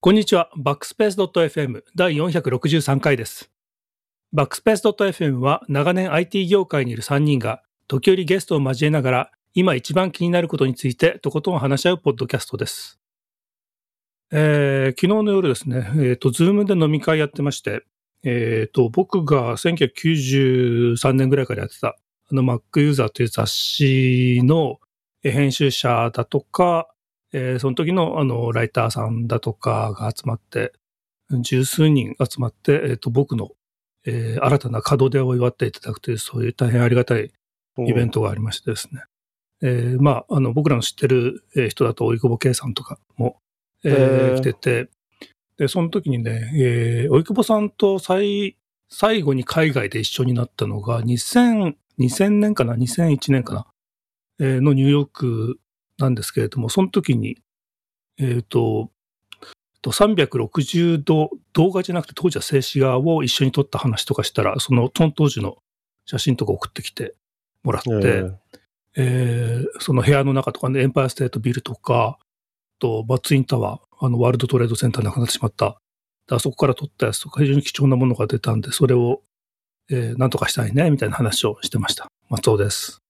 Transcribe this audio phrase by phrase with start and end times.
[0.00, 0.48] こんにちは。
[0.56, 3.50] バックスペース .fm 第463回です。
[4.32, 13.00] バックスペース .fm は長年 IT 業界にいる3人が時折ゲストを交えながら今一番気になることについてとことん話し合うポッドキャストです。
[14.30, 17.84] えー昨日の夜ですね、えっ、と、 Zoom で飲み会やってまして、
[18.22, 21.96] えっ、と、僕が1993年ぐらいからやってた、
[22.30, 24.78] あの Mac ユーザーという雑誌の
[25.30, 26.88] 編集者だとか、
[27.32, 30.72] えーその時のあのライターさんだとかが集まって、
[31.30, 33.50] 十数人集まって、えっ、と、僕の、
[34.06, 37.30] えー新たな門出を祝っていただくという、そういう大変ありがたい
[37.78, 39.02] イベントがありましてですね。
[39.62, 43.38] えーまあ、あの、僕らの知ってるえー人だと、おいくぼけいさんとかも、
[43.84, 44.88] えー来てて、
[45.58, 48.56] で、その時にね、えー、おいくぼさんと最、
[48.90, 53.60] 最後に海外で一緒になったのが、2000、2000年かな ?2001 年かな？
[53.60, 53.75] えー
[54.38, 55.58] のニューヨーク
[55.98, 57.38] なんですけれども、その時に、
[58.18, 58.90] えっ、と、
[59.82, 65.58] と360度動画じゃなくて当時は静止画を一緒に撮った話とかしたら、そのその当時の
[66.06, 67.14] 写真とか送ってきて
[67.62, 68.30] もらって、え
[68.96, 72.18] えーその部屋の中とかね、エンパイアステートビルとか、
[72.78, 75.80] とバッツインタワー、あのワールドトレードセンターなくなってしまった、
[76.26, 79.22] であそこから撮ったやつとか非常に貴重なものが出たんで、それを、
[79.90, 82.06] えーなんとかしたいね、みたいな話をしてました。
[82.28, 83.05] 松尾です。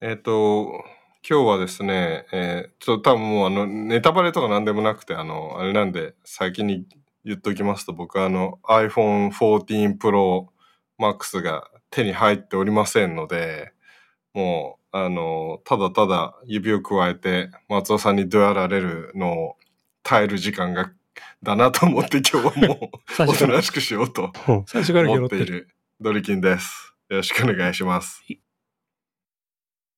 [0.00, 0.84] えっ、と、
[1.28, 6.86] 今日はですね、えーちょっと多分もうあの、ネタバレとかなんでもなくて、あの、あれなんで、先に
[7.24, 10.46] 言っときますと、僕はあの、iPhone 14 Pro
[11.00, 13.72] Max が手に入っておりませんので、
[14.34, 19.56] もう、あの、ただただ指を加えて、松尾さんにどやられるのを
[20.04, 20.92] 耐える時間が、
[21.42, 24.32] だなと思って今日はもう、 最おとなしくしようと
[24.66, 25.46] 最初から拾思っててい。
[25.46, 25.68] る
[26.00, 26.94] ドリキンです。
[27.08, 28.22] よろしくお願いします。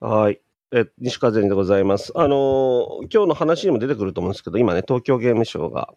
[0.01, 0.41] はい。
[0.73, 2.13] え、西川善でございます。
[2.17, 5.93] あのー今日の話にも出てくると思うんですけど、今ね、東京ゲームショウが、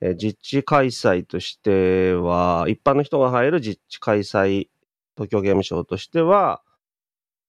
[0.00, 4.68] えー実地開催としては、一般の人が入る実地開催、
[5.16, 6.62] 東京ゲームショウとしては、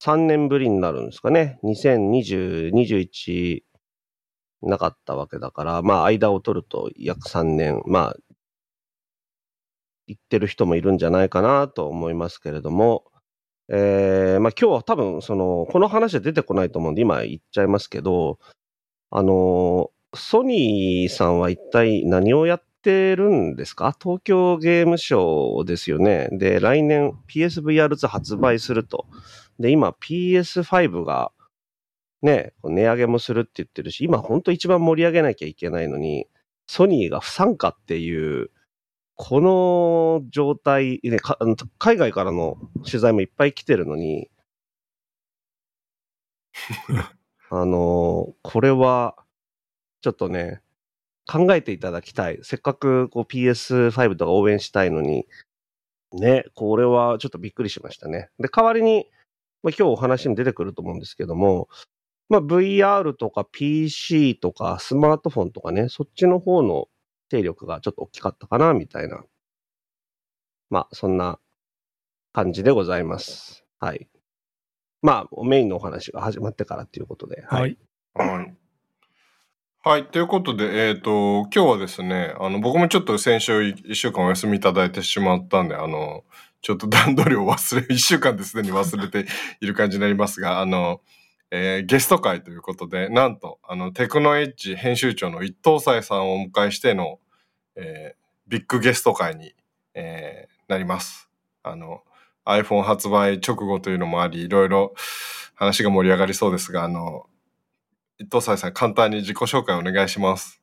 [0.04, 1.60] 3年ぶりになるんですかね。
[1.64, 3.64] 2020、21
[4.64, 8.18] なかったわけだから、まあ、間を取ると約3年、まあ、
[10.08, 13.06] 行ってる人もいるんじゃないかなと思いますけれども、
[13.70, 18.40] えーまあ今日は多分、その、この話は出てこないと思うんで、今言っちゃいますけど、
[19.12, 23.96] あの、ソニーさんは一体何をやってるんですか？
[24.02, 26.30] 東京ゲームショウですよね。
[26.32, 29.08] で、来年 PSVR2 発売すると。
[29.60, 31.32] で、今 PS5 が
[32.22, 36.28] ね、値上げもするって言ってるし、今本当一番盛り上げなきゃいけないのに、
[36.68, 38.52] ソニーが不参加っていう、
[39.16, 41.18] この状態、ね、
[41.78, 44.30] 海外からの取材もいっぱい来てるのに、
[47.50, 49.16] あの、これは、
[50.02, 50.62] ちょっとね、
[51.28, 52.40] 考えていただきたい。
[52.44, 55.26] せっかくこう PS5 とか応援したいのに、
[56.14, 58.30] ね、これはちょっとびっくりしましたね。
[58.40, 59.08] で、代わりに、
[59.64, 61.68] まあ、今日お話に出てくると思うんですけども、
[62.30, 66.88] まあ、VR とか PC とかスマートフォンとかね、そっちの方の
[67.30, 69.24] 勢力がちょっと大きかったかな、みたいな。
[70.70, 71.40] まあ、そんな
[72.34, 73.66] 感じでございます。
[73.80, 74.08] はい。
[75.02, 77.44] まあ、メインのお話が始まってからということで。
[77.48, 77.78] はい。
[78.14, 78.56] はい。
[79.84, 80.06] はい。
[80.08, 86.24] ということで、えっ、と、今日はですね、あの、僕もちょっと先週一週間お休みいただいてしまったんで、あの、
[86.64, 89.28] ちょっと段取りを忘れ、一週間ですでに忘れて
[89.62, 91.02] いる感じになりますが、あの、
[91.58, 97.20] えーゲスト会ということで、なんと、あの、テクノエッジ編集長の一等斎さんをお迎えしての、
[97.76, 99.56] えービッグゲスト会に、
[99.94, 101.30] えーなります。
[101.64, 102.04] あの、
[102.46, 104.94] iPhone 発売直後というのもあり、いろいろ
[105.56, 107.28] 話が盛り上がりそうですが、あの、
[108.20, 110.62] 伊藤斎さん、簡単に自己紹介お願いします。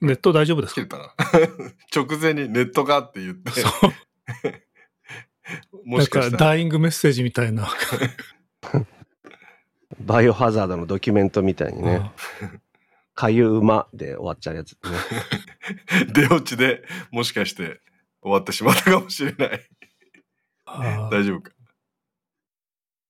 [0.00, 1.14] ネット大丈夫ですか？
[1.94, 3.72] 直前にネットがって言って、そう。
[5.84, 7.68] もしかしたら、ダイイングメッセージみたいな。
[10.00, 12.10] バイオハザードのドキュメントみたいにね、
[13.14, 14.78] かゆうまで終わっちゃうやつね。
[16.12, 17.80] 出落ちでもしかして
[18.20, 19.68] 終わってしまったかもしれない。
[20.66, 21.52] 大丈夫か。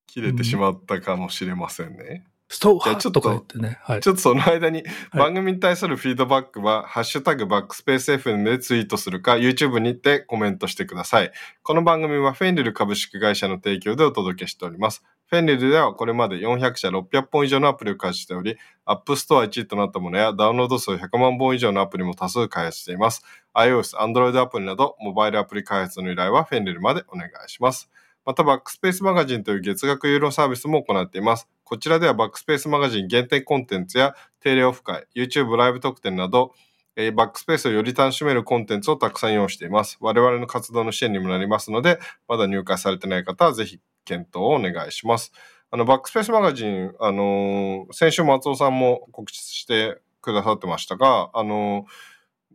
[0.06, 2.26] 切れてしまったかもしれませんね。
[2.52, 3.78] ストーハじゃあちょっとーとか言ってね。
[3.82, 4.00] はい。
[4.02, 11.32] ちょっとその間にはい番組に対するフィードバックは、ハッシュタグバックスペース FM でツイートするか、YouTube にてコメントしてください。
[11.62, 15.02] この番組はフェンリル株式会社の提供でお届けしております。
[15.26, 23.24] フェンリルではこれまで400社600本以上のアプリを開発しており、App Store 1位となったものやダウンロード数100万本以上のアプリも多数開発しています。
[23.54, 27.90] iOS、Android アプリなど、モバイルアプリ開発の依頼はフェンリルまでお願いします。
[28.24, 31.48] また、バックスペースマガジンという月額有料サービスも行っています。
[31.64, 36.52] こちらではバックスペースマガジン限定コンテンツや定例オフ会、YouTube ライブ特典など、
[36.94, 39.96] えーバックスペースをより楽しめるコンテンツをたくさん用意しています。
[40.00, 41.98] 我々の活動の支援にもなりますので、
[42.28, 45.32] まだ入会されてない方はぜひ検討をお願いします。
[45.70, 52.11] あの、バックスペースマガジン、あのー先週松尾さんも告知してくださってましたが、あのー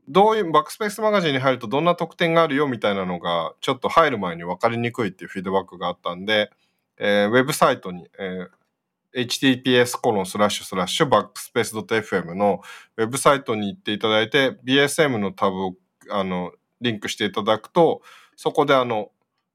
[0.08, 6.50] どういう、バックスペースマガジンに入るとどんな特典があるよみたいなのが、ちょっと入る前に分かりにくいっていうフィードバックがあったんで、
[6.98, 8.50] えーウェブサイトに、えー
[9.16, 12.62] https コロンスラッシュスラッシュバックスペース .fm の
[12.98, 15.76] ウェブサイトに行っていただいて、BSM のタブを、
[16.12, 16.52] あの、
[16.82, 18.02] リンクしていただくと、
[18.36, 19.12] そこであの、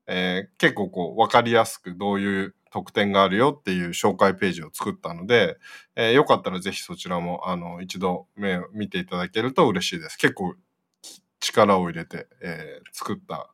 [0.07, 5.59] えー結構こう、わかりやすくどういう特典があるよっていう紹介ページを作ったので、
[5.97, 10.17] えーよかったらぜひそちらも、あの、一度目を見ていただけると嬉しいです。
[10.19, 10.55] 結構
[11.41, 13.49] 力を入れて、えー作った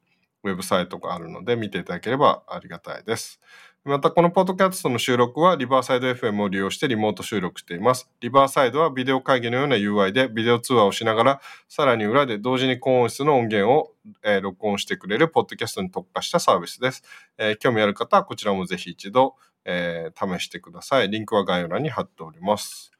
[0.44, 3.40] ウェブサイトがあるので見ていただければありがたいです。
[3.84, 8.10] また、このポッドキャストの収録はリバーサイド FM を利用してリモート収録しています。
[8.20, 13.92] リバーサイドはビデオ会議のような UI でビデオ通話をしながら、さらに裏で同時に高音質の音源を、
[14.22, 17.02] えー録音してくれるポッドキャストに特化したサービスです。
[17.38, 21.08] えー興味ある方はこちらもぜひ一度、えー試してください。
[21.08, 22.90] リンクは概要欄に貼っております。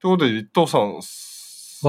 [0.00, 1.00] ということで、一藤さん、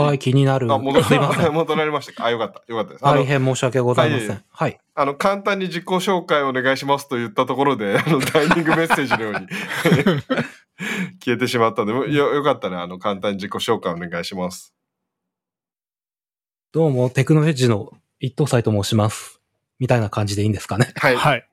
[0.04, 0.72] わ気になる。
[0.74, 1.54] あ、戻すいません。
[1.54, 2.26] 戻られましたか？
[2.26, 2.64] あ、よかった。
[2.68, 3.04] よかったです。
[3.04, 4.44] 大変申し訳ございませはいん。
[4.50, 4.80] はい。
[5.00, 9.48] あの、簡単に自己紹介お願いしますと言ったところで、あの、ダイニングメッセージのように
[11.24, 14.74] 消えてしまったので、よ、よかったら、あの、簡単に自己紹介お願いします。
[16.72, 19.40] どうも、テクノエッジの一等斎と申します。
[19.78, 20.92] みたいな感じでいいんですかね？
[20.96, 21.16] はい。
[21.16, 21.48] はい。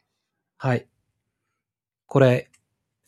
[0.56, 0.86] はい。
[2.06, 2.50] これ、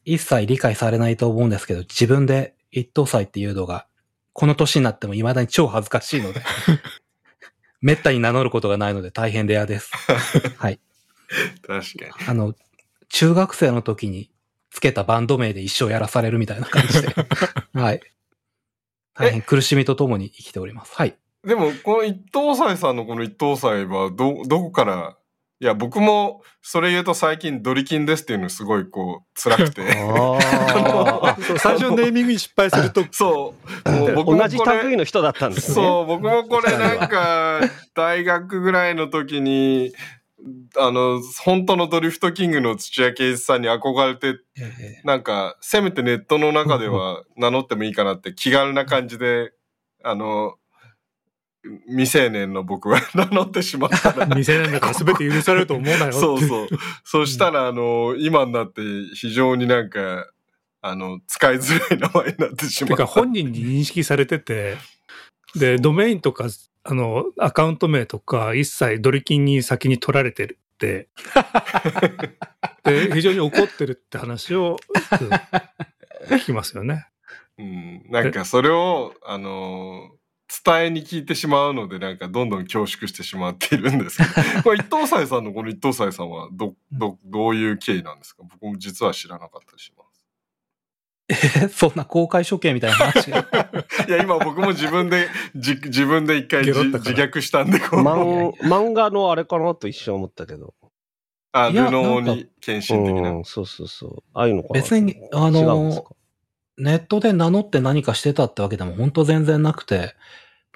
[0.05, 3.87] 一切理解されないと思うんですけど、自分で一等斎っていうのが、
[4.35, 6.43] この年になっても未だに超恥ずかしいので、
[7.81, 9.90] めったに名乗ることがないので大変レアです。
[10.58, 10.81] はい。
[11.67, 12.28] 確かに。
[12.28, 12.55] あの、
[13.08, 14.31] 中学生の時に
[14.70, 17.08] つけたバンド名で一生やらされるみたいな感じで、
[17.73, 18.00] はい。
[19.14, 20.94] 大変苦しみとともに生きております。
[20.94, 21.17] はい。
[21.44, 25.17] でも、この一等祭さんのこの一等祭は、ど、どこから、
[25.58, 29.87] いや、僕も、それ言うと最近ドリキンですっていうのすごいこう、辛くて。
[31.58, 33.55] 最初ネーミングに失敗すると、 そ
[33.87, 33.91] う。
[33.91, 35.75] もう僕も同じ類の人だったんですね。
[35.76, 37.61] そう、僕もこれなんか、
[37.94, 39.94] 大学ぐらいの時に、
[40.76, 49.52] あの、本当のドリフトキングの土屋圭一さんに憧れて、えなんか、せめてネットの中では名乗ってもいいかなって気軽な感じで、
[50.05, 50.56] あの、
[51.88, 56.12] 未成年の僕は名乗ってしまったら、 未成年だから全て許されると思うなよ。
[56.12, 56.68] そうそう。
[57.04, 58.82] そしたら、あの、今になって
[59.14, 60.30] 非常になんか、
[60.80, 62.96] あの、使いづらい名前になってしまった。
[62.96, 64.76] てか本人に認識されてて、
[65.54, 66.46] で、ドメインとか、
[66.84, 71.08] あの、アカウント名とか、一切ドリキンに先に取られてるって、
[72.84, 74.76] で、非常に怒ってるって話を
[75.20, 77.06] うん聞きますよね。
[77.58, 80.15] うん、なんかそれを、あのー
[80.64, 84.25] 伝えに聞いてしまうので、なんかどんどん恐縮してしまっているんですけ
[84.58, 88.43] ど、 これ一等祭さんのこの一等祭さんはど、ど、どういう経緯なんですか？
[88.44, 90.06] 僕も実は知らなかったりします。
[91.28, 91.34] え
[91.75, 93.31] そんな公開処刑みたいな話？
[93.32, 93.40] が。
[94.08, 100.75] いや、今僕も自分で、じ自分で一回自虐したんで、こう、漫漫画のあれかなと一瞬思ったけど。
[101.50, 103.31] あ、ルノーに献身的な。
[103.31, 104.23] うん、そうそうそう。
[104.35, 106.11] ああいうのかな別にあのー違うんですか？
[106.78, 110.14] ネットで名乗って何かしてたってわけでも本当全然なくて、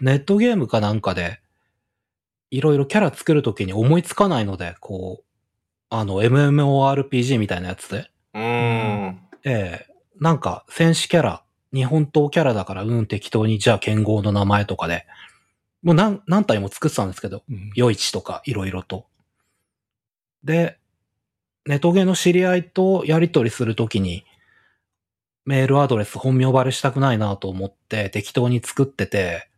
[0.00, 1.40] ネットゲームかなんかで、
[2.50, 5.25] いろいろキャラ作るときに思いつかないので、こう、
[5.90, 9.21] あの、MMORPG みたいなやつで、うーん。
[9.45, 9.90] ええ
[10.21, 11.42] なんか、戦士キャラ、
[11.73, 15.07] 日本刀キャラだから、うん、適当に、じゃあ、剣豪の名前とかで、
[15.83, 19.07] もう何、何体も作ってたんですけど、うん夜市とか、いろいろと。
[20.45, 20.78] で、
[21.66, 24.25] ネトゲの知り合いとやり取りするときに、
[25.50, 29.49] メールアドレス本名バレしたくないなと思って適当に作ってて、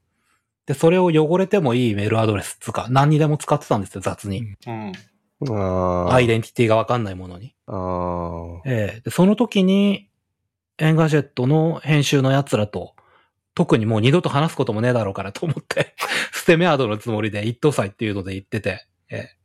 [0.65, 4.55] で、それを汚れてもいいメールアドレスつうか、何にでも使ってたんですよ、雑に。
[4.67, 4.93] うん。
[6.11, 7.55] アイデンティティがわかんないものに。
[7.67, 8.61] あー。
[8.65, 10.09] ええで、その時に、
[10.79, 12.95] Engadget の編集の奴らと、
[13.55, 15.95] 特にもう二度と話すこともねえだろうからと思って、
[16.33, 19.37] 捨てメアドのつもりで Ittousai っていうので言ってて、ええ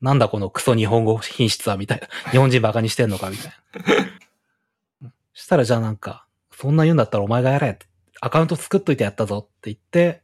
[0.00, 2.30] なんだこのクソ日本語品質はみたいな。
[2.30, 3.52] 日本人バカにしてんのかみたい
[3.86, 4.23] な。
[5.34, 7.78] したらじゃあなんか、そんな言うんだったらお前がやれ。
[8.20, 10.22] アカウント作っといてやったぞって言って、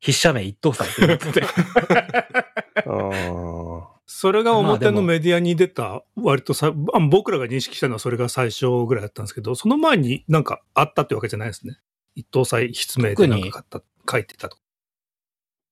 [0.00, 1.42] 筆者名一等祭って言ってて。
[1.42, 11.78] あーそれが表のメディアに出た、割とさ、あ僕らが認識したのはそれが最初ぐらいだったんですけど、その前になんかあったってわけじゃないですね。
[12.14, 14.58] 一等祭筆名でなんか買った書いてたと。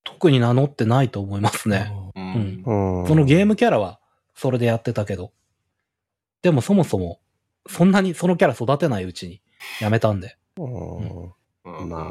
[0.03, 1.93] 特に名乗ってないと思いますね。
[2.17, 2.63] うん
[3.07, 4.01] そのゲームキャラは、
[4.35, 5.33] それでやってたけど。
[6.41, 7.21] でもそもそも、
[7.67, 9.41] そんなにそのキャラ育てないうちに
[9.81, 10.37] やめたんで。
[10.59, 11.27] うん
[11.65, 12.03] うんまあ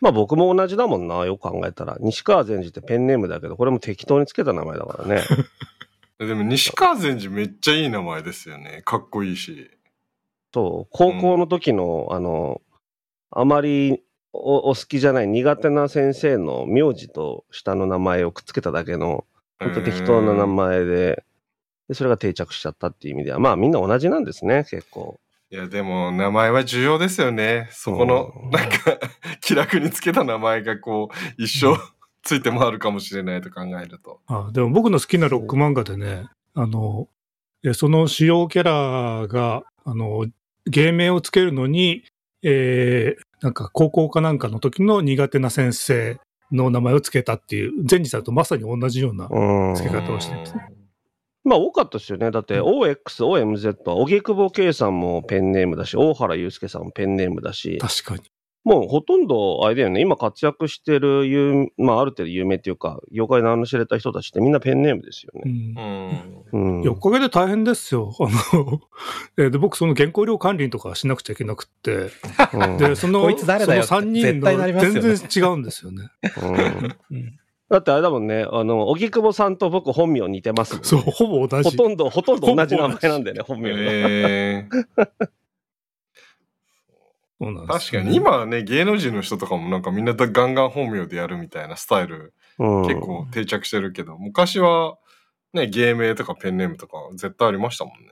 [0.00, 1.96] まあ僕も同じだもんな、よく考えたら。
[2.00, 5.22] 西川善治ってペンネームだけど、これも適当につけた名前だからね。
[6.18, 8.80] でも西川善治めっちゃいい名前ですよね。
[8.84, 9.70] かっこいいし。
[10.54, 12.62] そう、高校の時の、あの、
[13.30, 19.26] あまりおお好きじゃない苦手な先生の名字と下の名前をくっつけただけの、
[19.58, 21.24] 本当適当な名前で、
[21.90, 25.18] でそれが定着しちゃったっていう意味では、まあみんな同じなんですね、結構。
[25.50, 27.68] いや、でも、名前は重要ですよね。
[27.72, 28.76] そこのう、んなんか、
[29.42, 31.76] 気楽につけた名前が、こう、一生
[32.22, 34.20] ついて回るかもしれないと考えると。
[34.28, 37.08] あでも僕の好きなロック漫画でね、あの、
[37.64, 38.62] えその主要キャ
[39.22, 40.26] ラが、あの、
[40.66, 42.04] 芸名をつけるのに、
[42.44, 46.20] えーなんか高校かなんかの時の苦手な先生
[46.52, 49.28] の名前をつけたっていう、前治さんとまさに同じような。
[49.30, 49.74] うん。
[49.74, 50.68] 付け方をしてるんですね
[51.44, 52.30] まあ多かったですよね。
[52.30, 58.22] だって OX、OMZ は、荻窪圭さんもペンネームだし、大原祐介さんもペンネームだし、確かに。
[58.62, 65.42] もうほとんど、あれだよね、今活躍してる有、まあある程度有名っていうか、業界の名の知れた人たちってみんなペンネームですよね。
[66.52, 66.88] うんうん。
[66.90, 68.14] おかげで大変ですよ。
[68.20, 68.80] あの、
[69.38, 72.10] えーで僕その原稿料管理とかしなくちゃいけなくって、
[72.52, 76.10] うんで、その、こいつ誰だよその3人の全然違うんですよね。
[76.42, 77.39] うんうん
[77.70, 80.80] だってあれだもんね、あの、荻窪さんと僕本名似てますね。
[80.82, 81.70] そう、ほぼ同じ。
[81.70, 83.76] ほとんど、ほとんど同じ名前なんでね、本名が。
[83.80, 84.68] え
[87.68, 94.98] 確かに、今はね、芸能人の人とかもなんかみんなガンガン本名でやるみたいなスタイルうん結構定着してるけど、昔は
[95.54, 98.08] ね、芸名とかペンネームとか絶対ありましたもんね。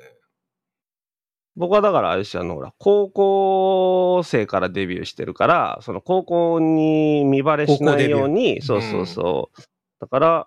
[1.58, 9.62] 僕はだからあれですよ、あの、ほら、高校生からデビューしてるから、その高校に見バレしないように、そうそうそう。
[10.00, 10.46] だから、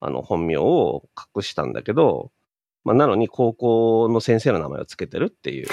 [0.00, 1.04] あの、本名を
[1.36, 2.30] 隠したんだけど、
[2.82, 5.68] まあ、なのに高校の先生の名前をつけてるっていう。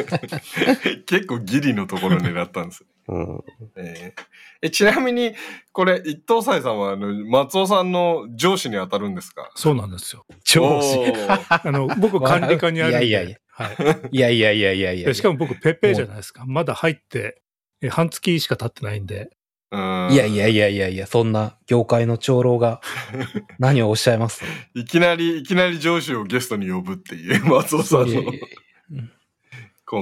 [1.06, 2.84] 結構ギリのところ狙ったんです。
[3.08, 3.44] うん。
[3.76, 4.22] えー
[4.64, 5.34] えちなみに、
[5.72, 9.50] これ、一等斎さんは、あの、松尾さんの上司に当たるんですか？
[9.56, 10.24] そうなんですよ。
[10.44, 11.00] 上司。
[11.50, 12.90] あの、僕管理課にある。
[12.92, 13.76] いやいやいやはい。
[14.16, 16.44] いやいやいやいやいやでしかも僕、ペッペーじゃないですか。
[16.46, 17.40] まだ入って、
[17.80, 19.30] え半月しか経ってないんで。
[19.70, 22.82] うんいやいやいやいやいや、そんな業界の長老が
[23.58, 24.44] 何をおっしゃいます？
[24.74, 28.32] いきなり、いきなり上司をゲストに呼ぶっていう、松尾さんのいやいや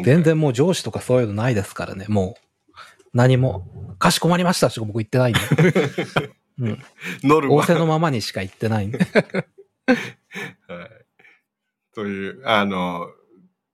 [0.04, 2.42] 全然もう上司とかそういうのないですからね、もう。
[3.12, 5.40] 何も、かしこまりましたしか僕言ってないんで。
[6.58, 6.82] うん。
[7.24, 7.54] ノルマ。
[7.56, 8.98] 仰せのままにしか言ってないんで。
[8.98, 9.04] は
[9.94, 9.96] い。
[11.94, 13.08] という、あの、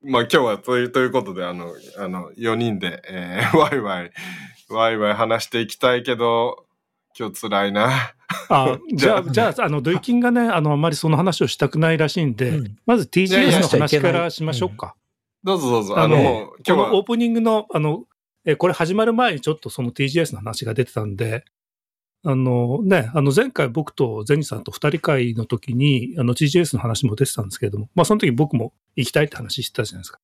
[0.07, 4.13] まあ、今日はという、ということで、あの、あの、4人で、えー、 ワイワイ、
[4.69, 6.65] ワイワイ話していきたいけど、
[7.19, 7.91] 今日辛いな。
[8.49, 14.95] あ、 じゃあ、じゃああ、あの、ドイキンがね、あの、あんまりその話をしたくないらしいんで、うんまず TGS やの話からしましょうか。
[15.43, 15.99] どうぞどうぞ。
[15.99, 18.05] ああの今日は、のオープニングの、あの、
[18.45, 21.45] えこれ始まる前にちょっとその TGS の話が出てたんで、
[22.28, 30.18] あのね、あの前回僕とゼニさんと二人会の時に、あの TGS の話も出てたんですけれども、まあその時僕も行きたいって話してたじゃないですか。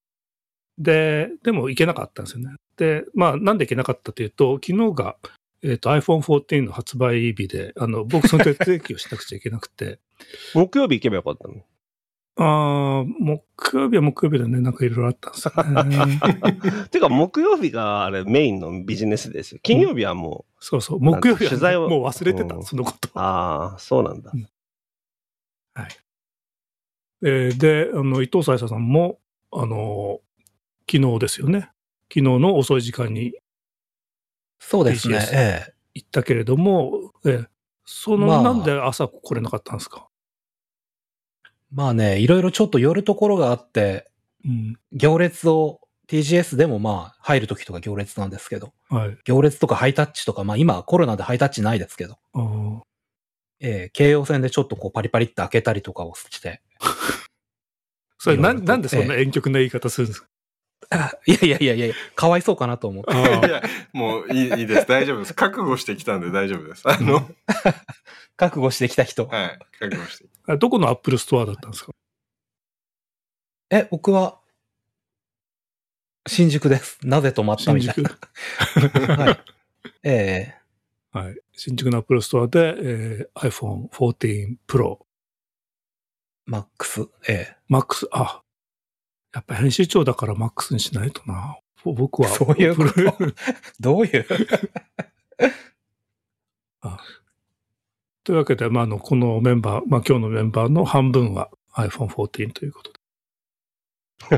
[0.78, 2.56] で、でも行けなかったんですよね。
[2.76, 5.14] で、まあなんで行けなかったというと、昨日が、
[5.62, 10.00] えっ、と iPhone 14の発売日で、あの、僕その手続きをしなくちゃいけなくて、
[10.54, 11.62] 木曜日行けばよかったの？
[12.37, 16.21] ああ、木曜日は木曜日でね、なんかいろいろあったんですよね。
[16.91, 19.61] てか、木曜日があれメインのビジネスですよ。
[19.62, 23.12] 金曜日はもそうそう、木曜日は取材をもう忘れてた、うんそのことう、。
[23.15, 24.33] ああ、そうなんだ。
[27.25, 29.21] えーで、あの、伊藤沙耶さんも、
[29.53, 30.21] あの、
[30.91, 31.71] 昨日ですよね。
[32.12, 33.35] 昨日の遅い時間に
[34.59, 35.21] そうですね TCS。
[35.33, 35.75] ええ。
[35.95, 37.47] 行ったけれども、えー
[37.85, 40.09] その、まあなんで朝来れなかったんですか？
[41.73, 44.11] まあね、いろいろちょっと寄るところがあって、
[44.45, 44.76] うん。
[44.93, 49.17] 行列を TGS でもまあ入るときとか行列なんですけど、はい。
[49.25, 52.19] 行列とかハイタッチとか、まあ今はコロナでハイタッチないですけど、
[53.61, 56.61] ええ京葉線でちょっとこうパリパリって開けたりとかをして、
[58.19, 60.32] それな、いろいろとなんでそんな遠曲な言い方するんですか、あ
[61.27, 63.13] いやいやいやいや、かわいそうかなと思って。
[63.13, 64.87] いや、もういいいいです。
[64.87, 65.35] 大丈夫です。
[65.35, 66.83] 覚悟してきたんで大丈夫です。
[66.89, 67.29] あの、
[68.37, 69.27] 覚悟してきた人。
[69.27, 69.59] はい。
[69.79, 70.27] 覚悟して。
[70.47, 71.93] あどこのアップルストアだったんですか？
[73.71, 74.39] え、僕は、
[76.29, 76.99] 新宿です。
[77.03, 79.09] なぜ止まった新みたい宿。
[79.09, 79.17] な。
[79.25, 79.41] はい。
[80.05, 81.37] ええはい。
[81.55, 84.99] 新宿のアップルストアで、えー iPhone 14 Pro
[86.47, 87.09] マックス。
[87.29, 88.42] え Max、あ、
[89.35, 91.57] やっぱ編集長だから Max にしないとな。
[91.85, 92.29] 僕は。
[92.29, 92.93] そういうこと？
[93.81, 94.27] どういう？
[98.25, 102.93] というわけで、まあ、あの、このメンバー、まあ、今日のメンバーの半分は iPhone 14ということ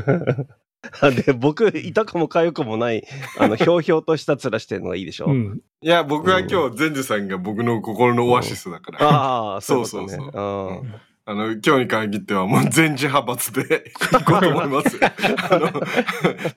[0.01, 1.21] で。
[1.23, 3.05] で、僕、いたかもかゆくもない、
[3.39, 5.27] あの、ひょうひょうとした面してるのがいいでしょ？
[5.27, 5.61] うん。
[5.81, 8.99] いや、僕は今日、善治さんが僕の心のオアシスだから。
[9.07, 10.81] ああ、そそううそううそそうそう。
[10.83, 10.93] うん
[11.27, 14.99] あの、今日に限ってはもう全治派閥で 行こうと思います。
[15.03, 15.71] あの、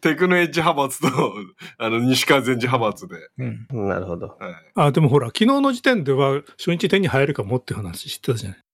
[0.03, 1.35] テクノエッジ派閥と、
[1.79, 3.17] あの、西川全治派閥で。
[3.39, 3.89] うん。
[3.89, 4.37] なるほど。
[4.39, 4.55] はい。
[4.75, 8.65] あ、でもほら、昨日の時点では初日手に入るかもって話してたじゃない。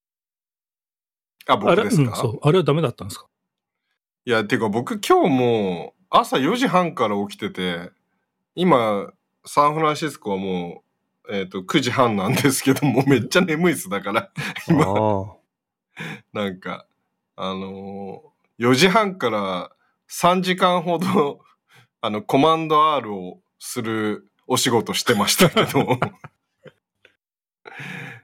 [1.47, 2.41] あ、あれ、僕ですか、うん、そう。
[2.43, 3.27] あれはダメだったんですか？
[4.25, 7.91] いや、てか僕今日も朝4時半から起きてて、
[8.57, 9.13] 今、
[9.45, 10.83] サンフランシスコはも
[11.29, 13.89] う、えっ、と、9時半なんですけども、めっちゃ眠いっす。
[13.89, 14.31] だから、
[14.69, 15.44] 今、あ
[16.33, 16.87] なんか、
[17.37, 19.71] あのー、4時半から
[20.09, 21.41] 3時間ほど、
[22.01, 25.99] あの、コマンド R をするお仕事してましたけど、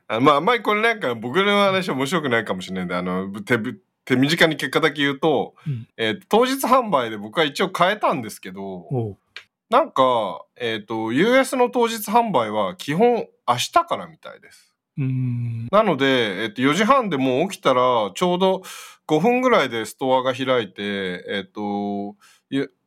[0.06, 5.88] あまあ、あんまりこれなんか僕の話面白くないかもしれないんで、あの、手ぶ、手短に結果だけ言うと、うん。
[5.96, 9.16] えー当日販売で僕は一応変えたんですけど、
[9.70, 14.69] なんか、えっ、と、US の当日販売は基本明日からみたいです。
[15.00, 15.68] うーん。
[15.72, 18.62] なので、えっと、4時半でもう起きたら、ちょうど
[19.08, 22.16] 5分ぐらいでストアが開いて、えっと、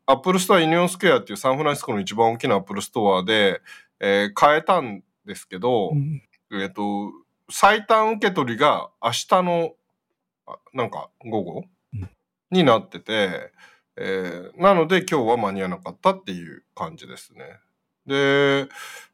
[0.06, 3.62] Apple Store Union Square っていうサンフランシスコの一番大きな Apple Store で、
[4.00, 7.12] えー買えたんですけど、うんえっと、
[7.50, 9.72] 最短受け取りが明日の、
[10.46, 12.10] あなんか午後、うん
[12.52, 13.52] になってて、
[13.96, 17.60] えーなので今日は間に合わなかったっていう感じですね。
[18.06, 18.68] で、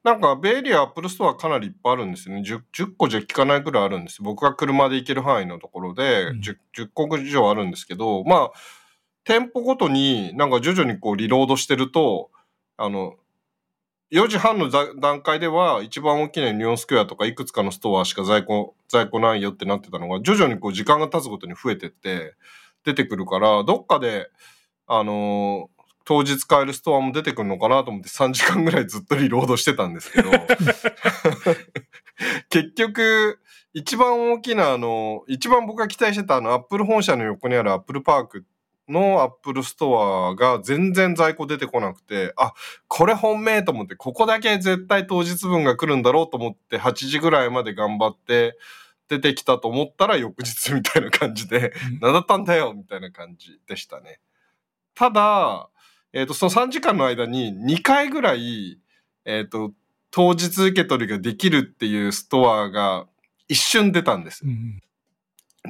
[0.04, 2.42] なんかベイエリア Apple Store かなりいっぱいあるんですよね。
[2.42, 4.22] 10, 10個じゃ効かないくらいあるんです。
[4.24, 8.52] 僕が車で行ける範囲のところでうん 10, 10個以上あるんですけど、まあ、
[9.26, 12.32] 店舗ごとになんか徐々にこうリロードしてると、
[12.78, 13.16] あの、
[14.12, 22.34] 4時半のざ段階では一番大きな Union Square とかいくつかのストアしか在庫、在庫ないよってなってたのが徐々にこう時間が経つごとに増えてって
[22.86, 24.32] 出てくるから、どっかで、
[24.88, 25.79] あのー
[26.10, 30.32] 当日買えるストアも出てくるのかなと思って3時間ぐらいずっとリロードしてたんですけど、
[32.50, 33.40] 結局、
[33.76, 38.44] 一番大きなあの、一番僕が期待してたあの、 Apple 本社の横にある Apple Park
[38.88, 42.54] のアップルストアが全然在庫出てこなくて、あ、
[42.88, 48.58] これ本命と思って、ここだけ絶対当日分が来るんだろうと思って、8時ぐらいまで頑張って、
[49.10, 54.20] 出てきたと思ったら翌日みたいな感じで、うん何だったんだよみたいな感じでしたね。
[54.96, 55.70] ただ、
[56.14, 58.80] えっ、と、その3時間の間に2回ぐらい、
[59.26, 59.74] えっ、と、
[60.12, 63.08] 当日受け取りができるっていうストアが
[63.48, 64.50] 一瞬出たんですう。
[64.50, 64.82] ん。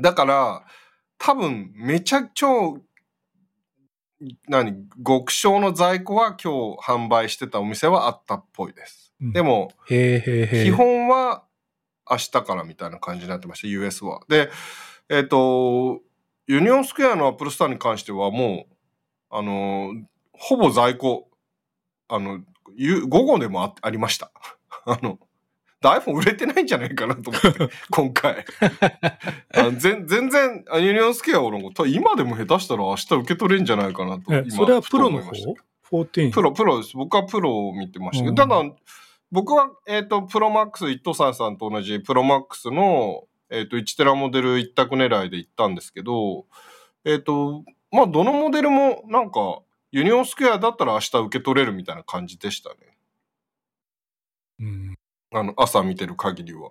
[0.02, 0.66] だから、
[1.18, 2.80] 多分、めちゃ超、
[4.48, 9.14] 何、極小の在庫は今日販売してたお店はあったっぽいです。
[9.22, 9.72] うんでも。
[10.64, 11.44] 基本は
[12.10, 14.22] 明日からみたいな感じになってました、US は。
[14.30, 14.50] で、
[15.10, 16.00] えっ、と、
[16.48, 18.76] ユニオンスクエアのアップルスターに関してはもう、
[19.30, 19.94] あの、
[20.40, 21.30] ほぼ在庫、
[22.08, 22.40] あの、
[22.76, 24.32] ゆ午後でもあありました。
[24.86, 25.20] あの、
[25.84, 28.46] iPhone 売れてないんじゃないかなと思って、 今回。
[29.54, 34.24] あ全全然、あユニオンスクエアをなんか今でも下手したら明日受け取れんじゃないかなと。
[34.50, 35.32] それはプロの方
[35.92, 36.32] ?14。
[36.32, 36.96] プロ、プロです。
[36.96, 38.76] 僕はプロを見てましたけど、うんただ、
[39.32, 46.46] 僕は、えっ、と、プロマックス、一等さんさんと同じプロマックスの、えっ、と、1テラモデル一択狙いで行ったんですけど、
[47.06, 52.76] えっ、と、まあ、どのモデルも、なんか、ユニオンスクエアだったら明日受け取れるみたいな感じでしたね。
[54.60, 54.96] うん。
[55.34, 56.70] あの、朝見てる限りは。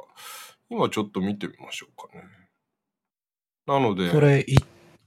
[0.70, 2.24] 今ちょっと見てみましょうかね。
[3.66, 4.56] なので、それ、い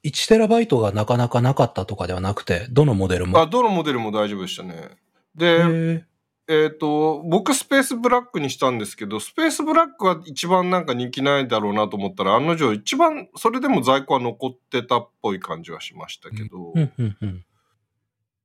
[0.04, 3.40] 1テラバイトがなかなかなかったとかではなくて、どのモデルも？
[3.40, 4.74] あ、どのモデルも大丈夫でしたね。
[4.76, 4.98] へ
[5.36, 5.64] で、
[5.98, 6.06] え
[6.48, 17.46] えっ、と、僕スペースブラックにしたんですけど、スペースブラックは一番なんか人気ないだろうなと思ったら、案の定一番、それでも在庫は残ってたっぽい感じはしましたけど、うんうんうん。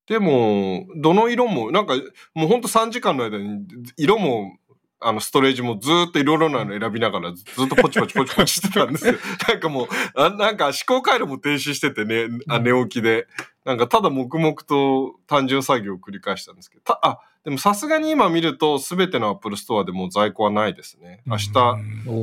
[0.07, 1.95] でも、どの色も、なんか
[2.35, 3.67] もうほんと3時間の間に、
[3.97, 4.57] 色も、
[5.01, 9.15] あの、ストレージもずーっといろいろなの選びながらずずっとポチポチポチポチしてたんですよ。
[9.49, 13.27] なんかもう、あなんか思考回路も停止しててね、あ寝起きで。
[13.65, 21.23] なんかただ黙々と単純作業を繰り返したんですけど、たあ、でもさすがに今見ると全てのアップルストアでもう在庫はないですね。
[21.27, 21.53] 明日。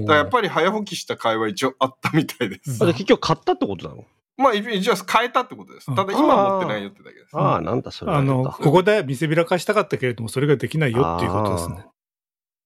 [0.05, 2.79] だやっぱり早起きした甲斐は一応あったみたいです。
[2.85, 4.05] 結局買ったってことなの
[4.37, 5.95] まあ、一応変えたってことです。
[5.95, 7.37] ただ今は持ってないよってだけです。
[7.37, 8.17] ああ、なんだそれは。
[8.17, 11.85] あの、ここで見せびらかしたかったけれども、それができないよっていうことですね。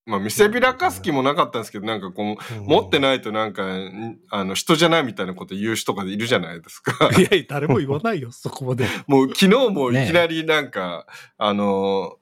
[0.08, 7.10] まあ見せびらかす気もなかったんですけど、なんかこう、持ってないとなんか、んあの、人じゃないみたいなこと言う人がいるじゃないですか。
[7.12, 8.88] い やいや、誰も言わないよ、 そこまで。
[9.06, 11.06] もう昨日もいきなりなんか、
[11.38, 12.16] あの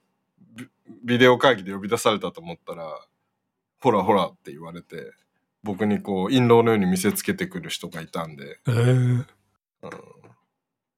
[0.56, 0.68] ビ、
[1.04, 2.92] ビデオ会議で呼び出されたと思ったら、
[3.78, 5.12] ほらほらって言われて、
[5.62, 9.24] 僕にこう、印籠のように見せつけてくる人がいたんで、えー
[9.82, 9.90] うん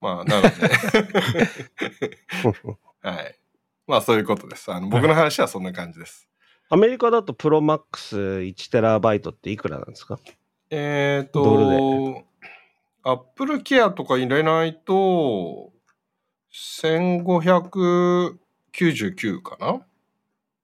[0.00, 0.48] まあ、なので。
[3.02, 3.38] はい。
[3.86, 4.70] まあ、そういうことです。
[4.72, 6.28] あの、僕の話はそんな感じです。
[6.70, 10.18] アメリカだとプロマックス1テラバイトっていくらなんですか？
[10.70, 12.24] えっ、ドルと、
[13.02, 15.72] アップルケアとか入れないと、
[16.52, 19.80] 1599かな？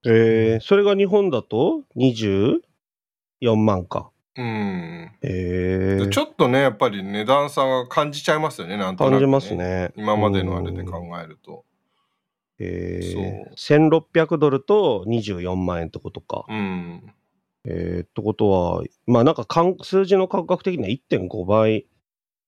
[0.07, 2.61] えー、それが日本だと24
[3.57, 4.11] 万か。
[4.37, 5.12] うん。
[5.23, 9.55] えー、でちょっとね、やっぱり値段差が感じちゃいますよね、なんとなく、感じます。
[9.55, 9.92] ね。
[9.97, 11.64] 今までのあれで考うんえると。
[12.59, 16.44] えー、1600ドルと24万円ってことか。
[16.49, 17.12] うん。
[17.66, 19.47] えー、ってことは、まあなんか
[19.83, 21.87] 数字の感覚的には1.5倍。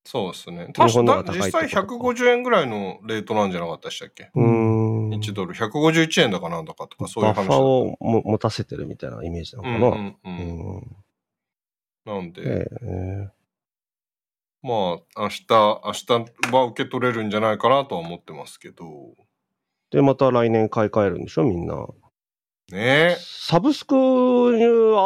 [0.04, 0.68] そうですね。
[0.72, 5.10] 確か実際ってことか150円ぐらいのレートなんじゃなかったでしたっけ、うーん。
[5.10, 10.02] ?1 ドル151円だかなんだかとかそういう話だバッファーをも持たせてるみたいなイメージなうんのかな。
[10.02, 10.16] うんう。
[10.24, 10.96] うんん。
[12.06, 13.28] なんで、えー
[14.62, 18.84] まあ、明日、明日は受け取れるんじゃないかなとは思ってますけど。
[19.90, 21.86] で、また来年買い替えるんでしょ、みんな。
[22.72, 23.98] ねサブスクあ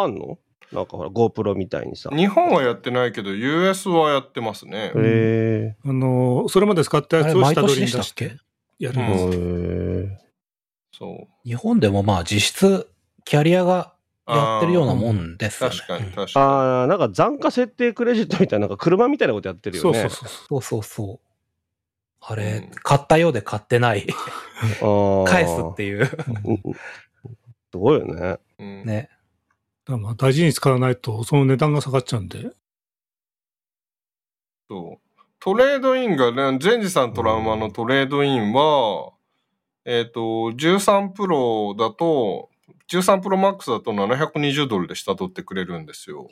[0.06, 0.38] んの？
[0.72, 2.08] なんかほら、GoPro みたいにさ。
[2.12, 2.16] え。
[2.16, 4.92] 日本はやってないけど、US はやってますね。
[4.94, 8.36] へあの、それまで使ったやつを下取りにたして。
[8.78, 10.16] やるんで
[10.92, 10.98] す。
[10.98, 11.48] そう。
[11.48, 12.88] 日本でもまあ実質、
[13.24, 13.94] キャリアが
[14.36, 15.76] やってるようなもんですよね。
[15.76, 20.00] 確かに、うん確かああ、なんか残価設定クレジットみたいな、なんか車みたいなことやってるよね。
[20.00, 20.28] そうそうそう。
[20.28, 21.20] そうそうそう。
[22.20, 24.06] あれ、うん買ったようで買ってない。
[25.26, 26.10] 返すっていう。
[26.44, 26.74] うんうん
[27.72, 28.38] すごいよね。
[28.58, 28.64] に。
[28.64, 29.10] うんね。
[29.84, 32.50] だからまあ大事に使わないと、その値段が下がっちゃうんで。
[34.68, 35.22] そう。
[35.38, 39.12] トレードインがね、全治さんトラウマのトレードインは、
[39.84, 42.49] えっ、と、13プロだと、
[42.90, 46.28] 13プロマックスだと720ドルで下取ってくれるんですよ。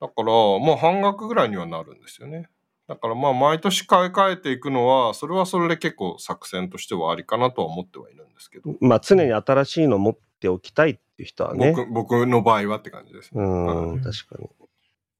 [0.00, 2.48] だから、もう半額ぐらいにはなるんですよね。
[2.86, 8.74] だからまあ毎年買い替えていくのは、それはそれで結構作戦としてはありかなとは思ってはいるんですけど。
[8.80, 11.72] まあ常に新しいの持っておきたいっていう人はね。
[11.72, 13.42] 僕僕の場合はって感じですね。
[13.42, 14.48] うん、うん確かに。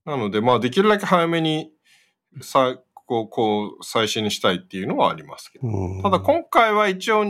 [0.04, 1.72] なので、まあ、できるだけ早めに、
[2.42, 5.68] さこう、こう、最新にしたいっていうのはありますけど。
[5.68, 7.24] うんただ、今回は一応、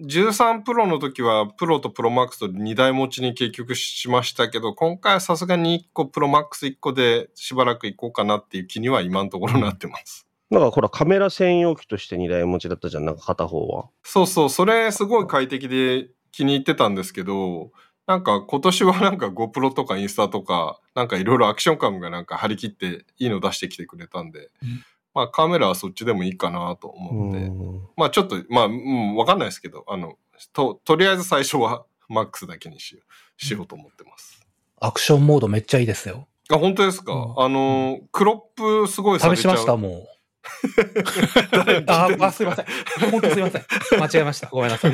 [0.00, 10.26] 13プロの時は、プロとプロマックスと2台持ちに結局しましたけど、今回はさすがに1個、プロマックス1個でしばらく行こうかなっていう気には今のところなってます。
[10.50, 13.88] なんかほら、カメラ専用機として2台持ちだったじゃん、なんか片方は。
[14.04, 17.72] そうそう、それすごい快適で気に入ってたんですけど、
[18.06, 24.82] なんか今年はなんか GoPro とかインスタとか、なんかいろいろアクションカムがなんか張り切っていいの出してきてくれたんで、うん
[25.14, 30.14] まあカメラはそっちでもいいかなと思って、うんまあちょっと、まあ、うん、わかんないですけど、あの、
[30.52, 34.46] と、とりあえず最初は マックスだけにしよう、しようと思ってます。
[34.80, 36.28] アクションモードめっちゃいいですよ。
[36.50, 39.56] あ、本当ですか、うんあの、クロップすごいされちゃう。
[39.56, 40.18] 試しました、もう。
[41.86, 42.66] あ、 あ、すいません。
[43.10, 43.64] 本当すいません。
[43.98, 44.48] 間違えました。
[44.48, 44.92] ごめんなさい。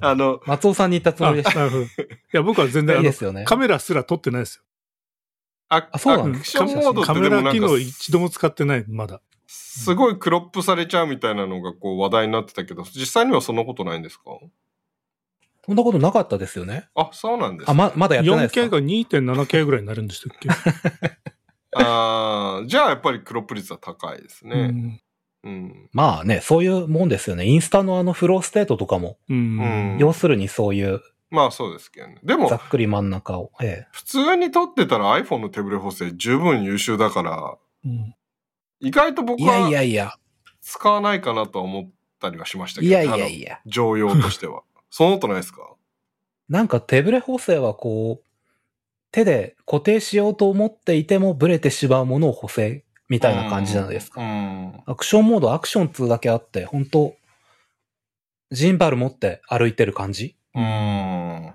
[0.00, 1.66] あの、松尾さんに言ったつもあ、りでした。
[1.66, 1.70] い
[2.32, 3.44] や、僕は全然いいですよね。
[3.44, 4.62] カメラすら撮ってないですよ。
[5.68, 9.20] ああそうなんアクですションモードっカメラ機能一度も使ってない、まだ。
[9.46, 14.24] すごいクロップされちゃうみたいなのがこう話題になってたけど、実際にはそんなことないんですか？
[15.64, 16.88] そんなことなかったですよね。
[16.94, 20.48] あ、そうなんですあ、ま、まだやってないです 4K かが 2.7K ぐらいになるんでしたっけ、
[21.74, 24.68] あーじゃあやっぱりクロップ率は高いですうね。
[24.68, 25.00] ん
[25.44, 25.90] うん。
[25.92, 27.46] まあね、そういうもんですよね。
[27.46, 32.18] インスタのあのフローステートとかも、うんうん要するにそういうまあそうですけどね。
[32.22, 33.50] でもざ、っくり真ん中を。
[33.60, 33.88] ええ。
[33.92, 38.14] 普通に撮ってたら iPhone の手ブレ補正十分優秀だから、うん
[38.80, 40.14] 意外と僕いやいはやいや、
[40.60, 43.54] 使わないかなとは思ったりはしましたけいど、やいやいや。
[43.54, 44.62] あの常用としては。
[44.90, 45.74] そんなことないですか？
[46.48, 48.26] なんか手ブレ補正はこう、
[49.10, 54.20] 手で固定しようと思っていてもブレてしまうものを補正みたいな感じじゃないですか。
[54.20, 54.80] うん。
[54.86, 57.16] アクションモード、アクション2だけあって、本当
[58.52, 60.36] ジンバル持って歩いてる感じ？
[60.54, 61.52] うん。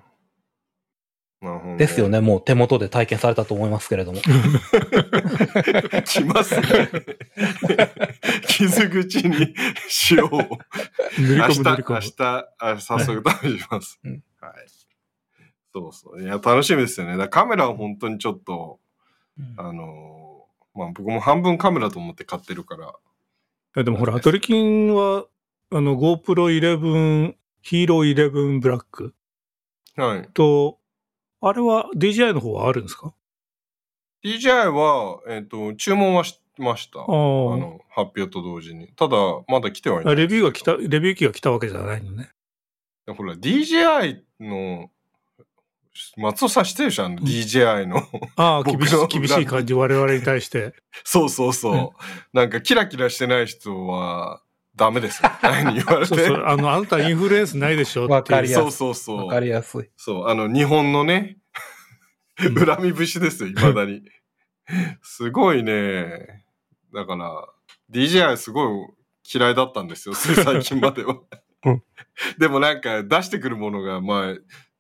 [1.78, 2.08] ですよ。
[2.08, 2.20] ね。
[2.22, 4.20] もう手元で体験されたと思いますけれども。
[6.06, 6.90] 来ますね。
[8.48, 9.54] 傷口に
[10.12, 10.30] 塩を。
[11.20, 12.02] 塗 り明日、込む塗り込明む。
[12.02, 14.00] 日、あ早速試します。
[14.04, 14.54] うんはい。
[15.74, 16.22] そうそう。
[16.22, 17.18] いや、楽しみですよね。
[17.18, 18.80] だカメラは本当にちょっと、
[19.58, 22.78] あのーまあ僕も半分カメラと思って買ってるか
[23.76, 23.84] ら。
[23.84, 25.26] でもほら、アトリキンは、
[25.72, 29.14] あの、GoPro 11、ヒーロー11ブラック
[29.96, 30.30] はい。
[30.34, 30.80] と、
[31.42, 33.14] あれは DJI の方はあるんですか
[34.24, 37.00] ？DJI は、えっ、と、注文はしました。
[37.00, 38.90] ああの、発表と同時に。
[38.90, 40.14] ただ、まだ来てはいなあ。
[40.14, 40.18] い。
[40.18, 42.30] レビューが来た、レビュー機が来たわけじゃないのね。
[43.08, 44.92] ほら、DJI の
[46.18, 47.98] 松尾さん知ってるでしょあの DJI の。
[48.36, 50.74] ああ、厳しい、厳しい感じ、我々に対して。
[51.04, 52.38] そうそうそう。
[52.38, 54.42] なんかキラキラしてない人は
[54.82, 55.30] ダメですよ。
[55.32, 56.06] みたいに言われて。
[56.08, 58.08] そうそう、あの、あなたインフルエンスないでしょ。
[58.08, 59.28] わかりやすいそうそうそう。
[59.28, 59.90] わかりやすい。
[59.96, 61.42] そう、あの、日本のね、うん
[62.66, 64.02] 恨み節ですよ、未だに。
[65.04, 66.44] すごいね。
[66.92, 67.46] だから、
[67.92, 68.88] DJI すごい
[69.32, 71.20] 嫌いだったんですよ、最近までは
[71.66, 71.84] うん。
[72.40, 74.36] でもなんか出してくるものが、まあ、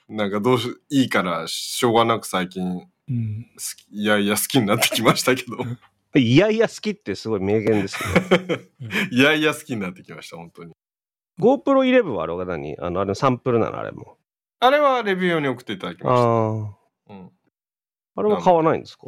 [0.09, 3.45] なんかどうし、いいから、しょうがなく最近、うん。
[3.55, 5.57] 好きいやいや好きになってきましたけど、
[6.19, 7.97] いやいや好きってすごい名言です
[8.49, 8.59] ね。
[9.11, 10.73] いやいや好きになってきました、本当に。
[11.39, 12.77] GoPro 11はあれは何？
[12.79, 14.17] あの、あれのサンプルなのあれも。
[14.59, 16.77] あれはレビュー用に送っていただきましああ。
[17.07, 17.13] た。
[17.13, 17.31] うん。
[18.15, 19.07] あれは買わないんですか？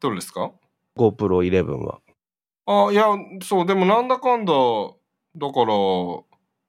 [0.00, 0.52] どれですか
[0.96, 2.00] ?GoPro 11は。
[2.66, 3.04] あ、いや、
[3.42, 5.66] そう、でもなんだかんだ、だから、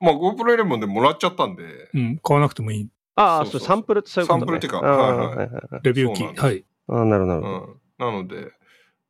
[0.02, 2.18] まあ GoPro 11でもらっちゃったんで、うん。
[2.22, 2.90] 買わなくてもいい。
[3.16, 4.42] ああ、そうサンプルってそういうことね。
[4.42, 5.38] サンプルっていうかはい
[5.72, 6.24] はいレビュー機。
[6.40, 6.66] はい。
[6.90, 7.72] ああ、なるほどなるうほど。
[7.74, 7.82] ん。
[7.98, 8.52] なので、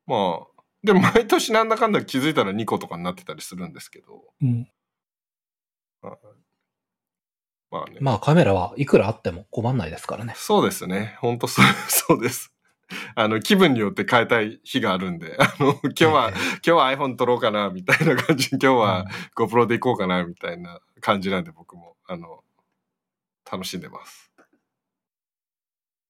[0.08, 4.68] まあ、でも毎年なんだかんだ気づいたら2個とかになってたりするんですけど、うん。
[7.72, 7.98] まあね。
[8.00, 10.34] まあカメラはいくらあっても困んないですからね。
[10.38, 11.18] そうですね。
[11.20, 12.52] 本当そう、 そうです。
[13.16, 22.44] あの、気分によって変えたい日があるんで、あの、今日は、今日は iPhone 撮ろうかな、みたいな感じ、今日は GoPro で行こうかな、みたいな感じなんで、僕も、あの、
[23.52, 24.32] 楽しんでます。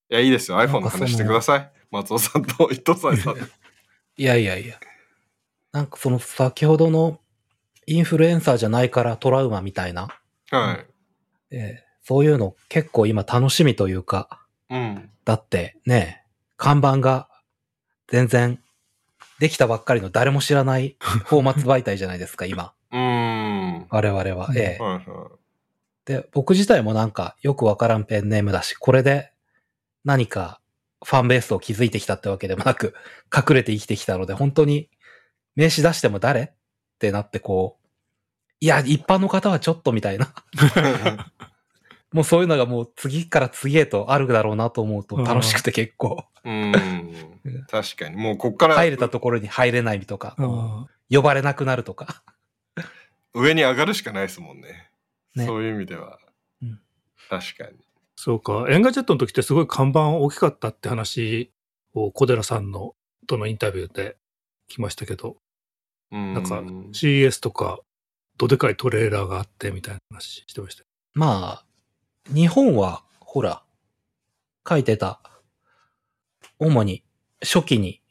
[0.09, 0.57] いや、いいですよ。
[0.57, 1.71] iPhone の話してください。
[1.91, 3.35] 松尾さんと伊藤さんさん。
[4.17, 4.79] いやいやいや。
[5.71, 7.19] なんかその先ほどの
[7.85, 10.07] インフルエンサーじゃないからトラウマみたいな、
[10.51, 11.55] はい。
[11.55, 15.09] えーそういうの結構今楽しみというか、うん。
[15.25, 16.23] だってね、
[16.55, 17.27] 看板が
[18.07, 18.59] 全然
[19.39, 22.73] できたばっかりの誰も知らない フォーマッツ媒体じゃないですか、今。
[22.91, 23.87] うーん。
[23.89, 24.49] 我々は。
[24.49, 25.31] うんええはいは
[26.05, 29.33] で、僕自体もなんかよくわからんペンネームだし、これで
[30.03, 30.61] 何か
[31.05, 32.95] ファンベースを築いてきたってわけでもなく、
[33.33, 34.89] 隠れて生きてきたので、本当に
[35.55, 36.41] 名刺出しても誰？
[36.41, 36.51] っ
[36.97, 37.87] てなってこう、
[38.59, 40.33] いや、一般の方はちょっとみたいな。
[42.11, 46.49] もうそういうのがもう次から次へとあるだろうなと思うと楽しくて結構、い。
[46.49, 46.73] うん。
[47.69, 48.15] 確かに。
[48.15, 52.23] もうこっから入れたところに入れないとか、あ呼ばれなくなるとか。
[53.33, 54.89] 上に上がるしかないですもんね。
[55.35, 56.19] ねそういう意味では。
[56.61, 56.79] うん
[57.29, 57.84] 確かに。
[58.15, 58.65] そうか。
[58.69, 61.51] エンガジェットの時ってすごい看板大きかったって話
[61.93, 62.95] を小寺さんの
[63.27, 64.17] とのインタビューで
[64.67, 65.37] 来ましたけど、
[66.11, 66.33] うん。
[66.33, 66.61] なんか
[66.93, 67.79] CES とか
[68.37, 70.87] どでかいトレーラーがあってみたいな話してましたよ。
[71.13, 73.63] まあ、日本は、ほら、
[74.67, 75.21] 書いてた、
[76.59, 77.03] 主に
[77.41, 78.01] 初期に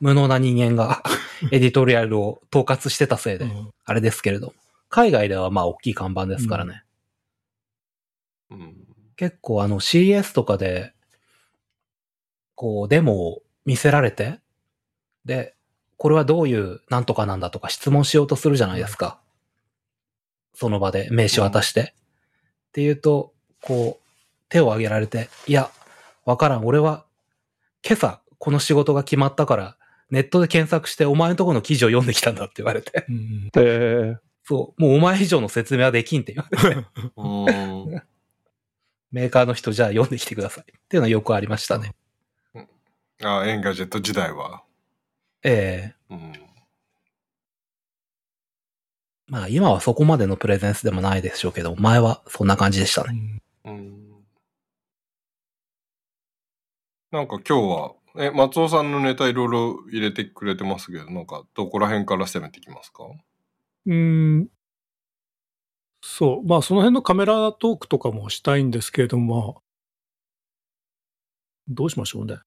[0.00, 1.02] 無能な人間が
[1.52, 4.52] エディトリアルを統括してたせいで、うんあれですけれど、
[4.90, 6.84] 海外ではまあ大きい看板ですからね。
[8.50, 8.87] うん。
[9.18, 10.92] 結構あの CS とかで、
[12.54, 14.38] こうデモを見せられて、
[15.24, 15.56] で、
[15.96, 19.20] これはどういうなんとかなんだとか質問しようとするじゃないですか。
[20.54, 21.94] その場で名刺渡して。
[22.68, 24.06] っていうと、こう、
[24.48, 25.70] 手を挙げられて、いや、
[26.24, 26.64] わからん。
[26.64, 27.04] 俺は、
[27.84, 29.76] 今朝、この仕事が決まったから、
[30.10, 33.04] ネットで検索してお前のところの記事を読んできたんだって言われて。
[33.08, 33.50] うん。
[34.44, 38.06] そう、もうお前以上の説明はできんって言われて。
[39.12, 39.18] うん。
[39.18, 40.64] メーカーの人じゃあ読んできてください。
[40.64, 41.94] っていうのはよくありましたね。
[43.22, 44.62] あ、エンガジェット時代は？
[45.42, 46.32] ええうん。
[49.26, 53.42] まあ今はそこまでのプレゼンスでもないでしょうけど、前はそんな感じでしたね。
[53.64, 54.08] うん。
[57.10, 63.04] なんか今日は、え、松尾さんのネタいろいろ入れてくれてますけど、なんかどこら辺から攻めてきますか？
[63.86, 64.48] うん。
[66.00, 66.46] そう。
[66.46, 69.62] まあ、その辺のカメラトークとかもしたいんですけれども、
[71.68, 72.38] どうしましょうね。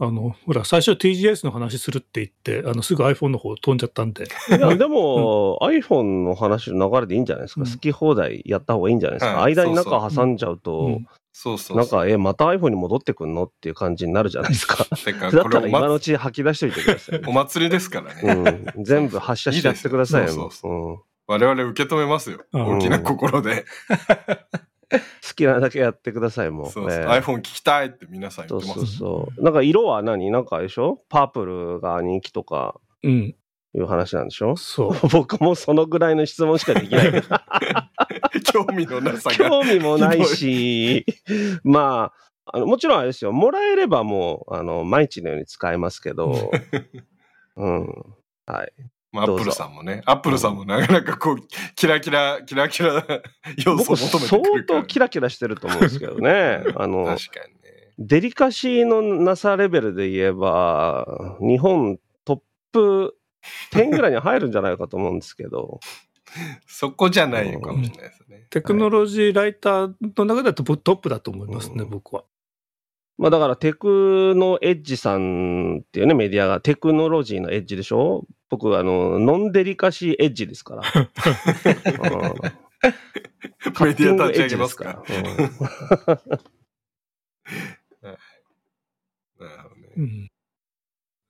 [0.00, 4.24] あの、ほら、最初 TGS の話するって言って、あの、すぐ iPhone の方飛んじゃったんで。
[4.24, 7.62] いや、でも、iPhone の話の流れでいいんじゃないですか。
[7.62, 9.38] うん好き放題やった方がいいんじゃないですか。
[9.38, 11.08] はい間にそう中挟んじゃうと、うん
[11.40, 14.84] そうそうなんか、え、また iPhone に戻ってくんのっていう感じになるじゃないですか。
[15.04, 17.22] てか、だったら今のうま、ち吐き出しといてください。
[17.26, 18.66] お祭りですからね。
[18.74, 20.32] うん、全部発射しちゃってくださいよ。
[20.32, 22.38] いいですようん我々受け止めますよ。
[22.52, 23.64] うん大きな心で。
[24.90, 26.66] 好きなだけやってください、もう。
[26.70, 27.00] そうそう。
[27.00, 28.96] ええ iPhone 聞きたいって皆さんそう言ってます。
[28.96, 29.44] そうそう。
[29.44, 30.30] なんか色は何？
[30.30, 33.34] なんかあれでしょパープルが人気とかうん。
[33.74, 34.56] いう話なんでしょ？
[34.56, 34.92] そう。
[35.12, 37.26] 僕もそのぐらいの質問しかできないけど。
[38.50, 39.36] 興味のなさが。
[39.36, 41.04] 興味もないし、
[41.62, 42.12] ま
[42.46, 43.32] あ、あのもちろんあれですよ。
[43.32, 46.50] もらえればもう、あの、毎日のように使えますけど、
[47.56, 47.86] うん。
[48.46, 48.72] はい。
[49.18, 51.38] まあ、アップルさんもね、アップルさんもなかなかこう、
[51.74, 53.04] キラキラ、キラキラ
[53.64, 54.80] 要素を僕、求めて相くるから。
[54.82, 56.62] 当キラキラしてると思うんですけどね。
[56.76, 57.58] あの、確かにね。
[57.98, 62.40] デリカシーのなさレベルで言えば、日本トッ
[62.72, 63.16] プ
[63.72, 65.80] 10ぐらいに入るんじゃないかと思うんですけど、
[66.66, 68.46] そこじゃないかもしれないですね。
[68.50, 72.24] テクノロジーライターの中だとトップだと思いますね、うん僕は。
[73.18, 78.24] まあだからテクノエッジさんっていうね、メディアがテクノロジーのエッジでしょ？
[78.48, 80.82] 僕、あの、ノンデリカシーエッジですから。
[83.80, 85.02] メディア立ち上げますか？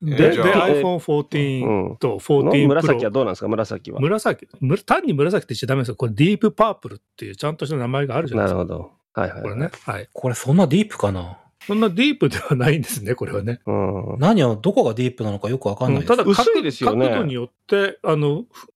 [0.01, 3.15] で、でじゃあ iPhone14 うん14紫は Pro。
[3.15, 3.49] どうなんですか？
[3.49, 4.01] 紫は。
[4.01, 5.97] 紫む単に紫って言っちゃダメですよ。
[5.97, 8.59] これディープパープルっていうちゃんとした名前があるじゃなですか。
[8.59, 8.93] ないるほど。
[9.15, 9.43] はいはい。
[9.43, 9.71] これね。
[9.87, 10.09] はい。
[10.13, 11.39] これそんなディープかな？
[11.67, 13.61] そんなディープではないんですね、これはね。
[13.67, 14.19] うん。
[14.19, 16.09] 何を、どこがディープなのかよくわかんないです。
[16.09, 18.69] ただ薄角いですよね角度によって、あの、ふ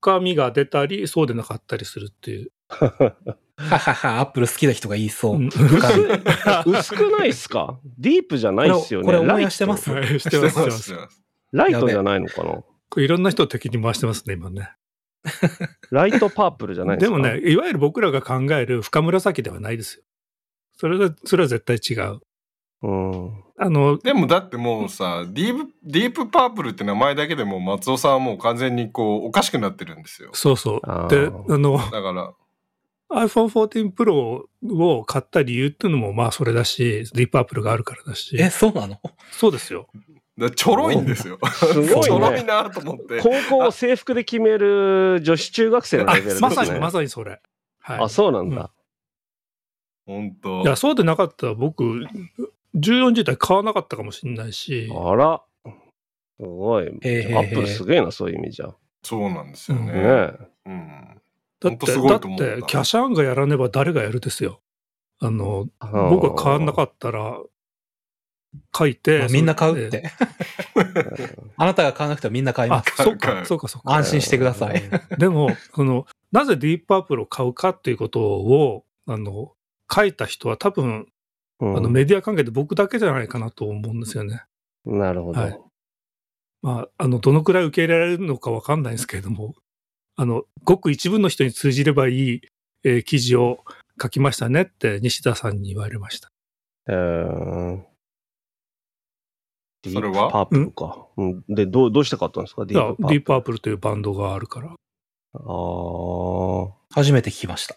[0.00, 2.52] 深みが出たり、そうでなかったりするっていう。
[2.68, 5.36] ははは、アップル好きな人が言いそう。
[5.36, 5.48] うん
[6.66, 7.78] 薄くないっすか？
[7.98, 9.06] ディープじゃないっすよね。
[9.06, 9.90] これこれ思いライト出してます？
[9.90, 11.16] はいしてま、ますすしてます。
[11.52, 13.02] ライトじゃないのかな？
[13.02, 14.70] いろんな人を敵に回してますね、今ね。
[15.90, 17.16] ライトパープルじゃないですか？
[17.16, 20.02] でもね、いわゆる僕らが考える深紫ではないですよ。
[20.76, 22.20] それは、それは絶対違う。
[22.82, 23.44] うん。
[23.58, 30.30] あの、でもだってもうさ、ディープ、ディープパープルって名前だけでもう松尾さんはもう完全にこう、おかしくなってるんですよ。
[30.34, 30.80] そうそう。
[31.08, 32.34] で、あの、だから、
[33.08, 34.42] iPhone 14 Pro
[34.74, 38.36] を買った理由っていうのもまあそれだし、ディープアップルがあるからだし。
[38.38, 39.00] え、そうなの？
[39.30, 39.88] そうですよ。
[40.54, 41.38] ちょろいんですよ。
[41.44, 42.42] すごいちょろいね。
[42.42, 43.20] なと思って。
[43.20, 46.48] 高校を制服で決める女子中学生のあレベルですね。
[46.48, 47.40] まさに、まさにそれ。
[47.78, 48.00] はい。
[48.02, 48.70] あ、そうなんだ。
[50.06, 52.06] 本当いや、そうでなかったら僕、
[52.76, 55.42] 14自体買わなかったかもしれないし、あら。
[56.38, 56.86] すごい。
[56.86, 58.68] アへーへーへーップルすげえな、そういう意味じゃ。
[59.02, 59.92] そうなんですよね。
[59.92, 60.38] ねえ。
[60.66, 61.20] うん。
[61.60, 62.26] だって、ほんとすごだって、
[62.66, 64.60] キャシャンがやらねば誰がやるですよ。
[65.18, 67.40] あの、あー僕が買わなかったら、
[68.76, 70.10] 書いて、まあみんな買うって。
[71.56, 73.94] あなたが買わなくてもみんな買いまあす。、そうか、そうか、そうか。
[73.94, 74.82] 安心してください。
[75.18, 79.52] でも、その、なぜディープパープルを買うかっていうことを、あの、
[79.92, 81.06] 書いた人は多分、
[81.60, 84.42] うんあの、メディア関係で僕だけじゃないかなと思うんですよね。
[84.84, 85.40] なるほど。
[85.40, 85.60] はい
[86.62, 89.54] まあ、あの、どのくらい受け入れられるのかわかんないですけれども、
[90.16, 92.40] あの、ごく一部の人に通じればいい、
[92.82, 93.64] えー記事を
[94.00, 96.30] 書きましたねって西田さんに言われました。
[96.88, 97.82] えー
[99.92, 100.12] それは？
[100.12, 101.06] ディープパープルか。
[101.16, 102.66] うんで、どう、どうして買ったんですか？
[102.66, 103.08] ディープパープル。
[103.08, 104.68] ディープパープルというバンドがあるから。
[104.68, 104.76] ああ。
[106.90, 107.76] 初めて聞きました。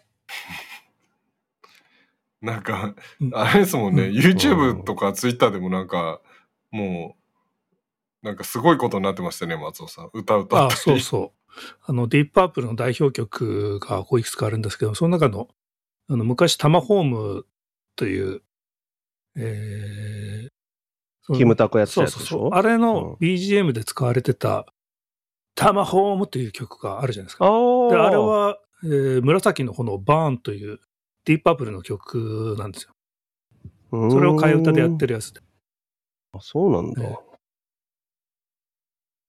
[2.42, 6.22] なんかうん、あれですもんね、うん YouTube とか Twitter でもなんか、
[6.72, 7.18] も
[8.24, 10.10] う、なんかすごいことになってましたね、松尾さん。
[10.14, 10.82] 歌歌あったり。
[10.82, 11.60] そうそう。
[11.86, 15.48] あの、ディープパープルの代表曲がこういくつかあるんですけど、その中の、
[16.10, 17.46] あの、昔タマホーム
[17.96, 18.42] という、
[19.36, 22.44] えー、キムタクやってたそうそうそう。
[22.46, 24.66] やつでしょあれうんの BGM で使われてた、
[25.56, 27.46] タマホームという曲があるじゃないですか。
[27.46, 30.80] あーで、あれは、えー紫の炎バーンという
[31.30, 32.92] ディープパープルの曲なんですよ。
[33.92, 35.10] それを替え歌でやってる。
[35.10, 35.42] るやつで。
[36.34, 37.04] あそうなんだ。
[37.04, 37.16] え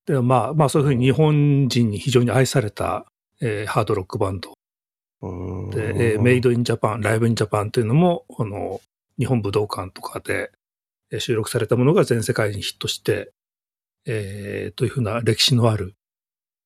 [0.06, 3.04] で、まあ、まあそういうふうに日本人に非常に愛された、
[3.42, 4.54] えーハードロックバンド
[5.20, 8.80] うんで、えーメイドインジャパン、ライブインジャパンというのも、この、
[9.18, 10.50] 日本武道館とかで
[11.10, 13.30] えー収録されたものが全世界にヒットして、
[14.06, 15.96] えーというふうな歴史のある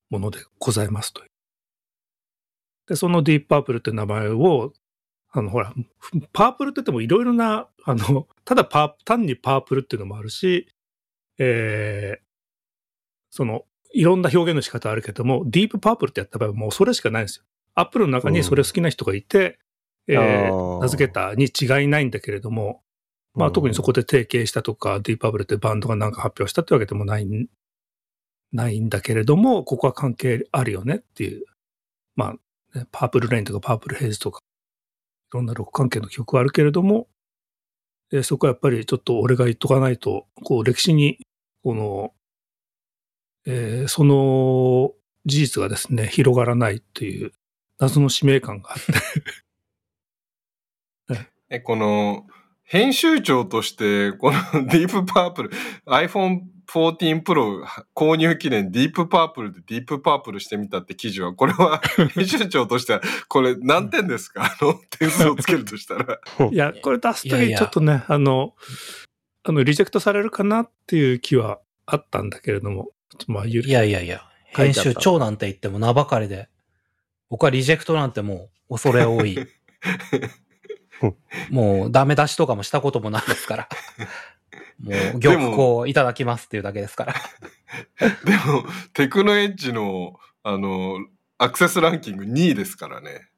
[0.09, 1.27] ものでございますという。
[2.87, 4.71] で、そのディープパープルって名前を、
[5.37, 5.73] あの、ほら、
[6.31, 10.69] パープルって言ってもいろいろな、あの、ただパー、単にパープルっていうのもあるし、
[11.37, 12.25] えー
[13.29, 17.45] その、いろんな表現の仕方あるけども、ディープパープルってやった場合はもうそれしかないんですよ。
[17.73, 19.59] アップルの中にそれ好きな人がいて、
[20.07, 22.81] えーあー名付けたに違いないんだけれども、
[23.33, 27.47] まあ、特にそこで提携したとか、ディープパープルってバンドがなんか発表したってわけでもないん、
[28.53, 31.43] ないんだけれども、ここは関係あるよねっていう。
[32.15, 32.27] ま
[32.73, 34.41] あ、ねパープルレインとかパープルヘイズとか、い
[35.35, 37.07] ろんなロック関係の曲はあるけれども、
[38.11, 41.19] えーそこはやっぱりちょっと俺が言っとかないと、こう歴史に、
[41.63, 42.13] この、
[43.45, 44.93] えーその
[45.25, 47.31] 事実がですね、広がらないっていう
[47.79, 48.85] 謎の使命感があっ
[51.07, 52.27] て、 え、この、
[52.65, 54.37] 編集長として、この
[54.67, 55.51] ディープパープル、
[55.85, 57.63] iPhone 14 Pro
[57.95, 61.79] 購入記念ディープパープルでディープパープルしてみたって記事は、これは
[62.15, 64.45] 編集長としては、これ何点ですか？
[64.59, 66.19] あの、点数をつけるとしたら。
[66.51, 67.59] いや、これ出すときいやいや。
[67.59, 68.55] ちょっとね、あの、
[69.43, 72.89] あの、リジェクトされるかなっていう気はあったんだけれども、
[73.27, 76.49] まあ、ゆいやいやいや、編集長なんて言っても名ばかりで、
[77.29, 79.37] 僕はリジェクトなんてもう恐れ多い。
[81.49, 83.69] もうダメ出しとかもしたこともないですから。
[84.79, 87.13] もう、玉子いただきますっていうだけですから。
[88.25, 90.99] でも、テクノエッジの、あの、
[91.37, 93.29] アクセスランキング2位ですからね。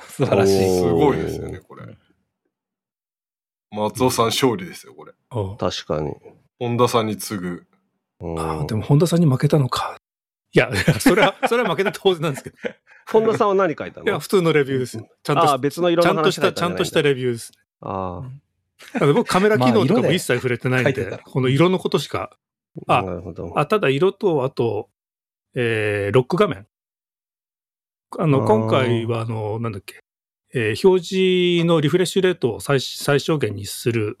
[0.00, 0.78] 素晴らしい。
[0.78, 1.96] すごいですよね、これ。
[3.72, 5.12] 松尾さん勝利ですよ、これ。
[5.58, 6.14] 確かに。
[6.58, 7.66] 本田さんに次ぐ。
[8.20, 9.99] うんあーでも、本田さんに負けたのか。
[10.52, 10.70] いや、
[11.00, 12.56] それは、 それは負けた当然なんですけど。
[13.10, 15.08] 本田さんは何書いたいや、の普通のレビューですよ。
[15.22, 17.52] ちゃんとああ、した、別の色のちゃんとした、ちゃんとしたレビューです。
[17.80, 18.22] あ
[18.94, 22.36] だから僕カメラ機能とかも一切触れてないんで、この色のことしか。
[22.86, 23.52] あ、あなるほど。
[23.56, 24.88] あ、ただ色と、あと、
[25.54, 26.66] えー、ロック画面。
[28.18, 30.00] あの、あー今回は、あの、なんだっけ、
[30.54, 34.18] えー表示のリフレッシュレートを最最小限にする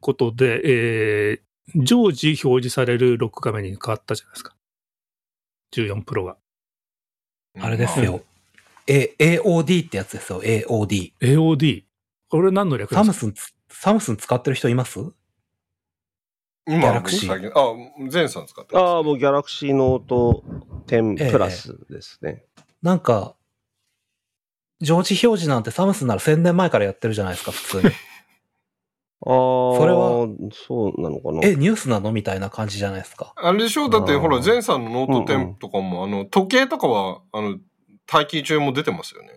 [0.00, 1.40] ことで、えー
[1.76, 4.54] 常時表示されるロック画面に変わったじゃないですか。
[5.72, 6.36] 14プロが。
[7.60, 8.22] あれですよ。
[8.86, 11.12] A、AOD ってやつですよ、AOD。
[11.20, 11.84] AOD。
[12.28, 13.04] これ何の略ですか？
[13.04, 15.00] サムスンつ、サムスン使ってる人います？
[16.66, 20.44] 今、ギャラクシーあ、ゼンさん使ってます、ああ、もうギャラクシーノート
[20.86, 22.44] 10プラスですね。
[22.82, 23.36] なんか、
[24.80, 27.94] 常時表示なんてサムスンなら1000年前からやってるじゃないですか、普通に。
[29.24, 30.26] ああ、それは？
[30.52, 31.40] そうなのかな？
[31.46, 33.32] え、ニュースなのみたいな感じじゃないですか？
[33.36, 33.88] あれでしょ？
[33.88, 37.58] だって、ほら、ゼンさんのノートうんうん10とかも、あの、時計とかは、あの、
[38.12, 39.28] 待機中も出てますよね。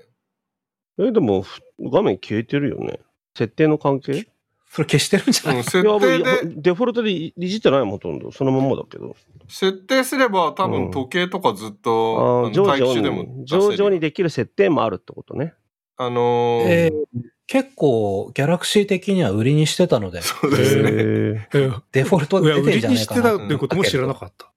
[0.98, 1.62] え、でも、ふ
[1.92, 3.00] 画面消えてるよね。
[3.38, 4.14] 設定の関係？
[4.18, 4.26] い
[4.68, 5.58] それ消してるんじゃない？
[5.58, 6.18] うん、設定
[6.48, 8.32] で、デフォルトでいじってないもん、ほとんど。
[8.32, 9.16] そのまんまだけど。
[9.48, 15.54] 設定すれば多うん分時計とかずっあと、あのあ待機中でもに、出せる上場にできる設定もあるってことね。
[15.98, 21.48] あのーえー結構、ギャラクシー的には売りにしてたので、そうですね。
[21.92, 23.40] デフォルト出てん売りにしてじゃないかな。
[23.40, 24.52] たってことも知らなかった。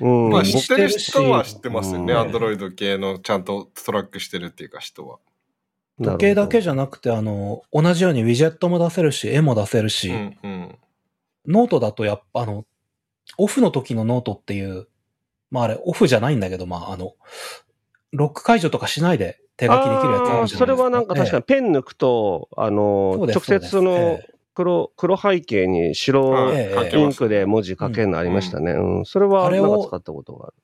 [0.00, 0.30] うん。
[0.30, 2.12] まあ、うん知ってる人は知ってますよね。
[2.12, 5.18] うんアンドロイド系のちゃんとトラックしてるっていうか人は。
[6.00, 10.78] 時計だけじゃゃなくて、あの、同じようにウィジェットも出せるし、絵も出せるし、うんうん。
[11.46, 12.66] ノートだとやっぱ、あの、
[13.36, 14.86] オフの時のノートっていう、
[15.50, 17.14] まああれ、オフじゃないんだけど、まああの、
[18.12, 20.58] ロック解除とかしないで手書きできるやつあるじゃないですか。
[20.58, 28.72] それはなんか確かにペン抜くと、あの、直接そのええ黒、黒背景に白インクで文字書けるのありましたね。
[28.72, 29.04] うん。
[29.04, 30.54] それはあれをなんか使ったことがある。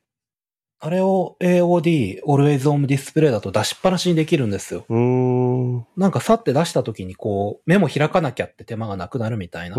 [0.80, 4.84] あれを AOD、Always On Display だと出しっぱなしにできるんですよ。
[4.92, 5.78] ん。
[5.78, 9.76] うなんかさって出した時にこう、メモ開かなきゃって手間がなくなるみたいな。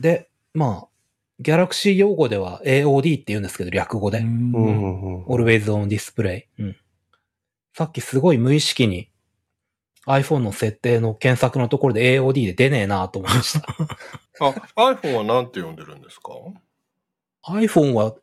[0.00, 0.88] で、まあ、
[1.38, 4.18] ギャラクシー用語では AOD って言うんですけど、略語で。
[4.18, 5.24] うんうんうん。
[5.26, 6.46] Always On Display。
[6.58, 6.76] うん。
[7.74, 9.10] さっきすごい無意識に
[10.06, 13.66] iPhone の設定の検索のところで AOD で出ねえなと思いました。
[14.40, 16.32] あ、iPhone は何て呼んでるんですか
[17.46, 18.14] ？iPhone は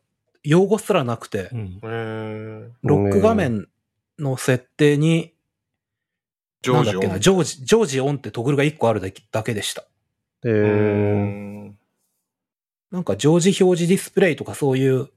[0.42, 3.68] 用語すらなくてう、んロック画面
[4.18, 5.34] の設定に、
[6.62, 9.84] ジョージオンなんだっけな、常時、常時オンってトグルが1個あるだけでした。
[10.44, 11.72] えうー
[12.90, 15.08] なんか常時表示ディスプレイとかそういう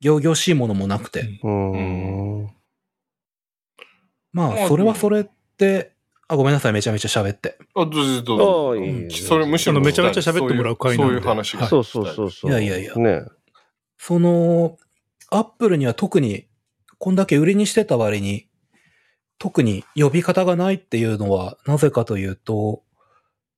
[0.00, 1.40] 行々しいものもなくて。
[1.42, 2.57] うーん。
[4.38, 5.24] まあ、まあそれはそれっ
[5.56, 5.92] て、
[6.28, 7.58] あ、ごめんなさい、めちゃめちゃ喋って。
[7.74, 8.68] あ、どうぞどうぞ。
[8.70, 11.66] ああいいいいそれむしろめちゃめちゃ喋ってもらう回なんでそういうそういう話が。
[11.66, 12.50] そうそうそうそう。
[12.50, 13.22] いやいやいやね。
[13.96, 14.76] その、
[15.30, 16.46] アップルには特に、
[16.98, 18.46] こんだけ売りにしてた割に、
[19.38, 22.82] 特に呼び方がないっていうのは、なぜかというと、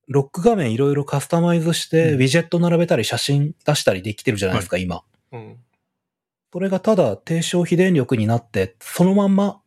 [0.08, 5.02] ロック画面いろいろカスタマイズして、うんウィジェット並べたり写真出したりできてるじゃないですか、今。
[5.32, 5.56] うん
[6.52, 9.59] それがただ低消費電力になって、そのまんま、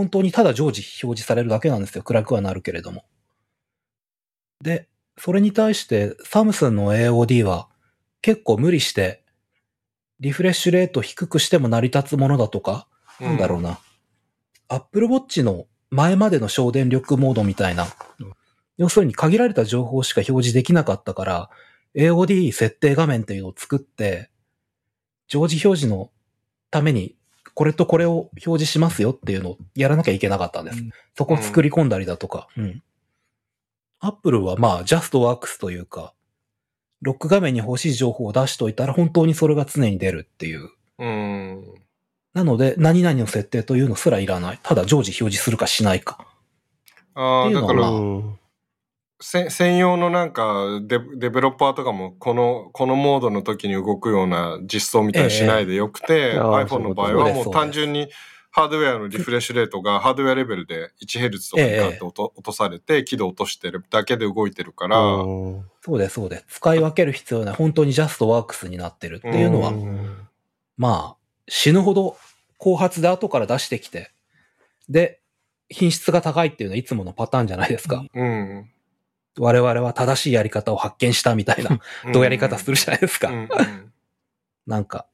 [0.00, 2.02] 本当にただ常時表示されるだけなんですよ。
[2.02, 3.04] 暗くはなるけれども。
[4.62, 4.88] で、
[5.18, 7.68] それに対して、サムスンの AOD は
[8.22, 9.22] 結構無理して、
[10.18, 12.86] リフレッシュレート低くしても成り立つものだとか、
[13.20, 13.78] なんだろうな。
[14.68, 17.86] Apple Watch の前までの省電力モードみたいな
[18.20, 18.32] うん。
[18.78, 21.50] 要するに限られた情報しか表示できなかったから、
[21.94, 24.30] AOD 設定画面っていうのを作って、
[25.28, 26.10] 常時表示の
[26.70, 27.18] ために、
[27.54, 30.82] これとこれを表示しますよっていうのをやらなきゃいけなかったんです。
[31.16, 32.48] そこを作り込んだりだとか。
[32.56, 32.82] うん。
[34.00, 36.14] Apple はまあ、JustWorks というか、
[37.02, 40.70] ロック画面に欲しい情報を出しといたら本当にそれが常に出るっていう。
[40.98, 41.64] うん。
[42.34, 44.60] なので、何々の設定というのすらいらない。
[44.62, 46.26] ただ常時表示するかしないか。
[47.14, 48.39] ああ、っていうのはだから、
[49.20, 58.08] 専用のなんかデ、デベロッパーとかも、この、このモードの時に動くような実装みたいにしないでよくて、ええああ iPhone の場合はもう単純に、
[58.52, 66.44] ハードウェアのリフレッシュレートがハードウェアレベルで 1Hz とかにガッと落と落とされて、輝度落としてるだけで動いてるから、うんそうです、そうです。
[66.48, 67.54] 使い分ける必要ない。
[67.54, 70.28] 本当にジャストワークスになってるっていうのは、ん
[70.76, 71.16] まあ、
[71.48, 72.16] 死ぬほど
[72.58, 74.10] 後発で後から出してきて、
[74.88, 75.20] で、
[75.68, 78.04] 品質が高いっていうのはいつものパターンじゃないですか。
[78.12, 78.70] うん。
[79.38, 81.80] 我々は正しいやり方を発見したみたいな、
[82.12, 83.30] どうやり方するじゃないですか。
[84.66, 85.06] なんか、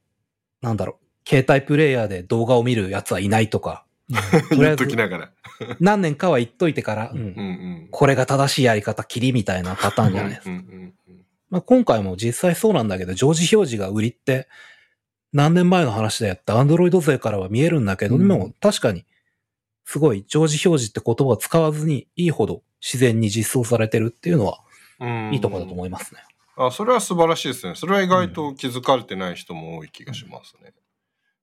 [0.61, 3.85] なんだろう、携帯プレイヤーで動画を見るやつはいないとか、
[4.51, 5.31] 言っときながら。
[5.79, 7.13] 何年かは言っといてから。
[7.91, 10.63] これが正しいやり方、キリみたいなパターンじゃないですか。
[11.49, 14.47] まあ、今回も実際そうなんだけど、常時表示が売りって、
[15.33, 19.05] 何年前の話でやった Android 勢からは見えるんだけど、うんでも確かに、
[19.83, 24.59] すごい常時表示って言葉を使わずにいいほど自然に実装されてるっていうのは
[24.99, 26.21] うんいいところだと思いますね。
[26.57, 27.75] あ、それは素晴らしいですね。
[27.75, 30.73] それは意外と気づかれてない人も多い気がしますね。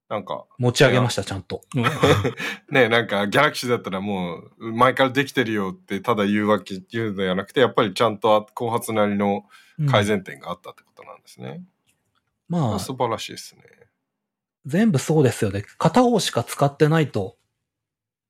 [0.09, 1.62] なんか、持ち上げました、ちゃんと。
[1.74, 1.85] うん
[2.70, 9.47] ね、なんか、ギャラクシーだったらもう、前からできてるよってただ言うわけ、言うのじゃなくて、やっぱりちゃんと後発なりの
[9.89, 11.62] 改善点があったってことなんですね。
[12.49, 13.62] まあ、素晴らしいですね。
[14.66, 15.64] 全部そうですよね。
[15.78, 17.37] 片方しか使ってないと、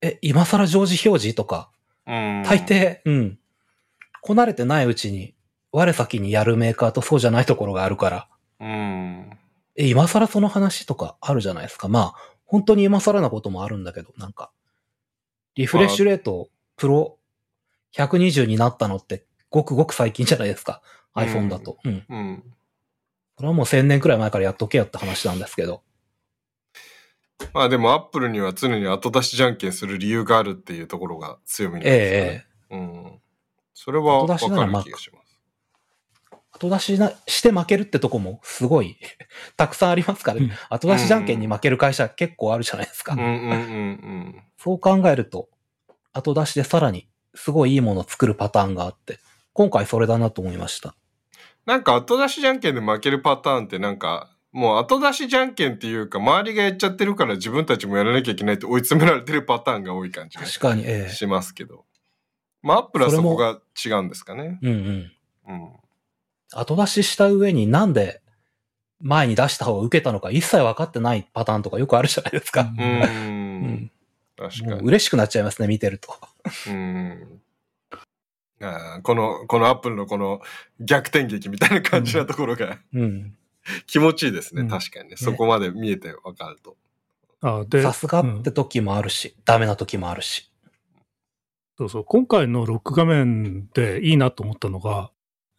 [0.00, 1.73] え、今更常時表示とか、うん。
[2.06, 3.38] 大抵、うん。
[4.20, 5.34] こなれてないうちに、
[5.72, 8.28] 我先にやるメーカーとそうじゃないところがあるから、
[8.60, 9.30] うん。
[9.76, 11.88] え、今更その話とかあるじゃないですか。
[11.88, 14.50] まあ、本当に今更なこともあるんだけど、なんか、
[15.56, 17.18] リフレッシュレート、プロ
[17.94, 20.80] 120になったのって、ごくごく最近じゃないですか。
[20.84, 21.78] うん iPhone だと。
[21.84, 22.04] うん。
[22.08, 22.42] うん。
[23.36, 25.82] それはもう1000年くらい前からやっとけよって話なんですけど。
[27.52, 32.46] まあでも、アップルには常に後出しじゃんけんする理由があるっていうところが強みなんえですよね。
[32.70, 32.76] えええ。
[32.76, 32.78] う
[33.08, 33.20] ん。
[33.74, 35.24] それは後わかる気がします。
[36.52, 38.96] 後出しなして負けるってとこもすごい
[39.56, 43.14] たくさんありますから、ねうん後出しじゃんけんに負ける会社結構あるじゃないですか。
[43.14, 44.42] うんうんうんうん。
[44.56, 45.48] そう考えると、
[46.12, 49.18] 後出しでさらにすごいいいものを作るパターンがあって、
[49.52, 50.94] 今回それだなと思いました。
[51.66, 61.84] なんか後出しじゃんけんで負けるパターンってなんか、もう後出しじゃんけんっていうか、周りがやっちゃってるから自分たちもやらなきゃいけないって追い詰められてるパターンが多い感じが確かに、ええしますけど。
[62.62, 64.60] まあ、アップルはそこが違うんですかね。
[64.62, 65.12] うんうん。
[65.48, 65.68] うん。
[66.52, 68.22] 後出しした上になんで
[69.00, 72.60] 前に出した方が受けたのか一切分かってないパターンとかよくあるじゃないですか。
[72.78, 72.80] う。
[72.80, 73.90] うんん。
[74.36, 74.72] 確かに。
[74.82, 76.16] 嬉しくなっちゃいますね、見てると。
[76.68, 77.40] うん。
[78.62, 80.40] あーこの、このアップルのこの
[80.78, 83.36] 逆転劇みたいな感じなところがうん。
[83.86, 84.62] 気持ちいいですね。
[84.62, 85.16] うん確かにね。
[85.16, 86.76] そこまで見えてわかると。
[87.40, 90.50] あでさすがうんって時もあるし、ダメな時もあるし。
[91.76, 92.04] そうそう。
[92.04, 95.10] 今回のロック画面でいいなと思ったのが、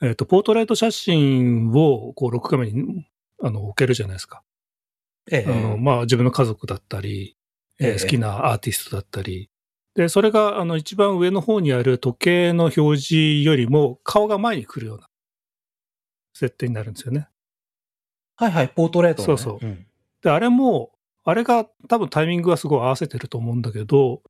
[0.02, 3.08] えっ、と、ポートレート写真をこうロック画面に
[3.42, 4.42] あの置けるじゃないですか。
[5.32, 7.38] ええあの、まあ自分の家族だったり、
[7.80, 9.50] えーええ好きなアーティストだったり。
[9.96, 15.08] で、それがあの一番上の方にある時計の表示よりも顔が前に来るような
[16.34, 17.28] 設定になるんですよね。
[18.38, 19.26] はいはい、ポートレート、ね。
[19.26, 19.66] そうそう。
[19.66, 19.86] うん。
[20.22, 20.92] で、あれも、
[21.24, 24.22] あれが多分タイミングがすごい合わせてると思うんだけど、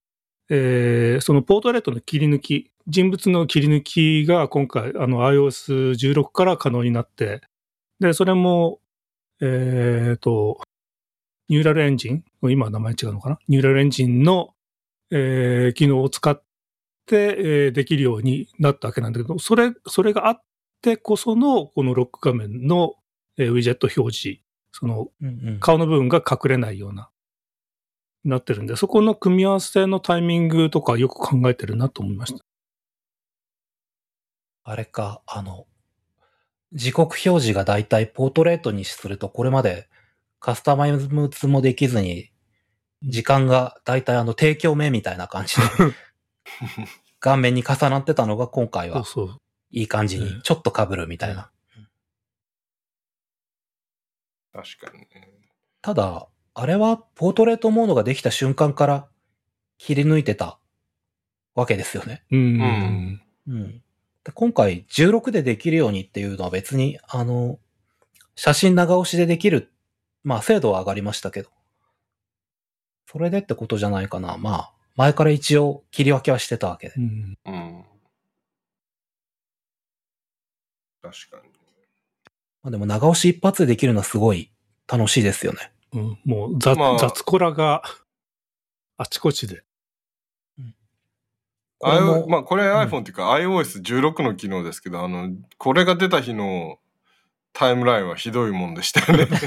[0.50, 7.42] えーそのポートレートの切り抜き、人物の切り抜きが今回、あの iOS16 から可能になって、
[8.00, 8.80] で、それも、
[9.42, 10.62] えっ、と、
[11.50, 13.40] ニューラルエンジン今名前違うのかな？
[13.48, 14.54] ニューラルエンジンの、
[15.12, 16.42] えー機能を使っ
[17.08, 20.42] て、えーできるようになったわけなんだけど、それ、それがあっ
[20.82, 22.96] てこその、このロック画面の、
[23.38, 25.10] えーウィジェット表示、その
[25.60, 27.10] 顔の部分が隠れないような、
[28.24, 32.44] なってるんで、そこの組み合わせのタイミングとかよく考えてるなと思いました。
[34.64, 35.68] あれか、あの、
[36.74, 39.88] 時刻表示がだいたいポートレートにすると、これまで
[40.40, 42.32] カスタマイズもできずに、
[43.04, 45.62] 時間がだいたいあの提供名みたいな感じで、
[47.20, 49.04] 顔面に重なってたのが今回は。
[49.72, 51.52] いい感じええにちょっと被るみたいな。
[54.56, 55.08] 確かにね。
[55.82, 59.08] ただ、あれはポートレートモードができた瞬間から
[59.78, 60.58] 切り抜いてた
[61.56, 62.24] わけですよね。
[62.32, 62.58] うん。
[62.58, 63.82] んうん。
[64.24, 67.60] で今回16でできるようにっていうのは別に、あの、
[68.36, 69.74] 写真長押しでできる、
[70.24, 71.50] まあ精度は上がりましたけど、
[73.12, 74.38] それでってことじゃないかな。
[74.38, 77.02] まあ、前から一応切り分けはしてたわけでう。
[77.02, 77.38] ん。
[77.46, 77.86] うん。
[81.02, 81.55] 確かに。
[82.66, 84.52] まあ、でも長押し一発でできるのはすごい
[84.92, 85.72] 楽しいですよね。
[85.94, 87.84] うんもう雑、まあ雑コラが
[88.98, 89.64] あちこちで。
[91.78, 96.80] これまあこれん iPhone っていうか iOS16 の機能ですけど、あの、これが出た日の
[97.54, 99.28] タイムラインはひどいもんでしたよね。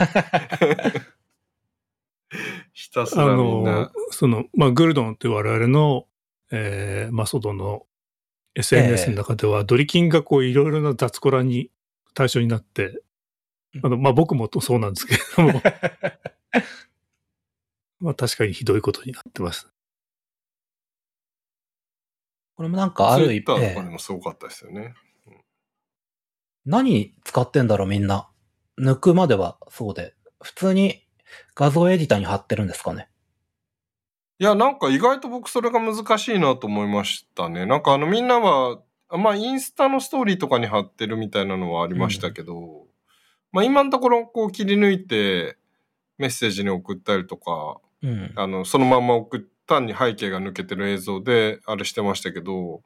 [2.72, 3.90] ひたすらみんな。
[4.10, 6.06] その、まあ、グルドンっていう我々の、
[6.52, 7.84] えー、マソドンの
[8.54, 11.72] SNS の中では、ドリキンがこういろいろな雑コラに
[12.14, 13.02] 対象になって、
[13.82, 15.62] あの、まあ、僕もそうなんですけれども、
[18.00, 19.68] まあ、確かにひどいことになってます。
[22.54, 24.94] これもなんかあるツイッター一方とかにもすごかったですよね。
[26.66, 28.28] 何使ってんだろうみんな。
[28.80, 30.16] 抜くまではそうで。
[30.40, 31.06] 普通に
[31.54, 33.08] 画像エディターに貼ってるんですかね。
[34.40, 37.64] いや、なんか意外と僕それが難しいなと思いましたね。
[37.64, 42.87] なんかあのみんなは、まあインスタのストーリーとかに貼ってるみたいなのはありましたけど、
[43.52, 45.56] まあ今のところこう切り抜いて
[46.18, 48.32] メッセージに送ったりとか、うん。
[48.36, 52.82] あの、そのまんま送っ単に背景が抜けてる映像であれしてましたけど、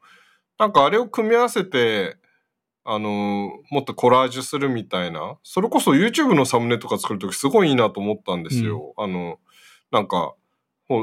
[0.59, 2.19] なんかあれを組み合わせて、
[2.85, 8.93] あの、もっとコラージュするみたいな、それこそ YouTube のサムネとか作るときすごいいいなと思ったんですよ。
[8.99, 9.39] あの、
[9.93, 10.35] なんか、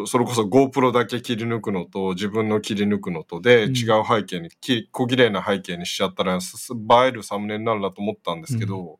[0.05, 8.99] それこそ GoPro だけ切り抜くのと自分の切り抜くのとでうん違う背景に、き小綺麗な背景にしちゃったら映えるサムネになるなと思ったんですけど、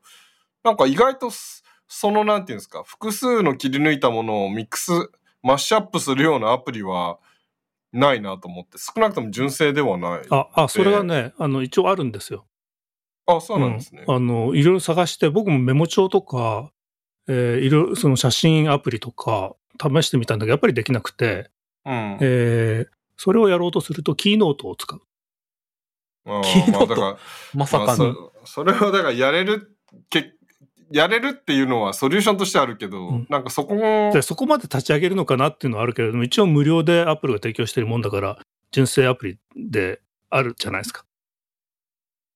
[0.64, 4.91] なんか意外とすそのなんていうんですか、複数の切り抜いたものをミックス、
[5.41, 7.18] マッシュアップするようなアプリは
[7.91, 10.22] ないなと思って、少なくとも純正ではない。
[10.30, 12.45] あ、あ、それはね、あの、一応あるんですよ。
[13.26, 14.03] あ、そうなんですね。
[14.07, 16.72] うんあの、いろいろ探して、僕もメモ帳とか、
[17.28, 21.49] えーいろいろ、その写真アプリとか、試してみたんだけど、やっぱりできなくて、
[21.86, 22.18] うん。
[22.22, 25.01] えーそれをやろうとすると、キーノートを使う。
[26.26, 27.18] キーノートまあ
[27.53, 27.86] まさかの。
[27.86, 29.76] まあそそれはだからやれる
[30.10, 30.36] け
[30.91, 33.27] やれるっていうのはソリューションとしてあるけど、うん。
[33.29, 38.39] なんかそこもで、そこまで立ち上げるのかなっていうのはあるけれども、一応無料でアップルが提供してるもんだから、
[38.71, 41.05] 純正アプリであるじゃないですか。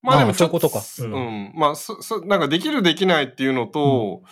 [0.02, 0.82] まあでもちょっとういうことか。
[1.00, 4.24] うん、まあそそなんかできるできないっていうのと、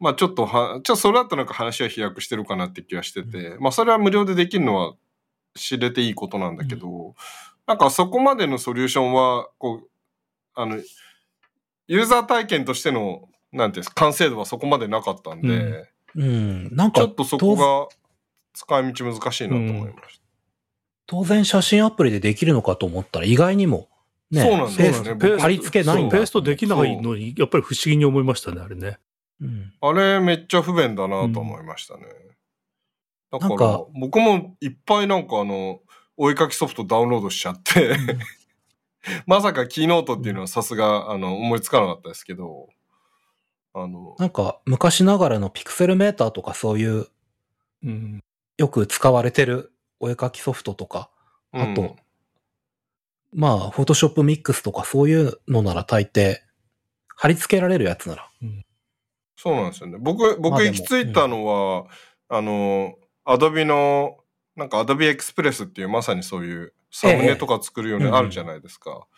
[0.00, 4.94] まあちょっとはちょっとそれだとなんか話は飛躍してるかなって気がしてて、まあそれは無料でできるのは
[5.54, 7.14] 知れていいことなんだけど、
[7.66, 9.88] なんかそこまでのソリューションはこう
[10.54, 10.78] あの
[11.86, 15.86] ユーザー体験としてのなんていうんですか完成度はそこまでなかったんで、うん
[16.16, 16.74] うん。
[16.74, 17.88] なんかちょっ、とそこが
[18.52, 20.20] 使い道難しいなと思いまし
[21.06, 23.88] 当然写真アプリでできるのかと思ったら、意外にも、
[24.30, 26.16] ね、そうなんですねペース貼り付けないんだ。
[26.16, 28.98] ペーストできないのに、やっぱり不思議に思いましたね、あれね。
[29.40, 29.72] うん。
[29.80, 29.88] た。
[29.88, 32.04] あれめっちゃ不便だなと思いましたね。
[33.30, 35.80] だからなんか僕もいっぱいなんかあの
[36.16, 37.96] お絵かきソフトダウンロードしちゃって、
[39.26, 42.68] まさかキーノートっていうのはさすがあの思いつかなかったですけど、
[43.74, 47.06] あの、なんか、昔ながらのピクセルメーターとかそういう、
[47.82, 48.24] うん。
[48.56, 51.10] よく使われてるお絵描きソフトとか、
[51.52, 51.96] あとうん
[53.34, 56.36] まあ、フォトショップミックスとかそういうのなら大抵、
[57.16, 58.30] 貼り付けられるやつなら。
[59.36, 59.98] そうなんですよね。
[60.00, 61.86] 僕、僕行き着いたのは、
[62.28, 62.94] あの、
[63.24, 64.18] アドビの、
[64.54, 69.08] なんかアドビエクスプレスっていうまさにそういうサムネとか作るようにええあるじゃないですか。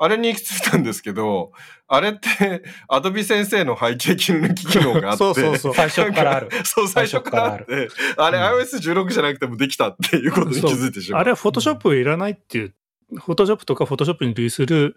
[0.00, 1.52] あれに行き着いたんですけど、
[1.88, 5.74] あれって、アドビ先生の背景切り抜き機能があって、 そうそうそう。
[5.74, 6.48] 最初からある。
[6.64, 11.20] そう、最初からあって、あれうん iOS16 じゃなくてもできたっていうことに気づいてしまう。
[11.20, 12.74] あれはフォトショップいらないっていう、
[13.16, 14.96] フォトショップとかフォトショップに類する、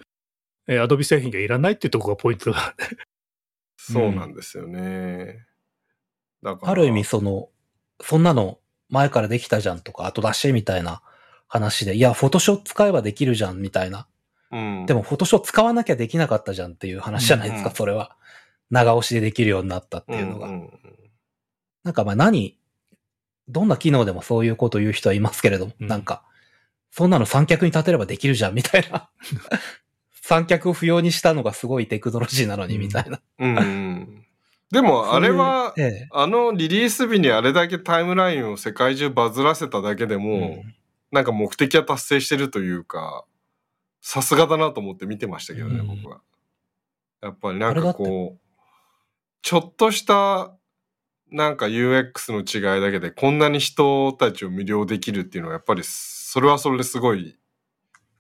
[0.68, 2.76] えー、アドビ製品がいらないっていうところがポイントだ。
[3.78, 5.48] そうなんですよね。
[6.44, 6.72] だから。
[6.72, 7.50] ある意味その、
[8.04, 11.02] そんなの前からできたじゃんとか後出しみたいな
[11.48, 14.08] 話で、いや、フォトショー使えばできるじゃんみたいな。
[14.52, 18.16] うん、でもフォトショー使わなきゃできなかったじゃんっていう話じゃないですか、うんそれは。
[18.70, 20.48] 長押しでできるようになったっていうのが。
[20.48, 20.70] んん
[21.84, 22.58] なんかまあ何、
[23.48, 26.24] どんな機能でもそういうこと言う人はいますけれども、うんなんか、
[26.92, 29.10] そんなの三脚に立てればできるじゃんみたいな。
[30.24, 33.22] 三脚を不要にしたのがすごいテクノロジーなのにみたいな。
[33.40, 34.26] うんうん。
[34.72, 40.76] でもあれは、ええあのリリース日にあれだけタイムラインを世界中バズらせただけでも、うん
[41.12, 43.26] なんか目的は達成してるというか、
[44.02, 46.22] さすがだなと思って見てましたけどね、うん僕は。
[47.22, 48.40] やっぱりなんかこう、
[49.42, 50.56] ちょっとした
[51.32, 57.38] なんか UX の違いだけでこんなに人たちを魅了できるっていうのはやっぱりそれはそれですごい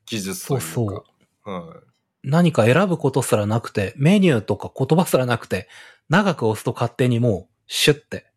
[0.05, 0.65] 技術というか。
[0.65, 1.05] そうそ
[1.45, 1.51] う。
[1.51, 1.91] はい
[2.23, 5.67] 何か選ぶことすらなくて、メニューとか言葉すらなくて、
[6.09, 8.27] 長く押すと勝手にもう、シュッて。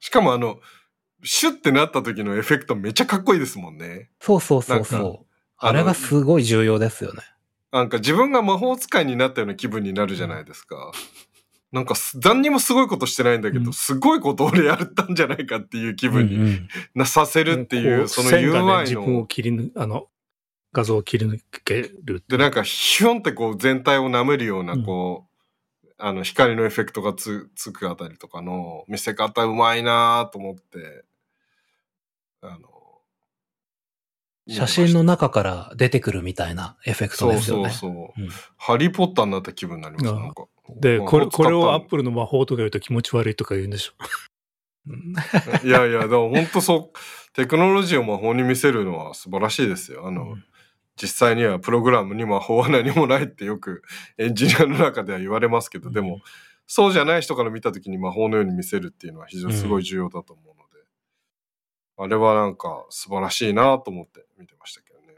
[0.00, 0.60] しかもあの、
[1.22, 4.10] シュッてなった時のエフェクトめっちゃかっこいいですもんね。
[4.20, 5.26] そうそうそうそう。
[5.58, 7.22] あれがすごい重要ですよね。
[7.72, 10.92] なんか自分が魔法使いになったような気分になるじゃないですか。
[11.72, 19.26] なんかす何にもすごいことしてないんだけど、うんすごいこと俺やったんじゃないかっていう気分にうんうんなさせるっていう、こその線がね UI 自分をの。
[19.26, 20.06] 切り抜、あの、
[20.72, 22.22] 画像を切り抜ける。
[22.28, 25.26] で、なんかヒュンってこう全体を舐めるようなこ
[25.84, 31.04] う、あの光のエフェクトがつつくあたりとかの見せ方うまいなと思って。
[32.42, 32.75] あの、
[34.48, 37.70] 写真の中から出てくるみたいなエフェクトそうですよね。
[37.70, 38.22] そうそう。
[38.22, 40.46] うんハリーポッターになった気分になります、なんか。
[40.80, 43.92] で、これ、これをアッププルの魔法とか言うと気持ち悪いとか言うんでしょ。
[44.88, 45.14] うん
[45.64, 50.06] いやいや、でも本当そう、テクノロジーを魔法に見せるのは素晴らしいですよ。
[50.06, 50.36] あの、
[51.00, 53.82] 実際にはプログラムに魔法は何もないってよく
[54.16, 56.20] エンジニアの中では言われますけど、でも、
[56.66, 60.55] そうじゃない人から見た時に魔法のように見せるっていうのは非常にすごい重要だと思う
[61.98, 65.14] あれはなんか素晴らしいなと思って見てましたけどね。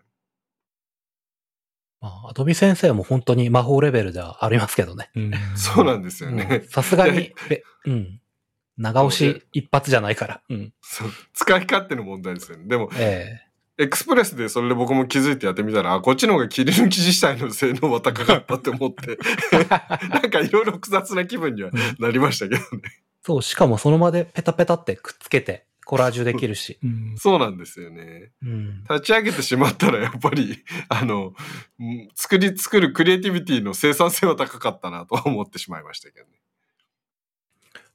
[2.01, 5.11] まあ、アドビ先生も本当に魔法レベルではありますけどね。
[5.15, 6.65] うん そうなんですよね。
[6.69, 8.21] さすがに、 べうん。
[8.77, 10.41] 長押し一発じゃないから。
[10.49, 10.73] うん。
[10.81, 12.65] そう使い勝手の問題ですよね。
[12.67, 13.41] でも、え
[13.81, 19.19] エクスプレスでそれで僕も気づいてやってみたら、あ、こっちの方が切り抜き自体の性能は高かったって思って、
[20.11, 21.71] なんかいろいろ複雑な気分には
[22.01, 22.83] なりましたけどね。
[23.23, 26.79] そう、しかもその場でペタペタってくっつけてコラージュできるし。
[26.85, 28.31] うんそうなんですよね。
[28.43, 28.83] うん。
[28.83, 31.33] 立ち上げてしまったらやっぱり、 あの、
[31.81, 36.33] うん作り、作るクリエイティビティの生産性は高かったなとは思ってしまいましたけどね。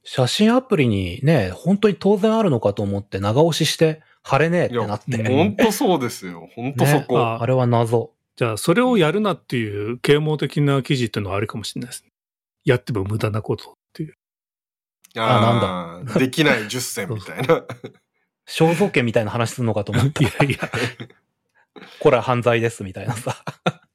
[0.02, 5.16] 写真アプリにね、本当に当然あるのかと思って長押しして、貼れねえってなって。
[5.16, 6.48] いやほんとそうですよ。
[6.56, 7.16] ほんとそこ。
[7.16, 8.10] ねあれは謎。
[8.34, 12.10] じゃあ、それをやるなっていう啓蒙的な記事っていうのはあるかもしれないですね。
[12.64, 13.76] やっても無駄なこと
[15.16, 16.18] ああ、なんだ。
[16.18, 17.64] できない10選みたいな。
[18.46, 20.24] 肖像権みたいな話すんのかと思って。
[20.24, 20.70] いやいや。
[22.00, 23.36] これは犯罪ですみたいなさ。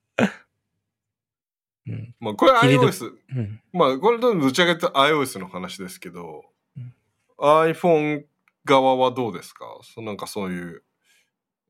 [1.87, 6.45] うん、まあこれ iOS、うん、まあこれどちらかというと iOS の話ですけど、
[6.77, 6.93] うん、
[7.39, 8.25] iPhone
[8.65, 9.65] 側はどうですか？
[9.81, 10.83] そなんかそういう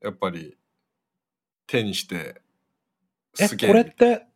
[0.02, 0.58] やっぱり
[1.66, 2.42] 手にして
[3.38, 4.26] えこれって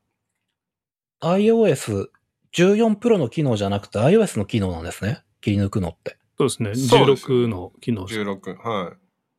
[1.21, 2.09] iOS
[2.55, 5.22] 14プロの機能じゃなくて iOS の機能なんですね。
[5.40, 6.16] 切り抜くのって。
[6.38, 6.70] そうですね。
[6.70, 8.50] 16の機能十六。
[8.52, 8.68] 16。
[8.68, 8.96] はい。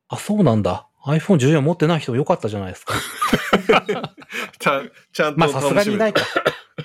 [0.09, 0.87] あ、そうなんだ。
[1.05, 2.93] iPhone14 持ってない人よかったじゃないですか。
[4.59, 5.39] ちゃちゃんと。
[5.39, 6.21] まあさすがにいないか。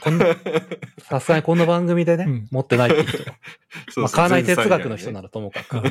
[0.01, 0.27] こんな、
[0.99, 3.19] さすがにこんな番組でね、うん、持ってないって人。
[3.91, 5.81] そうまあ、買わない哲学の人ならともかく。
[5.83, 5.91] ね、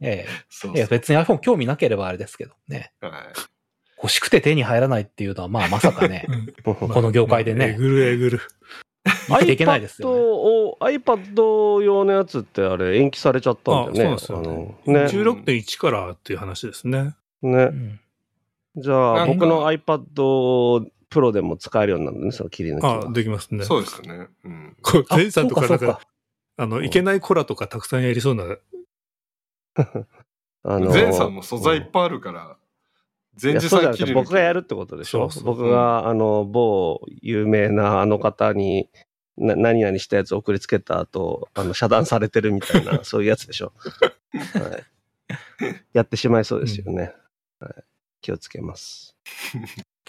[0.00, 2.92] ええ そうそういや、別に iPhone 興味なければあれですけどね。
[3.00, 3.12] はい
[3.98, 6.26] 欲しくて手に入らないっていうのは、まあまさかね、
[6.64, 7.70] この業界でね。
[7.70, 8.40] えぐるえぐる。
[9.28, 10.14] 生きていけないですよ、ね。
[10.14, 14.14] iPad を iPad 用のやつってあれ延期されちゃったんだよね。
[14.14, 17.14] あそうなんですよねね16.1からっていう話ですね。
[17.42, 17.66] ねう。
[17.68, 18.00] ん
[18.76, 23.12] じゃあ、僕の iPad Pro でも使えるようになるんですよ、切り抜きはあ。
[23.12, 23.64] できますね。
[23.64, 24.28] そうですね。
[24.44, 24.76] うん。
[24.82, 26.00] こう、あ前さんとかなんか
[26.58, 28.44] あの、いけないコラとかたくさんやりそうな、
[30.62, 32.65] あの前さんも素材いっぱいあるから、い
[33.40, 35.30] 前やそうじゃなく日僕がやるってことでしょ？
[35.30, 38.88] そうそう僕が、あの、某有名なあの方に、
[39.36, 43.72] な何々したやつ送りつけた後、あの、遮断されてるみたいな、 そういうやつでしょ？
[44.32, 47.12] はい、やってしまいそうですよね。
[47.60, 47.74] はい、
[48.22, 49.14] 気をつけます。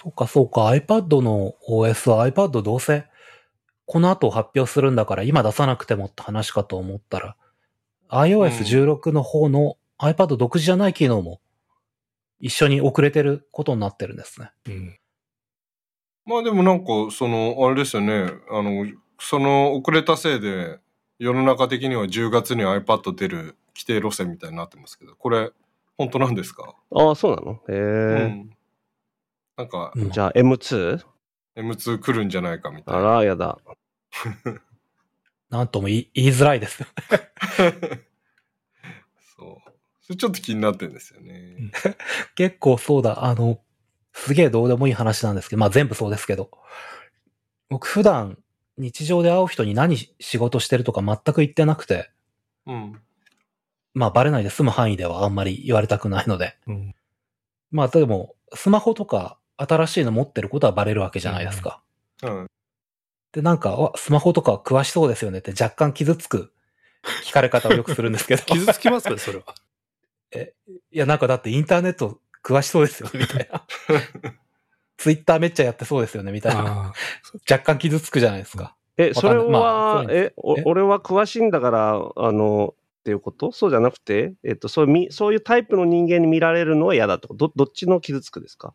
[0.01, 0.67] そうか、そうか。
[0.67, 3.05] iPad の OS は iPad どうせ、
[3.85, 7.35] この後発表するんだから今出さなくてもって話かと思ったら、
[8.09, 11.41] iOS16 の方の iPad 独自じゃない機能も
[12.39, 14.51] 一緒に遅れてることになってるんですね。
[14.67, 14.99] うん。
[16.25, 18.31] まあでもなんか、その、あれですよね。
[18.51, 18.85] あの、
[19.19, 20.79] その遅れたせいで、
[21.19, 25.51] 世の中的には10月に iPad 出る規定路線みたいになってますけど、これ、
[25.97, 26.75] 本当なんですか？
[26.91, 27.53] ああ、そうなの？
[27.53, 28.49] へえ、うん。
[29.57, 30.99] なんか、うんじゃあ M2?
[31.55, 32.99] M2 来るんじゃないかみたいな。
[32.99, 33.57] あら、やだ。
[35.49, 36.83] なんとも言い言いづらいです。
[40.15, 41.71] ちょっと気になってるんですよね。
[42.35, 43.59] 結構そうだ、あの、
[44.13, 46.49] すげえどうでもいい話なんですけど、まあ全部そうですけど、
[47.69, 48.37] 僕普段
[48.77, 52.09] 日常で会う人に何仕事してるとか全く言ってなくて、
[52.65, 53.01] うん。
[53.93, 56.95] まあバレないで済む範囲ではあんまり言われたくないので、うん。
[57.71, 61.81] まあでも、スマホとか新しいの持ってることはバレるわけじゃないですか。
[62.23, 62.47] うん。
[63.33, 66.53] で、なんか、わスマホとか詳しそうですよねって若干傷つく
[67.23, 68.43] 聞かれ方をよくするんですけど。
[68.47, 69.43] 傷つきますかね、それは。
[70.33, 73.65] いや、なんかだってインターネット詳しそうですよね、みたいな。
[74.97, 76.61] ツイッターめっちゃやってそうですよね、みたいな。
[76.61, 76.93] あ
[77.49, 78.75] 若干傷つくじゃないですか。
[78.97, 83.51] え、それは、まあえ俺は詳しいんだから、あの、っていうこと？
[83.51, 87.47] そうじゃなくて、えっと、そういうみそういうタイプの人間に見られるのは嫌だってこと？
[87.47, 88.73] どどっちの傷つくですか？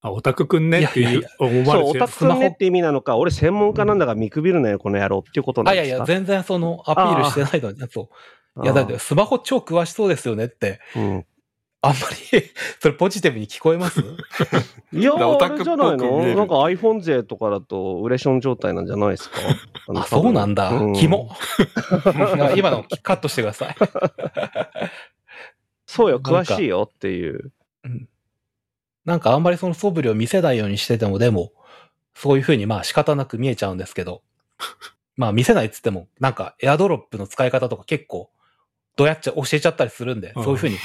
[0.00, 1.28] あ、オタクくんねっていういやいやいや。
[1.38, 2.02] そう、思われてる。
[2.04, 5.82] オタクくんねって意味なのか、俺専門家なんだから見くびるなよ、この野郎っていうことなんですか？
[5.82, 8.08] あいやいや、全然そのアピールしてないのに、そう。
[8.62, 11.26] いや、だってスマホ超詳しそうですよねって、うん。
[11.80, 11.98] あんま
[12.32, 12.42] り
[12.80, 14.00] それポジティブに聞こえます？
[14.92, 16.22] いやオタクじゃないの？
[16.34, 19.38] なんか iPhone 勢とかだと、ウレション状態なんじゃないですか？
[19.88, 20.70] の あ、そうなんだ。
[20.70, 20.92] うん。
[20.94, 23.76] キ今のカットしてください。
[25.86, 27.52] そうよ、詳しいよっていう。
[29.04, 31.52] なんかあんまりその素振りを見せないようにしてても、でも、
[32.14, 34.22] そういう風にまあ仕方なく見えちゃうんですけど、
[35.16, 38.30] まあ見せないっつっても、なんかエアドロップの使い方とか結構、
[38.98, 40.76] どうやっちゃ、教えちゃったりするんで、うんそういう風に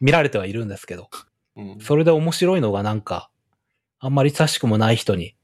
[0.00, 1.08] 見られてはいるんですけど、
[1.56, 3.30] うんそれで面白いのがなんか、
[3.98, 5.34] あんまり親しくもない人に、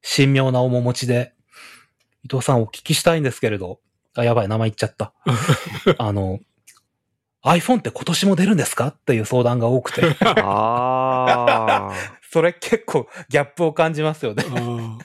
[0.00, 1.34] 神妙な面持ちで、
[2.24, 3.80] 伊藤さんお聞きしたいんですけれど、
[4.14, 5.12] あ、やばい、名前言っちゃった。
[5.98, 6.38] あの、
[7.44, 11.92] iPhone って今年も出るんですかっていう相談が多くて、あ
[12.30, 14.44] それ結構ギャップを感じますよね。
[14.50, 14.98] あ。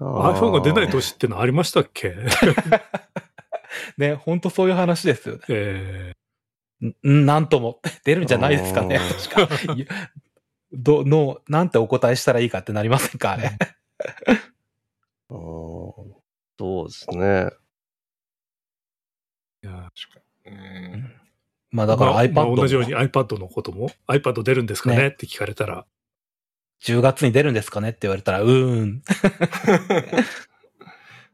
[0.00, 2.14] iPhone が出ない年ってのありましたっけ？
[3.98, 5.42] ね、ほんとそういう話ですよね。
[5.48, 6.14] え
[7.04, 8.98] んんなんとも、出るんじゃないですかね。
[8.98, 9.48] 確か。
[10.72, 13.50] ど、の、なんてお答えしたらいいかってなりませんかあれ。
[15.30, 16.14] あー
[16.58, 17.16] そうですね。
[17.18, 17.52] ー
[19.62, 19.90] いや
[20.46, 21.14] うん
[21.70, 25.86] まあだからまあ iPad もまあ同じように iPad のことも iPad 出るんですかねねって聞かれたら、
[26.82, 29.02] 10月に出るんですかねって言われたら、うーん。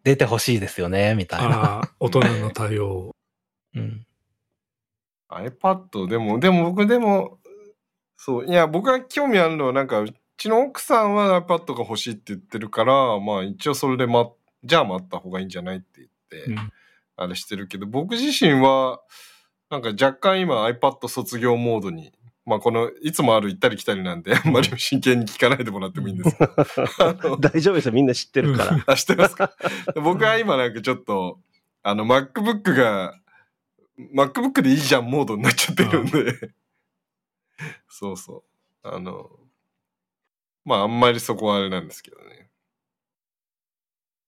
[0.03, 1.83] 出てほしいですよね、みたいな。
[2.01, 3.15] 大人の対応。
[3.75, 4.07] うん。
[5.29, 7.39] iPad、でも、でも僕でも、
[8.17, 16.73] そう、いや、僕が興味あるのは、なんか、うちの奥さんは iPad が欲しいって言ってるから、まあ一応それで待っ、じゃあ待った方がいいんじゃないって言って、うん
[17.21, 19.03] あれしてるけど、僕自身は、
[19.69, 22.15] なんか若干今 iPad 卒業モードに、
[22.51, 26.47] まあこの、いつもある行ったり来たりなんで、あんまり真剣に聞かないでもらってもいいんですけ
[27.23, 27.93] ど、 大丈夫ですよ。
[27.93, 28.85] みんな知ってるから。
[28.89, 29.55] あ、知ってますか？
[29.95, 31.41] 僕は今なんかちょっと、
[31.85, 33.15] あの、MacBook が、
[34.15, 36.51] MacBook でいいじゃんモードになっちゃってるんで、
[37.89, 38.45] そうそ
[38.83, 38.89] う。
[38.89, 39.31] あの、
[40.65, 42.51] まああんまりそこはあれなんですけどね。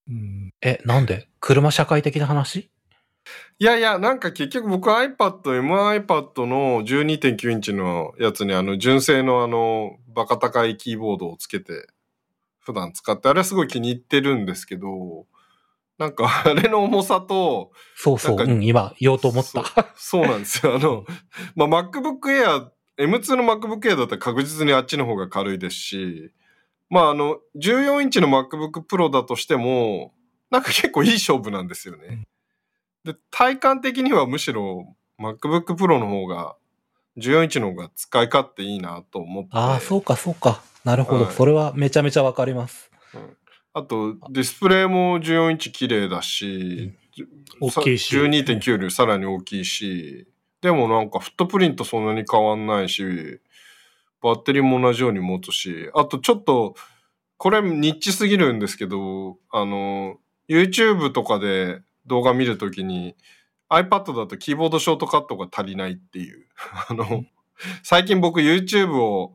[0.08, 1.28] うんえ、なんで？
[1.40, 2.70] 車社会的な話？
[3.58, 11.86] いやいや、なんか結局僕は iPad、MiPad の12.9インチのやつにあの純正のあのバカ高いキーボードをつけて
[12.60, 15.26] 普段使って、あれはすごい気に入ってるんですけど、
[15.98, 18.36] なんか あれの重さと、そうそう。
[18.36, 19.50] うん、今言おうと思った。
[19.50, 19.64] そう
[19.96, 20.76] そうなんですよ。
[20.76, 21.04] あの、
[21.54, 26.32] まあ、MacBook Air、M2 の MacBook Air だったら確実にあっちの方が軽いですし、
[26.88, 30.14] まあ、あの、14インチの MacBook Pro だとしても、
[30.50, 32.24] なんか結構いい勝負なんですよね。
[33.04, 36.56] で、体感的にはむしろ MacBook Pro の方が、
[37.18, 39.50] 14インチの方が使い勝手いいなと思って。
[39.52, 40.62] ああ、そうか、そうか。
[40.84, 41.24] なるほど。
[41.24, 42.90] はいそれはめちゃめちゃわかります。
[43.74, 46.92] あと、ディスプレイも14インチ綺麗だし、
[47.60, 50.26] 大きいしさ12.9よりさらに大きいし、
[50.60, 53.02] でもなんかフットプリントそんなに変わんないし、
[54.22, 56.74] バッテリーも同じように持つし、あとちょっと、
[57.36, 63.14] これニッチすぎるんですけど、あの、YouTube とかで動画見るときに
[63.72, 66.46] iPad だとキーボードショートカットが足りないっていう。
[66.88, 67.24] あの、
[67.82, 69.34] 最近僕 YouTube を、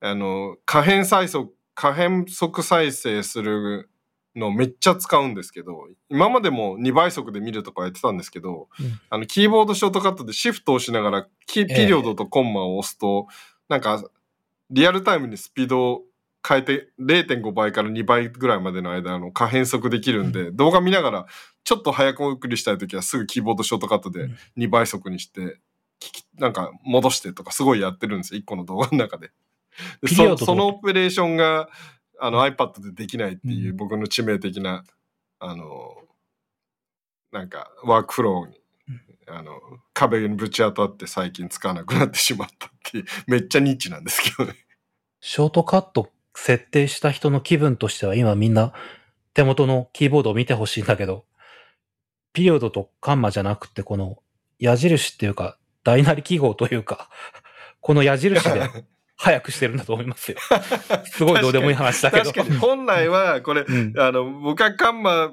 [0.00, 3.88] あの、可変再速、可変速再生する
[4.36, 9.00] のめっちゃ使うんですけど、今までも2倍速で見るとかやってたんですけど、うん。
[9.08, 13.26] あの、キーボードショートカットでシフトを押しながら、キピリオドとコンマを押すと、
[13.68, 14.04] なんか、
[14.70, 16.02] リアルタイムにスピードを
[16.46, 21.26] 変えて0.5倍から2倍ぐらいまでの間の可変速できるんで、動画見ながら
[21.68, 24.36] ちょっと早く送りしたいときはすぐキーボードショートカットでうん。
[24.56, 25.58] 2倍速にして、
[26.00, 29.32] 聞きなんか戻してとかすごいやってるんですよ、1個の動画の中で。
[30.00, 31.68] でそそのオペレーションが
[32.18, 33.76] あの iPad でできないっていううん。
[33.76, 34.82] 僕の致命的な、
[35.40, 35.94] あの、
[37.32, 38.62] なんかワークフローに、
[39.26, 39.60] あの、
[39.92, 44.56] 壁にぶち当たって最近使わなくなってしまったっていう、 めっちゃニッチなんですけどね。
[45.20, 48.72] ショートカット設定した人の気分としては今みんな
[49.34, 51.26] 手元のキーボードを見てほしいんだけど、
[52.38, 54.18] ピリオドとカンマじゃなくてこの
[54.60, 57.10] 矢印っていうか大なり記号というか、
[57.82, 58.62] この矢印で
[59.18, 60.38] 早くしてるんだと思いますよ。
[61.06, 62.30] すごいどうでもいい話だけど。
[62.30, 65.32] 確かに本来はこれ、うんあの僕はカンマ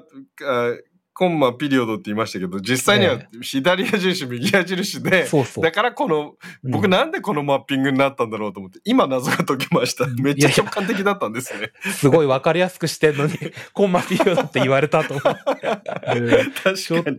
[1.18, 5.64] コンマピリオドって言いましたけど実際にはえ左矢印右矢印で、そうそう。
[5.64, 6.90] だからこの僕うん。
[6.90, 10.06] なんでこのマッピングになったんだろうと思って今謎が解けました。
[10.22, 11.72] めっちゃ直感的だったんですね。
[11.94, 13.32] すごいわかりやすくしてんのに、
[13.72, 15.32] コンマピリオドって言われたと思って。
[16.52, 16.74] 確かに。
[16.74, 17.10] ショ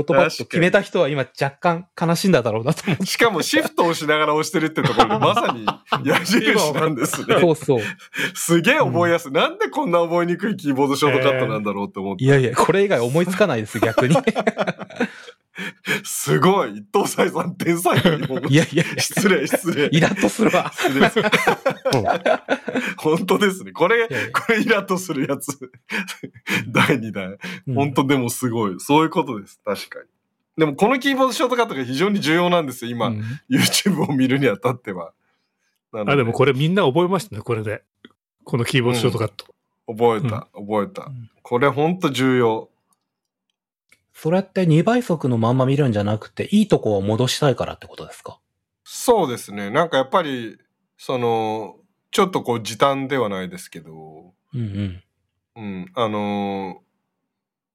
[0.00, 3.06] ートカット決めた人は今若干悲しんだだろうなと思って。
[3.06, 5.66] しかもシフトをしながら押してるってところで まさに
[6.04, 7.36] 矢印なんですね。
[7.40, 7.80] そうそう。
[8.34, 14.16] すげえ覚えやすい、なんでこんな覚えにくいキーボードショートカットなんだろうって思って、いやいや、これ以外思いつかないです、逆に。
[16.04, 20.72] すごい伊藤斎さん天才いやいやいや、失礼失礼イラッとするわ。
[22.96, 23.72] 本当ですね。
[23.72, 25.58] これ、これイラッとするやつ。
[26.68, 27.36] 第2弾。
[27.66, 28.76] うん本当でもすごい。
[28.78, 29.60] そういうことです。
[29.64, 30.06] 確かに。
[30.56, 35.12] でもこのキーボードショートカットが非常に重要なんですよ、今、うん YouTube を見るにあたっては。
[35.92, 37.82] あ、でもこれみんな覚えましたね、これで。
[38.44, 39.46] このキーボードショートカット。
[39.86, 41.30] 覚えた、覚えたん。
[41.42, 42.69] これほんと重要。
[44.22, 48.38] それって2倍速のまんま見るんじゃなくて、いいとこを戻したいからってことですか？
[48.84, 49.70] そうですね。
[49.70, 50.58] なんかやっぱり、
[50.98, 51.76] その、
[52.10, 55.02] ちょっとこう時短ではないですけど、うんうん。
[55.56, 56.82] うん、あの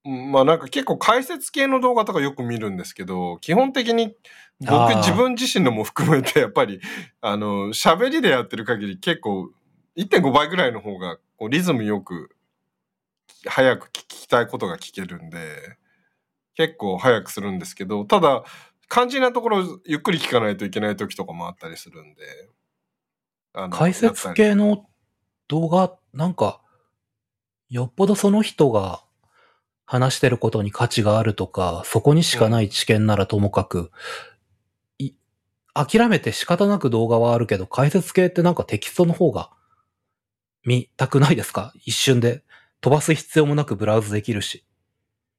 [0.04, 4.16] まあなんか結構解説系の動画とかよく見るんですけど、基本的に
[4.60, 6.80] 僕自分自身のも含めてやっぱり、
[7.22, 9.50] あの、喋りでやってる限り結構
[9.98, 12.36] 1.5倍ぐらいの方がこうリズムよく
[13.48, 15.78] 早く聞きたいことが聞けるんで、
[16.56, 18.44] 結構早くするんですけど、ただ
[18.90, 22.50] 肝心なところゆっくり聞かないといけない時とかもあったりするんで。
[23.58, 24.86] あの解説系の
[25.48, 26.62] 動画、なんか、
[27.70, 29.02] よっぽどその人が
[29.86, 33.92] 話してることに価値があるとか、そこにしかない知見ならともかく、
[34.98, 35.14] い
[35.74, 39.52] 諦めて仕方なく動画はあるけど、解説系ってなんかテキストの方が
[40.66, 41.72] 見たくないですか？
[41.86, 42.44] 一瞬で
[42.82, 44.66] 飛ばす必要もなくブラウズできるし。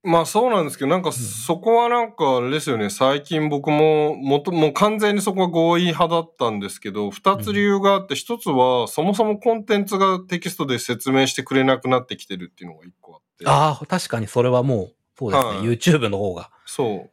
[0.07, 13.45] まあそうなんですけど、なんかそこはなんかあれですよね、最近僕ももともう完全にそこは合意派だったんですけど、二つ理由があって、一つはそもそもコンテンツがテキストで説明してくれなくなってきてるっていうのが一個あって。
[13.49, 15.51] ああ、確かにそれはもう、そうですね。
[15.51, 16.51] はい YouTube の方が。
[16.65, 17.11] そう。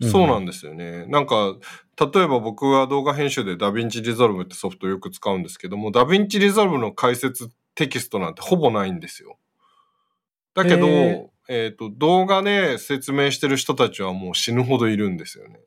[0.00, 1.06] うんそうなんですよね。
[1.06, 1.56] なんか、
[1.98, 9.38] 例えば僕は動画編集でダヴィンチリゾルブってソフトをよく使うんですけども、ダヴィンチリゾルブの解説テキストなんてほぼないんですよ。
[10.54, 15.60] だけど、へえっ、と、動画で説明してる人たちはもう死ぬほどいるんですよね。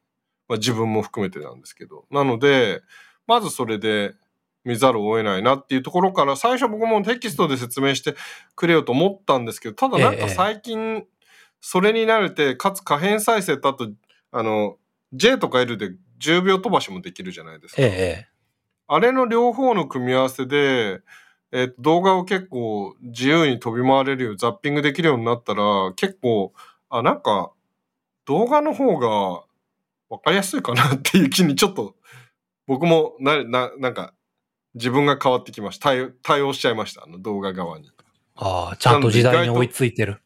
[0.47, 2.05] まあ自分も含めてなんですけど。
[2.09, 2.81] なので、
[3.27, 4.15] まずそれで
[4.63, 8.15] 見ざるを得ないなっていうところから、最初僕もテキストで説明して
[8.55, 11.05] くれよと思ったんですけど、ただなんか最近、
[11.61, 13.89] それに慣れて、かつ可変再生とあと、
[14.31, 14.77] あの、
[15.13, 17.81] J とか L で10秒飛ばしもできるじゃないですか。
[17.81, 17.89] ええ
[18.25, 18.37] え
[18.89, 21.01] あれの両方の組み合わせで、
[21.51, 26.53] えっと動画を結構自由に飛び回れるよう、ザッピングできるようになったら、結構、
[26.89, 27.51] あ、なんか、
[28.25, 29.43] 動画の方が
[30.09, 31.95] 分かりやすいかなっていう気にちょっと、
[32.65, 34.13] 僕もな、な、なんか、
[34.75, 35.89] 自分が変わってきました。
[35.89, 37.03] 対応対応しちゃいました。
[37.03, 37.89] あの動画側に。
[38.35, 40.21] ああ、ちゃんと時代に追いついてる。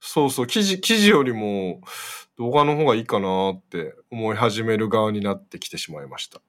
[0.00, 1.80] そうそう、記事、記事よりも
[2.38, 6.40] 動画の方がいいかなって思い始める側になってきてしまいました。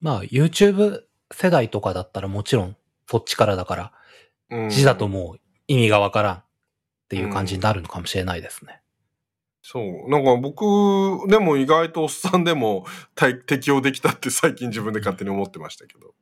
[0.00, 1.02] まあ、YouTube
[1.32, 2.76] 世代とかだったらもちろん、
[3.08, 3.92] そっちからだから、
[4.50, 6.44] うん字だともう意味がわからんっ
[7.08, 8.80] ていう感じになるのかもしれないですね。
[9.62, 10.10] そう。
[10.10, 10.64] なんか僕、
[11.28, 16.14] でも意外とおっさんでも対適用できたって最近自分で勝手に思ってましたけど。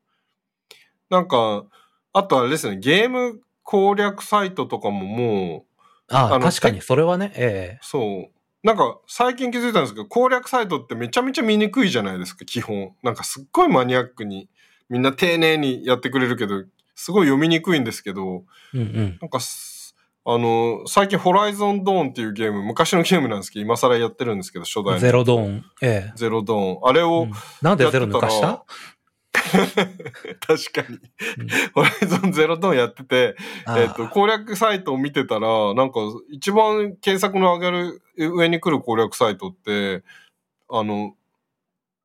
[1.09, 1.65] なんか、
[2.13, 5.65] あとあれですね、ゲーム攻略サイトとかもも
[6.11, 8.67] う、ああ、確かにそれはね、えそう。
[8.67, 12.95] なんか最近気づいたんですけど、攻略サイトってめちゃめちゃ見にくいじゃないですか、基本。
[13.03, 14.49] なんかすっごいマニアックに、
[14.89, 16.65] みんな丁寧にやってくれるけど、
[16.95, 19.19] すごい読みにくいんですけど、えうんうん。
[19.21, 25.65] なんかす、あの、最近ホライゾンドーンっていうゲーム、昔のゲームなんですけど、今更やってるんですけど、初代のゼロドーン。
[25.81, 26.89] ええゼロドーン。
[26.89, 27.33] あれを、うん
[27.63, 28.67] なんでゼロ抜かしやた
[30.47, 30.99] 確かに。
[31.73, 40.03] ホライゾンゼロドーンやってて、あえっ、と、攻略サイトを見てたら、なんか、一番検索の上がる上に来る攻略サイトって、
[40.69, 41.15] あの、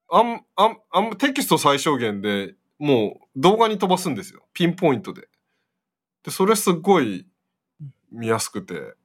[0.10, 4.44] あん、あん、あん、テキスト最小限でもう動画に飛ばすんですよ。
[4.54, 5.28] ピンポイントで。
[6.24, 7.28] で、それすっごい
[8.12, 8.96] 見やすくて、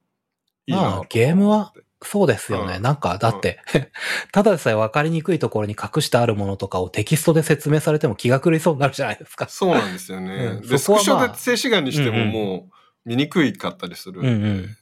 [0.67, 2.77] いいなとまあゲームはそうですよね。
[2.77, 3.59] うんなんか、だって、
[4.31, 9.47] ただでさえ分かりにくいところに隠してあるものとかをテキストで説明されても気が狂いそうになるじゃないですか。
[9.49, 10.33] そうなんですよね。
[10.33, 14.21] うんで、スクショで静止画にしてもうんうんもう見にくいかったりする。
[14.21, 14.77] うんうん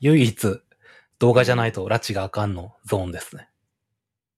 [0.00, 0.60] 唯一、
[1.20, 3.48] 動画じゃないと拉致があかんのゾーンですね。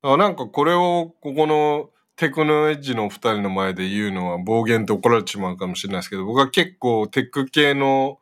[0.02, 8.18] あなんかこれをここのテクノエッジのお二人の前で言うのは暴言って怒られてしまうかもしれないですけど、僕は結構テック系の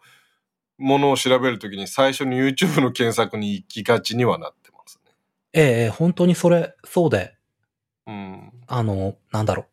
[0.78, 5.12] ものを調べるときに最初に YouTube の検索に行きがちにはなってますね。
[5.52, 7.34] ええええ、本当にそれ、そうで、
[8.06, 8.52] うん。
[8.66, 9.66] あの、なんだろう。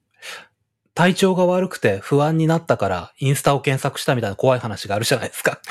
[0.93, 5.61] 体調が悪くて不安になったからインスタを検索したみたいな怖い話があるじゃないですか。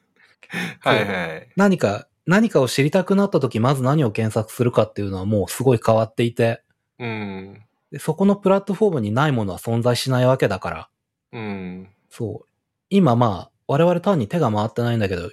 [0.80, 1.48] はいはい。
[1.56, 6.62] 何か、何かを知りたくなった時、まず何を検索するかっていうのはもうすごい変わっていて、
[6.98, 7.62] うん。
[7.90, 10.88] でそこのプラットフォームにないものは存在しないわけだから、
[11.32, 11.88] うん。
[12.08, 12.48] そう。
[12.88, 15.30] 今まあ、我々単に手が回ってないんだけど、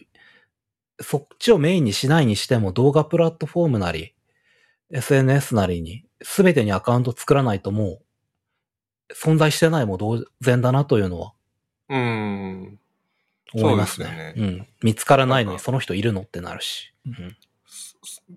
[1.01, 4.13] そっちをメインにしないにしても動画プラットフォームなり、
[4.91, 7.99] SNS なりに、すべてにアカウント作らないとも
[9.09, 11.33] う、存在してないも同然だなというのは
[11.89, 12.79] うん。
[13.53, 14.07] 思いますね。
[14.07, 14.67] そうですようん。
[14.83, 16.93] 見つからないのにその人いるのってなるし。
[17.05, 17.37] うん。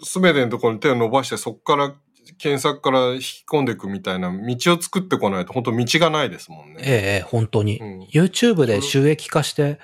[0.03, 1.95] すべてのところに手を伸ばして、そこから
[2.41, 6.81] 検索から引き込んでいくみたいな道を作ってこないと、本当道がないですもんね。
[6.81, 7.79] ええええ、本当に。
[7.79, 9.79] うん YouTube で収益化して、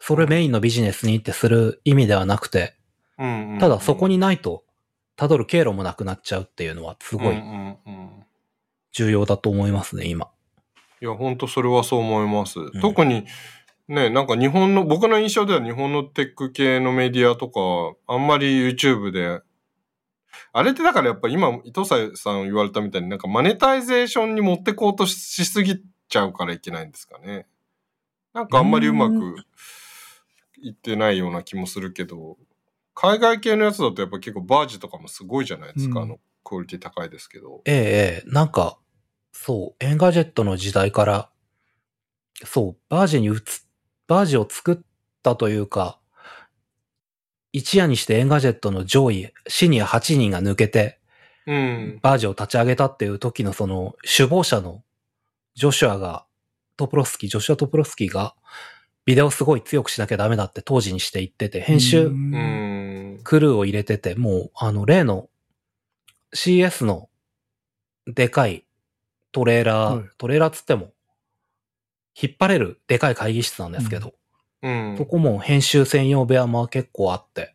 [0.00, 2.74] それメインのビジネスにってする意味ではなくて、
[3.18, 4.64] うんうんただそこにないと、
[5.16, 7.40] 辿る経路もなくなっちゃうっていうのはすごい
[8.92, 10.28] 重要だと思いますね、今。
[11.00, 12.58] いや、本当それはそう思います。
[12.58, 13.26] ん特に、
[13.86, 19.40] ね、なんか日本の、僕の印象では日本のテック系のメディアとか、あんまり YouTube で、
[20.52, 27.46] あれってだからやっぱ今、伊藤さん言われたみたいになんかマネタイゼーションに持ってこうとししすぎちゃうからいけないんですかね。
[28.32, 29.36] なんかあんまりうまく
[30.62, 32.38] いってないような気もするけど、
[32.94, 36.00] 海外系のやつだとやっぱ結構バージとかもすごいじゃないですか。
[36.00, 37.62] うんあの、クオリティ高いですけど。
[37.64, 38.78] ええええ、なんか、
[39.32, 41.30] そう、エンガジェットの時代から、
[42.44, 43.40] そう、バージに移っ、
[44.06, 44.78] バージを作っ
[45.22, 45.98] たというか、
[47.52, 50.98] 一夜にしてエンガジェットの上位、シニア8人が抜けて、
[51.46, 51.98] うん。
[52.02, 54.82] バージを立ち上げたっていう時のその首謀者の
[55.54, 56.24] ジョシュアが、
[56.76, 58.34] トプロスキー、ジョシュア・トプロスキーが、
[59.04, 62.08] ビデオすごい強くしなきゃダメだって当時にして言ってて、編集。
[63.24, 65.28] クルーを入れてて、もう、あの、例の
[66.34, 67.08] CS の
[68.06, 68.64] でかい
[69.32, 70.92] トレーラー、はいトレーラーつっても、
[72.20, 74.14] 引っ張れるでかい会議室なんですけど、
[74.62, 74.94] うん。
[74.96, 77.54] そこも編集専用部屋も結構あって、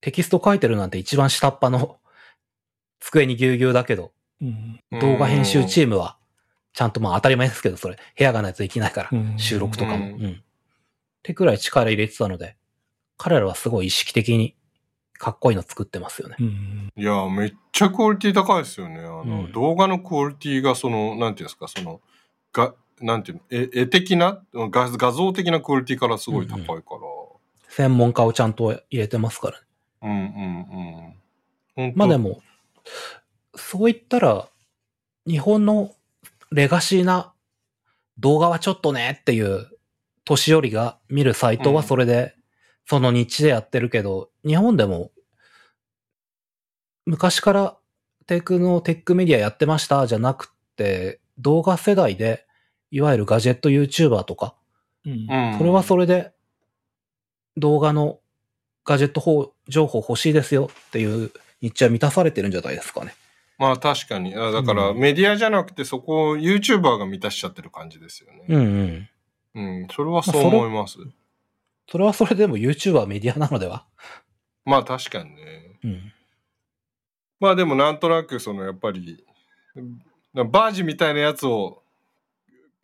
[0.00, 1.98] テキスト書いてるなんて一番下っ端の
[3.00, 6.18] 机にぎゅうぎゅうだけど、うん動画編集チームは、
[6.72, 10.06] ちゃんとまあ当たり前ですけど、それ、部屋がないとできないから、うん収録とかも。
[10.06, 10.32] うんうん。
[10.32, 10.34] っ
[11.22, 12.56] てくらい力入れてたので、
[13.16, 14.54] 彼らはすごい意識的に
[15.14, 16.36] かっこいいの作ってますよね。
[16.38, 19.00] うんいや、めっちゃクオリティ高いですよね。
[19.00, 22.00] あの、うん動画のクオリティが、その、なんていうんですか、その、
[22.52, 24.42] が、なんていうの、絵絵的な？
[24.54, 26.78] 画、画像的なクオリティからすごい高いから。
[27.68, 29.66] 専門家をちゃんと入れてますからね。
[30.02, 30.10] うん
[31.76, 31.92] うんうん。
[31.94, 32.42] まあで、も、
[33.54, 34.48] そう言ったら、
[35.26, 35.94] 日本の
[36.50, 37.34] レガシーな
[38.18, 39.68] 動画はちょっとねっていう
[40.24, 42.34] 年寄りが見るサイトはそれで、
[42.86, 45.10] その日でやってるけど、日本でも、
[47.04, 47.76] 昔から
[48.26, 52.45] テクのテックメディアやってましたじゃなくて、動画世代で、
[52.90, 54.54] いわゆるガジェット YouTuber とか、
[55.04, 56.32] うんうんそれはそれで、
[57.56, 58.20] 動画の
[58.84, 63.14] ガジェット法情報欲しいですよっていう日中は満たされてるんじゃないですかね。
[63.58, 64.34] まあ確かに。
[64.36, 69.10] あだから、うんメディアじゃなくて、そこを YouTuber が満たしちゃってる感じですようんね。
[69.54, 69.64] うん。
[69.64, 69.88] うん。
[69.90, 70.98] それはそう思います。
[71.90, 73.86] それはそれでも YouTuber はメディアなのでは？
[74.64, 75.78] まあ確かにね。
[75.84, 76.12] うん。
[77.40, 79.24] まあでもなんとなくそのやっぱり
[80.34, 81.82] バージみたいなやつを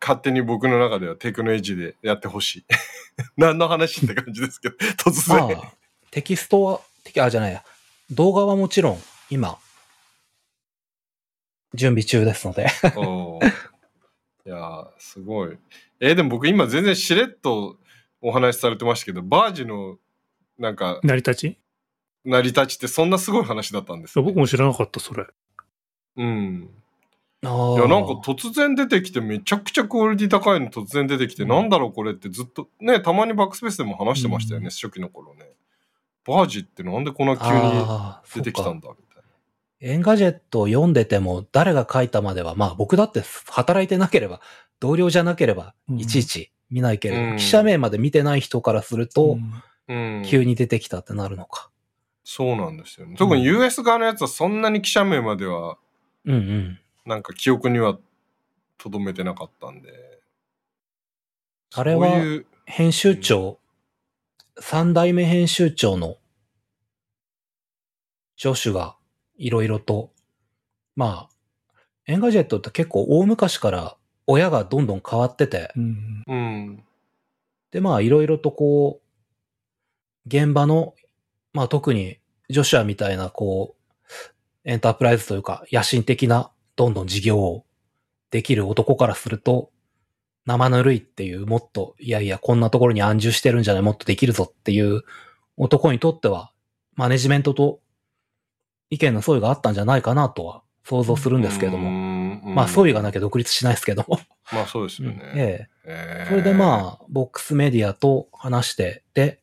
[0.05, 2.65] 勝手に僕の中ではテクノエッジでやってほしい。
[3.37, 5.57] 何の話って感じですけど、突然。
[5.57, 5.73] ああ、
[6.11, 7.63] テキストは、テキあ、じゃないや。
[8.11, 9.57] 動画はもちろん今、
[11.73, 12.67] 準備中ですので。
[14.45, 15.57] いやーすごい。
[16.01, 17.77] えーでも僕今全然しれっと
[18.19, 19.97] お話しされてましたけど、バージの
[20.57, 21.57] なんか成り立ち？
[22.25, 24.25] 成り立ちってそんなすごい話だったんです、ね。
[24.25, 25.25] 僕も知らなかった、それ。
[26.17, 26.69] うん。
[27.43, 35.51] あいや、なんか突然出てきて、めちゃくちゃクオリティ高いの突然出てきて、うんなんだろうこれってずっと、ね、たまにバックスペースでも話してましたよね、うん初期の頃ね。
[36.25, 37.51] バージってなんでこんな急に
[38.35, 39.23] 出てきたんだみたい
[39.81, 44.39] エンガジェットを読んでても、誰が書いたまでは、まあ僕だって働いてなければ、
[44.79, 49.65] 同僚じゃなければ、うんいちいち見ないけれど、うん記者名まで見てない人からすると、うんな。
[49.89, 50.23] うん。
[50.25, 51.69] 急に出てきたってなるのか。
[52.23, 53.15] そうなんですよね。
[53.17, 55.77] 特に US 側のやつはそんなに記者名までは、
[56.25, 56.79] うんうん。
[57.05, 57.97] なんか記憶には
[58.77, 60.21] 留めてなかったんで。
[61.75, 62.09] あれは
[62.65, 63.59] 編集長、
[64.59, 66.17] 三代目編集長の
[68.37, 68.95] ジョシュが
[69.37, 70.11] いろいろと、
[70.95, 71.29] まあ、
[72.05, 73.97] エンガジェットって結構大昔から
[74.27, 76.83] 親がどんどん変わってて、うんうん。
[77.71, 80.93] でまあいろいろとこう、現場の、
[81.53, 82.19] まあ特に
[82.49, 83.83] ジョシュアみたいなこう、
[84.63, 87.65] エンタープライズというか野心的などんどん事業を
[88.31, 89.71] できる男からすると、
[90.45, 95.03] 生ぬるいっていうもっと、いやいやこんなところに安住してるんじゃないもっとできるぞっていう
[95.57, 96.51] 男にとっては、
[96.95, 97.79] マネジメントと
[98.89, 101.89] 意見の相違があったんじゃないかなとは想像するんですけれども。
[101.89, 104.19] もまあ相違がなききゃ独立しないですけども。
[104.51, 104.55] ゃ。
[104.55, 105.21] まあそうですよね。
[105.35, 105.69] ええ。
[105.85, 109.41] えそれでまあ、ボックスメディアと話して、で、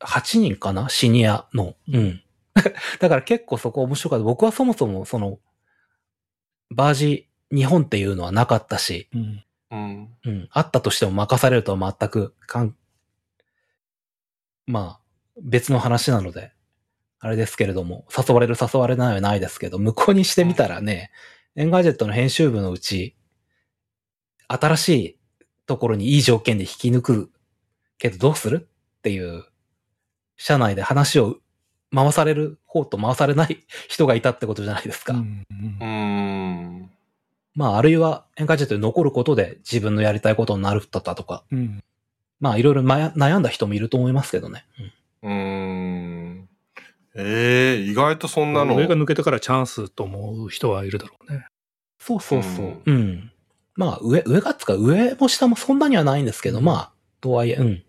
[0.00, 0.88] 8人かな？
[0.88, 1.74] シニアの。
[1.92, 2.22] うん。
[3.00, 4.24] だから結構そこ面白かった。
[4.24, 5.38] 僕はそもそもその、
[6.70, 10.08] バージ日本っていうのはなかったし、うんあ、うん。
[10.24, 10.48] うん。
[10.50, 12.76] あったとしても任されるとは全くかん、
[14.66, 15.00] まあ、
[15.42, 16.52] 別の話なので、
[17.20, 21.10] あれですけれども、誘われる誘われないはないですけど、向こうにしてみたらね、
[21.56, 23.16] エンガジェットの編集部のうち、
[24.46, 25.18] 新しい
[25.66, 27.32] ところにいい条件で引き抜く
[27.98, 28.68] けどどうする
[28.98, 29.44] っていう、
[30.36, 31.38] 社内で話を
[31.94, 35.14] 回される方と回されない人がいたってことじゃないですか。
[35.14, 35.44] うん
[35.80, 36.90] うーん。
[37.54, 41.82] まあ、あるいはエンガジェットに残ることで自分のやりたいことになるったとか、うん
[42.40, 44.64] まあ、いろいろ悩悩んだ人もいると思いますけどね。
[45.22, 46.48] うんうーん。
[47.16, 48.76] ええ意外とそんなの。
[48.76, 51.46] 上が抜けてからチャンスと思う人はいるだろうね。
[51.98, 52.82] そうそうそう。
[52.86, 53.32] うん。
[53.74, 57.84] まあ、上、上がつか、上も下もそんなにはないんですけど、まあ、とはいえ、うん。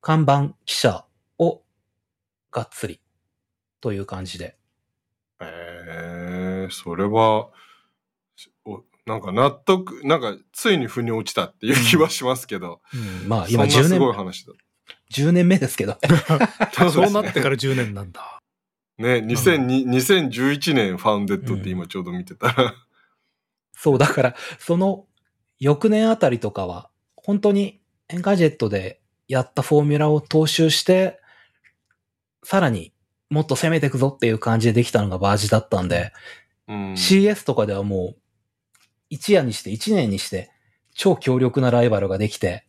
[0.00, 1.04] 看板記者
[1.38, 1.62] を
[2.52, 3.00] がっつり
[3.84, 4.56] という感じで。
[5.42, 7.50] ええそれは、
[8.64, 12.80] おなんか納得、なんかついに腑に落ちたっていう気はしますけど。
[13.22, 14.54] うん、まあ、今10そんなすごい年、話だ。
[15.12, 15.98] 10年目ですけど。
[16.90, 18.40] そうなってから10年なんだ。
[18.96, 22.74] ね、2002 2011年ファウンデッドって今ちょうど見てたら。
[23.76, 25.06] そう、だから、その
[25.58, 31.20] 翌年あたりとかは、本当にエンガジェットでやったフォーミュラを踏襲して、
[32.42, 32.93] さらに
[33.30, 36.12] もっと攻めていくぞっていう感じでできたのがバージだったんで、
[36.68, 36.92] うん。
[36.92, 38.16] CS とかではもう、
[39.10, 40.50] 一夜にして、一年にして、
[40.94, 42.66] 超強力なライバルができて、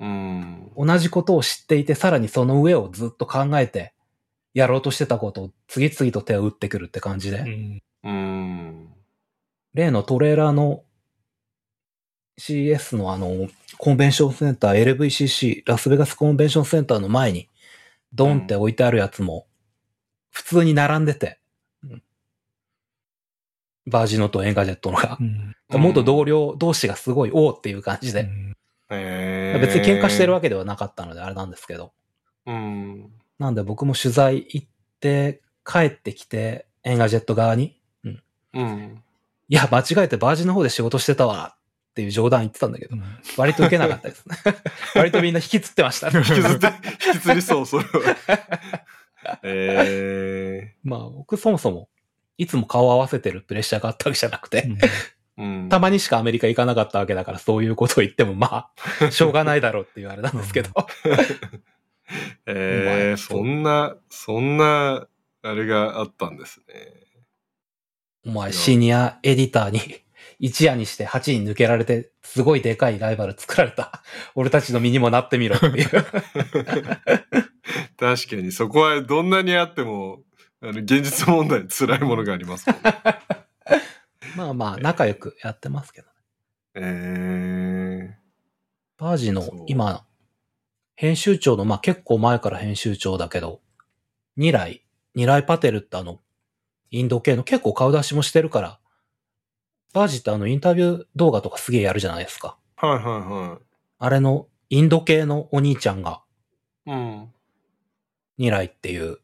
[0.00, 0.72] うん。
[0.76, 3.94] 同じことを知っていて、さらにその上をずっと考えて、
[4.52, 8.88] やろうとしてたことを次々と手を打ってくるって感じで、うんうん。
[9.72, 10.84] 例のトレーラーの
[12.38, 13.48] CS のあの、
[13.78, 17.48] コンベンションセンター、LVCC、ラスベガスコンベンションセンターの前に、
[18.12, 19.46] ドンって置いてあるやつも、
[20.34, 21.38] 普通に並んでて、
[21.82, 22.02] うん
[23.86, 25.54] バージのとエンガジェットのが、うん。
[25.70, 28.22] 元同僚同士がすごい、おーっていう感じで。
[28.22, 28.56] うん
[28.90, 31.92] ええ別に喧嘩してるわけではなかったのであれなんですけど。
[32.46, 33.10] うん。
[33.38, 34.66] なんで僕も取材行っ
[35.00, 37.80] て、帰ってきて、エンガジェット側に、
[38.54, 39.02] うん。
[39.48, 41.58] いや、間違えてバージンの方で仕事してたわっ
[41.94, 42.96] ていう冗談言ってたんだけど、
[43.36, 44.36] 割と受けなかったですね。
[44.94, 46.08] 割とみんな引きつってました。
[46.08, 46.66] 引きずって、
[47.06, 47.90] 引きずりそう、それは。
[49.42, 51.88] え まあ僕そもそも、
[52.38, 54.68] いつも顔を合わせてるプレッシャーがあったわけじゃなくて、
[55.36, 55.68] えうん。
[55.68, 58.70] たまにしかアメリカ行かなかったわけだから、そういうことを言ってもま
[59.00, 60.70] あ、 しょうがないだろうっていうあれなんですけど。
[62.46, 65.08] ええそんな、そんな、
[65.42, 66.74] あれがあったんですね。
[68.26, 70.03] お前シニアエディターに
[70.44, 74.02] 一夜にして8人抜けられて、すごいでかいライバル作られた。
[74.36, 75.88] 俺たちの身にもなってみろっていう。
[77.96, 80.20] 確かに、そこはどんなにあっても、
[80.60, 82.92] あの、現実問題辛いものがありますもんね。
[84.36, 86.08] まあまあ、仲良くやってますけど。
[86.74, 88.18] え
[88.98, 90.04] バージの今、
[90.94, 93.62] 編集長の、まあ結構前から編集長だけど、
[94.36, 94.84] ニライ、
[95.14, 96.20] ニライパテルってあの、
[96.90, 98.78] インド系の結構顔出しもしてるから、
[99.94, 102.58] バージってあのインタビュー動画とかすげえやるじゃないですか。
[102.82, 103.58] ー、はいは
[103.98, 106.22] あれのインド系のお兄ちゃんが、
[106.86, 106.98] いはい。
[106.98, 107.32] うん。
[108.36, 109.18] ニライっていう、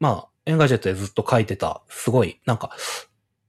[0.00, 2.74] まあ、エンガジェットでずっと書いてた、すごい、なんか、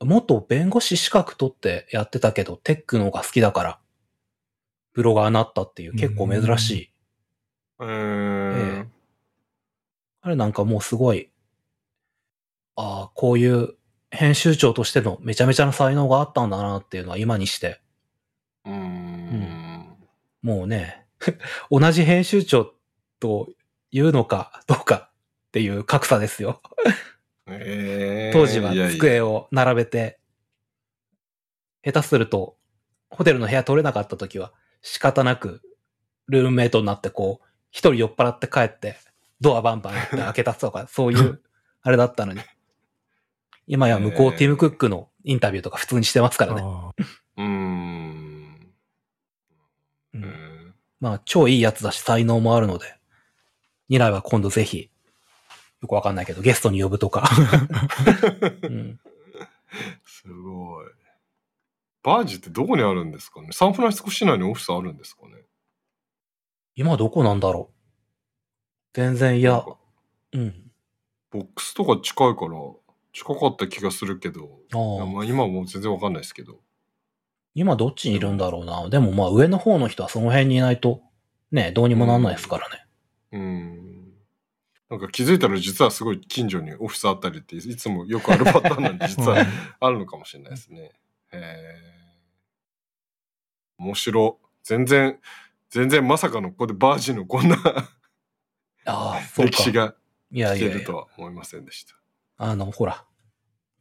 [0.01, 3.79] 元弁護士資格取ってやってたけど、テックの方が好きだから、
[4.91, 6.93] ブロガーになったっていう結構珍しい。
[7.81, 8.87] ええーえ
[10.25, 11.29] あれなんかもうすごい、
[12.77, 13.75] ああ、こういう
[14.13, 17.81] 編集長としてのめちゃめちゃな才能があったんだなっていうのは今にして、
[18.63, 19.97] うーん。
[20.43, 21.07] もうね、
[21.71, 22.73] 同じ編集長
[23.19, 23.49] と
[23.91, 25.09] いうのかどうか
[25.47, 26.61] っていう格差ですよ。
[27.47, 30.19] えー当時は机を並べて、
[31.83, 32.55] 下手すると、
[33.09, 35.61] ホテルの部屋取れなかった時は仕方なく
[36.27, 38.95] ルームメイトになってこう、一人酔っ払って帰って、
[39.41, 41.41] ドアバンバンやって開けたとか、そういう、
[41.81, 42.41] あれだったのに。
[43.67, 46.61] 今や向こうえーティム・クックのインタビューとか普通にしてますからね。
[47.37, 48.73] うーん。
[50.13, 52.95] んんまあ、超いいやつだし才能もあるので、
[53.87, 54.89] 未来は今度ぜひ、
[55.81, 57.29] よくわかんないけど、ゲストに呼ぶとか。
[58.63, 58.99] うん
[60.05, 60.85] すごい。
[62.03, 63.49] バージってどこにあるんですかね？
[63.51, 65.35] サンフランシスコ市内にオフィスあるんですかね？
[66.75, 67.75] 今どこなんだろう
[68.93, 69.65] 全然、いや
[70.33, 70.71] うん。
[71.31, 72.51] ボックスとか近いから
[73.13, 76.59] 近かった気がするけど、あまあ今はもう全然わかんないですけど。
[77.55, 78.89] 今どっちにいるんだろうな。
[78.89, 81.01] でもまあ上の方の人はその辺にいないと、
[81.51, 82.85] ね、どうにもなんないですからね。
[83.31, 84.13] うん。
[84.89, 89.45] なんか気づいたら実はすごい近所にオフィスあったりっていつもよくあるパターンなんで実は
[89.79, 90.91] あるのかもしれないですね。
[91.31, 91.93] へえ。
[93.77, 94.39] 面白。
[94.63, 95.19] 全然、
[95.69, 97.57] 全然まさかのここでバージンのこんな
[98.85, 99.51] ああ、そうか。
[99.51, 99.95] 歴史が
[100.31, 100.95] 来てると。
[100.95, 101.95] は思いませんでした。
[102.43, 103.05] あの、ほら。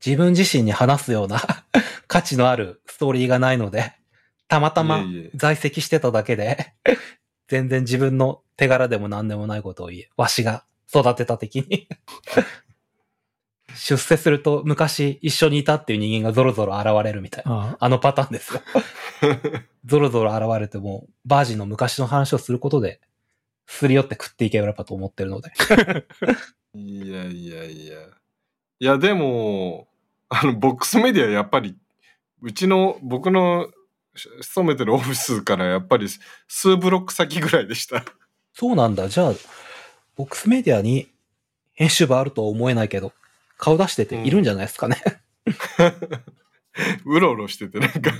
[0.04, 1.40] 自分自身に話すような
[2.08, 3.92] 価値のあるストーリーがないので、
[4.48, 6.74] たまたま在籍してただけで、
[7.48, 11.88] 全然自分の手柄でも何でもないことを言え、わしが育てた的に。
[13.74, 17.70] 出世すると昔一緒にいたっていう人間がゾロゾロ現れるみたいな。
[17.70, 18.60] ああのパターンですよ。
[19.86, 23.00] ゾロゾロ現れても、バージンの昔の話をすることで、
[23.66, 25.52] すり寄って食っていければと思ってるので。
[26.74, 28.21] いやいやいや。
[28.82, 29.86] いや、でも、
[30.28, 31.76] あの、ボックスメディアやっぱり、
[32.40, 33.68] うちの、僕の
[34.40, 36.08] 勤めてるオフィスからやっぱり
[36.48, 38.04] 数ブロック先ぐらいでした。
[38.52, 39.08] そうなんだ。
[39.08, 39.34] じゃあ、
[40.16, 41.06] ボックスメディアに
[41.74, 43.12] 編集部あるとは思えないけど、
[43.56, 45.00] 顔出してているんじゃないですかね。
[47.06, 48.10] うろうろしてて、なんか、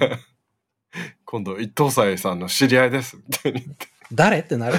[1.25, 3.89] 今度、一等斎さんの知り合いです、みたいに言って。
[4.13, 4.39] 誰？
[4.39, 4.79] ってなる。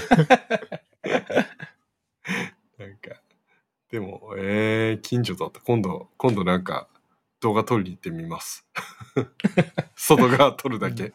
[3.94, 5.60] でも、えー、近所だった。
[5.60, 6.88] 今度、今度なんか、
[7.42, 8.66] 動画撮りに行ってみます。
[9.96, 11.14] 外側撮るだけ。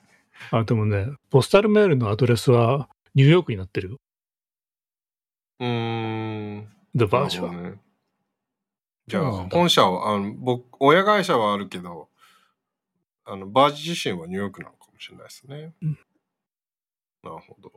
[0.53, 3.97] あ、でもね、ポスタルメールのアドレスはニューヨークになってるよ。
[5.59, 6.69] うーん。
[6.95, 7.49] The バージは。
[7.49, 7.81] なるほどね
[9.09, 12.09] じゃあ本社は、あの、僕、親会社はあるけど、
[13.25, 15.75] あの、バージ自身はニューヨークなのかもしれないですね。
[15.83, 15.99] うん
[17.25, 17.73] なるほど。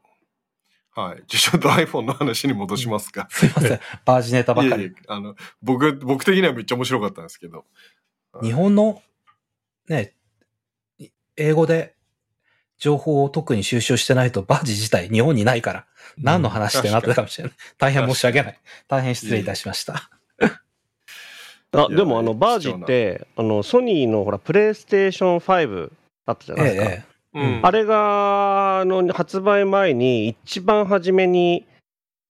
[0.93, 1.23] はい。
[1.27, 3.27] じゃあちょっと iPhone の話に戻しますか。
[3.31, 3.79] すいません。
[4.05, 4.83] バージネタばかり。
[4.83, 7.65] いえいえ、あの、僕、僕的にはめっちゃ面白かったんですけど。
[8.41, 9.01] 日本の、
[9.87, 10.13] ね、
[11.37, 11.95] 英語で
[12.77, 15.85] 情報を特に収集してないとバージ自体日本にないから、
[16.17, 17.57] 何の話ってなってたかもしれない。
[17.77, 18.59] 大変申し訳ない。
[18.87, 20.09] 大変失礼いたしました。
[21.73, 25.91] あ、いやでもあの、バージって、あの、ソニーのほら、プレイステーション5
[26.25, 26.91] あったじゃないですか。
[26.91, 27.10] ええ。
[27.33, 27.59] うん。
[27.63, 31.65] あれが、あの、発売前に、一番初めに、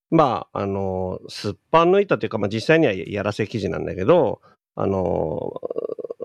[0.10, 4.42] まあ、あの、すっぱん抜いたというか、まあ、実際にはやらせ記事なんだけど、
[4.76, 5.54] あの、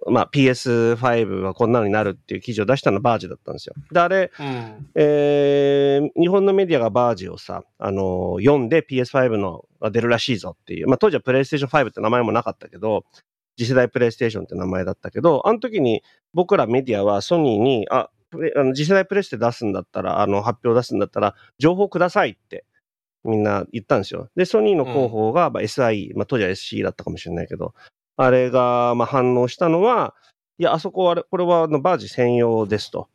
[0.08, 3.74] まあ、PS5 はこんなのになるっていう記事を出したのはバージだったんですよ。
[3.90, 4.90] で、あれ、うん。
[4.94, 13.04] えー日本のメディアがバージをさ、あの読んで PS5 のが出るらしいぞっていう、まあ、当時はプレイステーション5って名前もなかったけど、
[13.58, 16.02] 次世代プレイステーションって名前だったけど、あの時に
[16.34, 18.10] 僕らメディアはソニーに、あ、
[18.56, 22.64] あの次世代プレステ出すんだったら、あの発表出すんだったら、情報くださいって
[23.24, 24.28] みんな言ったんですよ。
[24.36, 27.74] で、ソニーの広報が、まあ、SI、まあ、当時は SC だったかもしれないけど、
[28.16, 30.14] あれがまあ反応したのは、
[30.58, 33.08] いや、あそこはあれ、これはあのバージ専用ですと。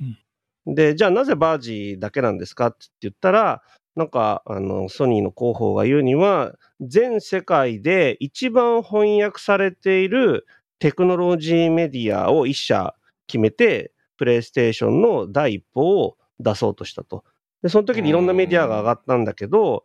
[0.67, 3.63] で、じゃあなぜバージだけなんですかって言ったら、
[3.95, 10.45] なんか、あの、ソニーの広報が言うには、全世界で一番翻訳されている
[10.79, 12.95] テクノロジーメディアを一社
[13.27, 13.90] 決めて、
[14.21, 17.23] プレイステーションの第一歩を出そうとしたと。
[17.63, 19.83] で、その時にいろんなメディアが上がったんだけど、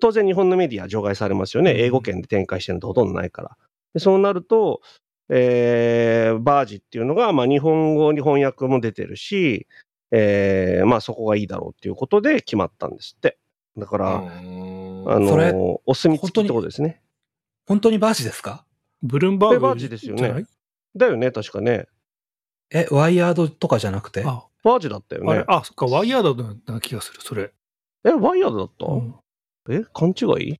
[0.00, 1.74] 当然日本のメディア除外されますよね。
[1.76, 3.58] 英語圏で展開してるのってほとんどないから。
[3.92, 4.80] でそうなると、
[5.28, 9.66] えー、バージっていうのが、まあ、日本語に翻訳も出てるし、
[10.12, 13.36] えー、まあそこがいいだろうっていうことで決まったんですって。
[13.76, 17.02] だから、うんあのお墨付きってことですね。
[17.66, 18.64] 本当にバージですか？
[19.02, 20.46] ブルームバーグえバージですよね
[20.96, 21.86] だよね、確かね。
[22.70, 24.24] え、ワイヤードとかじゃなくて？
[24.26, 25.32] あ、バージだったよね。
[25.32, 27.52] あれあ、そっか、ワイヤードな気がする、それ。
[28.04, 29.14] え、ワイヤードだった、うん
[29.70, 30.56] え、勘違い？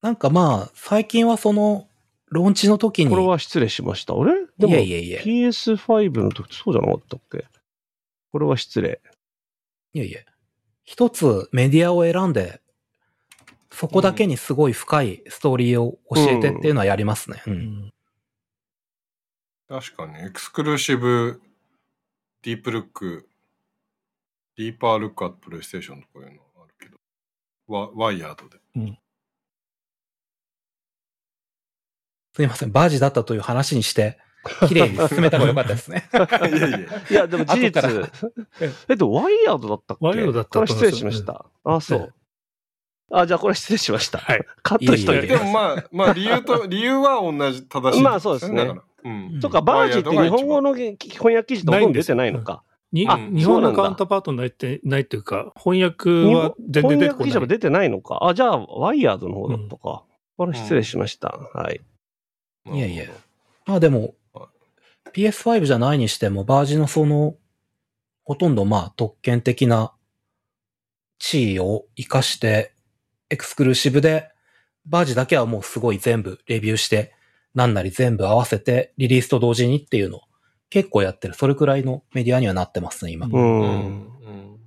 [0.00, 1.88] なんかまあ、最近はその、
[2.30, 4.14] ローンチの時に、これは失礼しました。
[4.14, 4.32] あれ？
[4.58, 7.46] でもいえいえいえ、PS5 の時そうじゃなかったっけ？
[8.32, 9.00] これは失礼。
[9.94, 10.26] いえいえ、
[10.84, 12.60] 一つメディアを選んで、
[13.70, 17.42] そこだけにすごい深いストーリーを教えてっていうのはやりますね。
[17.46, 17.50] う。
[17.50, 17.90] うんん
[19.68, 21.42] 確かに、エクスクルーシブ、
[22.42, 23.28] ディープルック、
[24.56, 26.96] ディーパールックアットプレイステーションとかいうのあるけど、
[27.66, 28.58] ワワイヤードで。
[32.34, 34.18] すいません、バージだったという話にして、
[34.68, 36.08] 綺麗に進めた方がよかったですね。
[36.14, 36.16] い
[36.60, 36.78] やいや。
[37.10, 38.10] いや、でも事実
[38.88, 40.06] え、でもワイヤードだったっけ？
[40.06, 41.44] ワイヤードだったこれ失礼しました。
[41.64, 42.14] あ、そう。
[43.10, 44.18] あ、じゃあこれ失礼しました。
[44.18, 44.46] はい。
[44.62, 45.26] カットしといて。
[45.26, 48.74] でもまあ、まあ理由と、理由は同じ、正しい、まあそうですね
[49.04, 49.40] うん。
[49.40, 50.96] とか、バージって日本語の翻
[51.34, 52.62] 訳記事ってほとんど出てないのか。
[52.90, 57.24] にあ日本のカウンターパートないって、ないっていうか、翻訳は全然出てこない。
[57.24, 58.20] 翻訳記事も出てないのか。
[58.22, 60.04] あ、じゃあ、ワイヤードの方だったか。
[60.36, 61.28] これ失礼しました。
[61.52, 61.80] はい。
[62.72, 63.04] いやいや
[63.66, 64.48] まあでもは、
[65.12, 67.34] PS5 じゃないにしても、バージのその、
[68.24, 69.92] ほとんどまあ特権的な
[71.18, 72.72] 地位を活かして、
[73.30, 74.30] エクスクルーシブで、
[74.86, 77.12] バージだけはもうすごい全部レビューして、
[77.54, 80.20] なんなり全部合わせてリリースと同時にっていうのを
[80.70, 81.34] 結構やってる。
[81.34, 83.26] それくらいのメディアにはなってますね、今。
[83.26, 83.40] うんうん。
[83.40, 83.66] うん。
[83.66, 84.60] うん。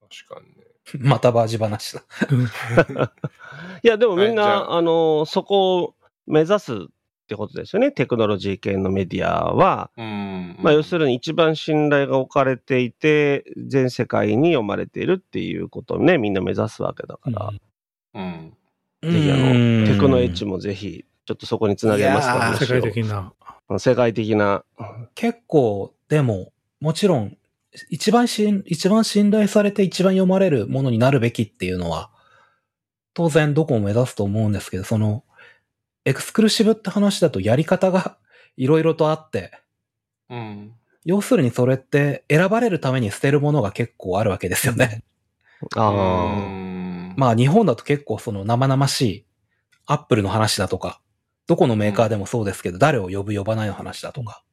[0.00, 1.08] 確かにね。
[1.08, 2.02] またバージ話だ。
[3.82, 5.94] いや、でもみんな、ああの、そこを
[6.26, 6.76] 目指すっ
[7.28, 7.92] てことですよね。
[7.92, 9.90] テクノロジー系のメディアは。
[9.96, 10.56] うん。
[10.60, 17.50] まあ、要するに一番信頼が置かれていて、全世界に読まれているっていうことをね、みんな目指すわけだから、
[18.14, 18.56] うん。
[19.02, 23.32] ぜひあの、テクノエッジもぜひ、ちょっとそこにつなげますか世界的な。
[23.78, 24.64] 世界的な。
[25.14, 27.36] 結構、でも、もちろん、
[27.88, 32.10] 一番しん、一番信頼されて一番読まれるものになるべきっていうのは、
[33.14, 35.22] 当然どこも目指すと思うんですけど、その、
[36.04, 38.16] エクスクルーシブって話だとやり方が
[38.58, 39.52] いろいろとあって、
[40.30, 40.74] うん。
[41.04, 45.04] 要するにそれって選ばれるために捨てるものが結構あるわけですよね。
[45.76, 46.26] あうあ。
[46.34, 49.24] んまあ日本だと結構その生々しい
[49.86, 51.00] アップルの話だとか、
[51.50, 54.44] どこのメーカーでもそうですけど、誰を呼ぶ呼ばないの話だとか、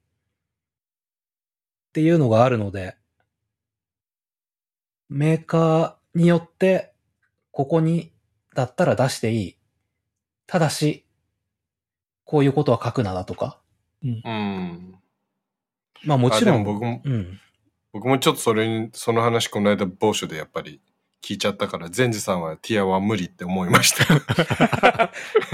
[1.89, 2.97] っていうのがあるので、
[5.07, 6.95] メーカーによって、
[7.51, 8.13] ここに
[8.55, 9.57] だったら出していい。
[10.47, 11.05] ただし、
[12.23, 13.59] こういうことは書くなだとか。
[14.03, 14.95] うん。
[16.03, 17.39] まあもちろん、僕も、うん。
[17.93, 20.81] 僕もちょっとそれに、その話この間某所でやっぱり
[21.23, 25.11] 聞いちゃったから、善治さんはティアは無理って思いました。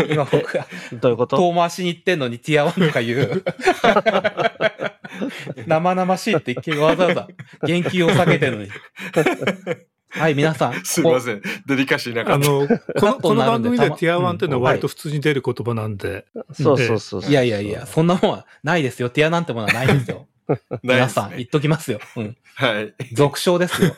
[0.09, 1.37] 今僕が どういうこと？
[1.37, 3.43] 遠回しに行ってんのにティア1とか言う。
[5.67, 7.27] 生々しいってわざわざ
[7.65, 8.69] 言及を避けてるのに。
[10.09, 10.85] はい、皆さん。
[10.85, 11.41] すいません。
[11.65, 12.47] デリカシーなかった。
[12.47, 12.67] あの、
[12.99, 17.31] この、この番組でティア1っていうのは割とうん普通に出る言葉なんで、そうそうそうそう。
[17.31, 19.09] いやいやいや、そんなもんはないですよ。
[19.09, 20.27] ティアなんてものはないですよ。
[20.83, 21.99] 皆さん、言ねっときますよ。
[22.15, 22.37] うん。
[22.55, 22.93] はい。
[23.13, 23.95] 俗称ですよ。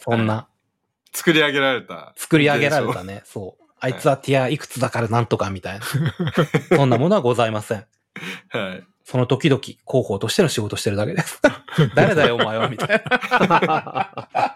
[0.00, 0.46] そんな。
[1.12, 2.12] 作り上げられた。
[2.16, 3.22] 作り上げられたね。
[3.24, 3.62] そう。
[3.80, 5.84] あいつはティアいくつだからなんとかみたいな。
[6.76, 7.86] そんなものはございません。
[8.50, 8.84] はい。
[9.04, 11.40] その時々、広報としての仕事してるだけです。
[11.94, 12.96] 誰だよ、お前は、みたいな。
[14.40, 14.48] だ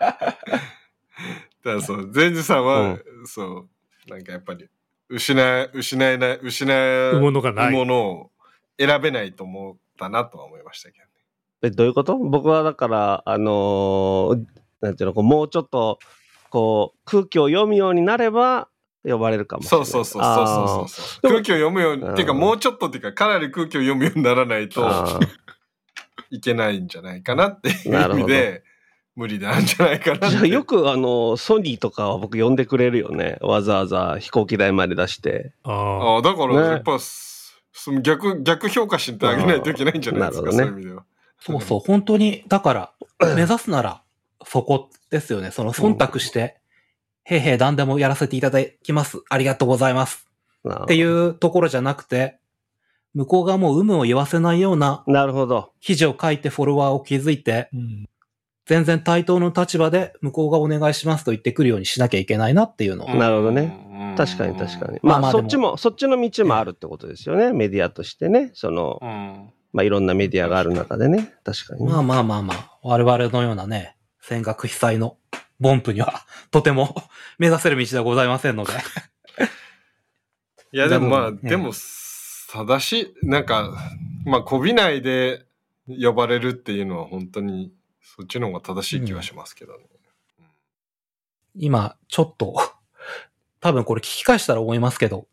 [0.42, 0.44] か
[1.64, 3.68] らそう、善治さんは、そ
[4.08, 4.66] う、なんかやっぱり、
[5.08, 7.72] 失え、失えない、失えうものがない。
[7.72, 8.30] ものを
[8.78, 11.10] 選べないと思ったなとは思いましたけどね。
[11.62, 12.16] え、どういうこと？
[12.16, 14.44] 僕はだから、あのー
[14.80, 15.98] なんていうの、こうもうちょっと、
[16.50, 18.68] こう、空気を読むようになれば、
[19.02, 19.86] 呼ばれるかもしれない。
[19.86, 24.86] そうそうそうそうそう空気を読むように、うんっていうかもうちょっとっていうか、かなり空気を読むようにならないと
[26.30, 28.62] いけないんじゃないかなっていう意味で、
[29.16, 33.38] 無理なんじゃないかなよくあの、ソニーとかは僕呼んでくれるよね。
[33.40, 35.52] わざわざ飛行機代まで出して。
[35.62, 36.60] あああ、だから、ね。
[36.68, 40.56] やっぱ、その逆、逆評価してあげないといけないんじゃないですか、ね。
[40.56, 41.04] そういう意味では。
[41.38, 42.92] そうそう、本当に、だから、
[43.34, 44.02] 目指すなら、
[44.46, 45.50] そこですよね。
[45.50, 46.60] その、忖度して、
[47.24, 49.18] へいへい何でもやらせていただきます。
[49.28, 50.26] ありがとうございます。
[50.68, 52.38] っっていうところじゃなくて、
[53.14, 55.72] 向こうがもう有無を言わせないようななるほど。
[55.80, 58.06] 記事を書いてフォロワーを築いて、うん
[58.66, 63.14] 全然対等の立場で向こうがお願いしますと言ってくるようにしなきゃいけないなっていうのを。
[63.16, 65.00] なるほどねね確かに確かに。
[65.02, 67.52] まあ、まあそっちも、そっちの道もあるってことですよね。
[67.52, 68.52] メディアとしてね。
[68.54, 69.50] その、うん。
[69.72, 71.34] まあ、いろんなメディアがある中でね。
[71.42, 71.90] 確かにね。
[71.90, 73.96] まあまあまあまあ、我々のようなね、
[74.30, 75.16] 戦学被災の
[75.58, 76.94] ボンプにはとても
[77.38, 78.72] 目指せる道ではございませんので。
[80.72, 81.72] いや、でもまあ、でも
[82.52, 83.76] 正しい、なんか、
[84.24, 85.46] まあ、こびないで
[85.88, 89.84] 呼ばれるっていうのは本当に、そっちの方が正しい気はしますけどね。
[91.56, 92.54] 今、ちょっと、
[93.58, 95.26] 多分これ聞き返したら思いますけど、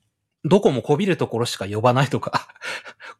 [0.43, 2.47] どこもこびるところしか呼ばないとか、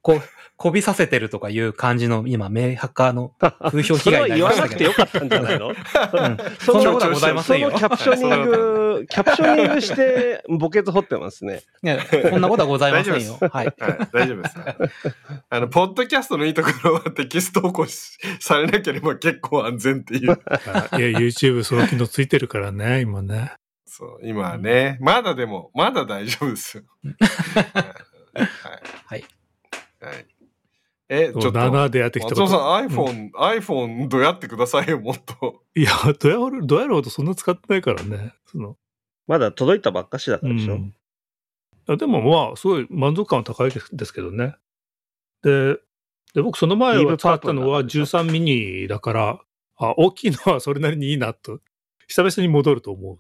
[0.02, 0.20] こ、
[0.60, 3.32] こびさせてるとかいう感じの今、メーハッカーの
[3.70, 4.92] 風評被害になりましたけど。
[4.92, 5.68] それは言わなくてよかったんじゃないの？
[5.70, 5.76] うん
[6.60, 7.84] そんなことはございまそせんよのキ。
[7.86, 11.62] ャプショニング、キャプショニングして、墓穴掘ってますね。
[11.84, 13.38] いやそんなことはございませんよ。
[13.40, 13.50] はい。
[13.52, 13.76] はい、
[14.12, 14.56] 大丈夫です。
[15.50, 20.32] あの、ポッドキャストのいいところはテキスト投稿しされなければ結構安全っていう。
[20.32, 23.52] あいや、YouTube その機能ついてるからね、今ね。
[23.86, 26.84] そう、今はね、まだでも、まだ大丈夫ですよ。
[28.34, 28.46] はい。
[29.06, 29.26] はい。
[30.02, 30.26] はい。
[31.10, 31.52] え、ちょっと。
[31.52, 35.64] 7でやってきた松尾さん、うん iPhone、iPhone どうやってくださいよ、もっと。
[35.76, 38.34] いや、どうやろう、どうやろうとそんな使ってないからね。
[38.46, 38.78] その、
[39.28, 40.76] まだ届いたばっかしだかうらでしょ。
[40.76, 40.94] ん。
[41.88, 44.56] あでもまあ、すごい満足感は高いですですけどね。
[45.44, 45.78] で、
[46.34, 49.40] で僕その前は使ったのは13ミニだから、
[49.78, 51.60] あ、大きいのはそれなりにいいなと、
[52.08, 53.20] 久々に戻ると思う。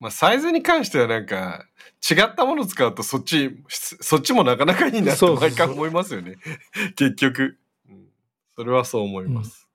[0.00, 1.66] まあ、サイズに関してはなんか、
[2.10, 6.36] 違ったもの使うとそっち、そっちもなかなかいいなってそうそうそう毎回思いますよね。
[6.96, 7.58] 結局、
[7.88, 8.08] うん。
[8.56, 9.68] それはそう思います。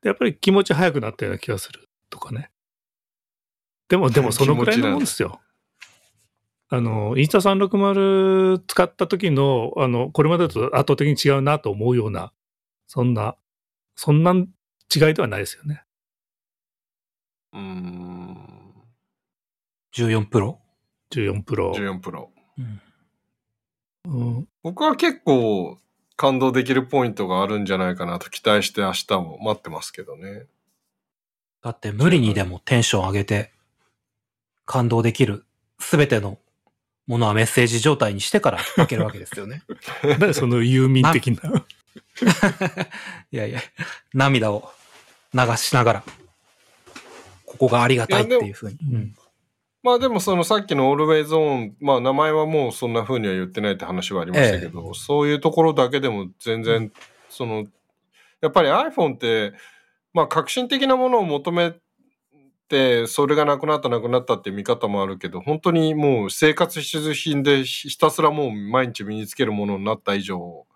[0.00, 2.50] でやっぱり気持ち早くなったような気がするとかね。
[3.88, 5.40] でも、でも そのくらいのもんですよ。
[6.68, 12.32] あの、インスタ360使った時の、あの、これまでと圧倒的に違うなと思うような、
[12.86, 13.36] そんな、
[13.96, 15.84] そんな違いではないですよね。
[17.52, 18.25] うーん。
[19.96, 20.60] 14プロ
[21.10, 21.72] ？14プロ。
[21.72, 22.30] 14プロ。
[22.58, 22.80] うん。
[24.04, 25.78] うん僕は結構
[26.16, 30.46] 感動できるポイントがあるんじゃないかなと期待して明日も待ってますけどね。
[31.62, 33.52] だって無理にでもテンション上げて、
[34.66, 35.46] 感動できる
[35.78, 36.38] すべての
[37.06, 39.62] ものはメッセージ状態にしてから開けるわけですよね。
[40.20, 41.64] 何そのユーミン的な？
[43.32, 43.60] いやいや、
[44.12, 44.70] 涙を
[45.32, 46.04] 流しながら、
[47.46, 48.78] ここがありがたいっていうふうに。
[48.92, 49.16] うん
[49.86, 56.92] まあでもそのさっきの Always On、まあ名前はもうそんな風には言ってないって話はありましたけど、そういうところだけでも全然、
[57.28, 57.66] その、
[58.40, 59.52] やっぱり iPhone って、
[60.12, 61.72] まあ革新的なものを求め
[62.68, 70.66] て、それがなくなったなくなったっていう見方もあるけど、本当にもう生活必需品でひたすらもう毎日身につけるものになった以上、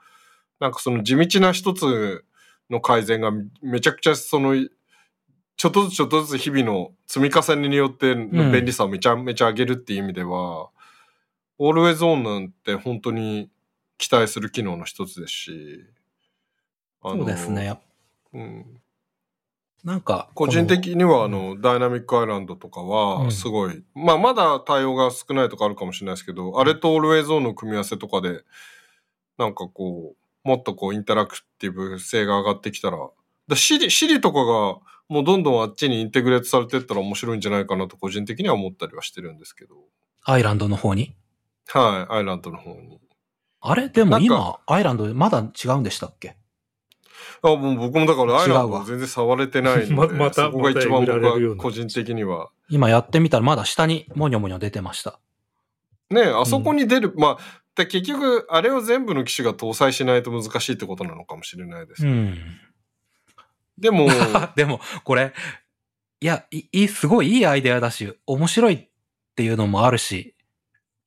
[0.61, 2.25] なんかその地道な一つ
[2.71, 4.55] の改善がめちゃくちゃその
[5.61, 10.71] ちょっとずつちょっとずつ日々の積み重ねによっての便利さをめちゃめちゃ上げるっていう意味では、
[11.61, 13.51] Always On なんて本当に
[13.99, 15.85] 期待する機能の一つですし、
[17.03, 17.79] そうですね。。
[18.33, 18.81] うん、
[19.85, 28.45] なんか、個人的にはあこの、ダイナミックアイランドとかうはんすごい、まあまだ対応が少ないとかあるかもしれないですけど、あれと Always On の組み合わせとかで、
[29.37, 33.11] なんかこう、もっとこうインタラクティブ性が上がってきたら、
[33.51, 34.79] だシリ、シリとかが
[35.09, 39.75] もうどんどんあっちにインテグレートされていったら面白いんじゃないかなと個人的には思ったりはしてるんですけど。
[40.25, 41.17] アイランドの方に？
[41.69, 42.99] はい、アイランドの方に。
[43.61, 43.89] あれ？
[43.89, 46.37] でも今、アイランドまだ違うんでしたっけ？
[47.43, 52.51] あ、もう僕もだからアイランドは全然触れてないので、 ままたそこが一番僕は個人的には。
[52.69, 55.19] 今やってみたらまだ下にもにょもにょ出てました。
[56.11, 62.07] ねあそこに出る、まあ、で結局、あれを全部の機種が搭載しないと難しいってことなのかもしれないです。
[62.07, 62.37] うん。
[63.81, 64.09] でも、
[64.55, 65.33] でも、これ、
[66.21, 68.89] いや、いいい、すごいいいアイデアだし、面白いっ
[69.35, 70.35] ていうのもあるし、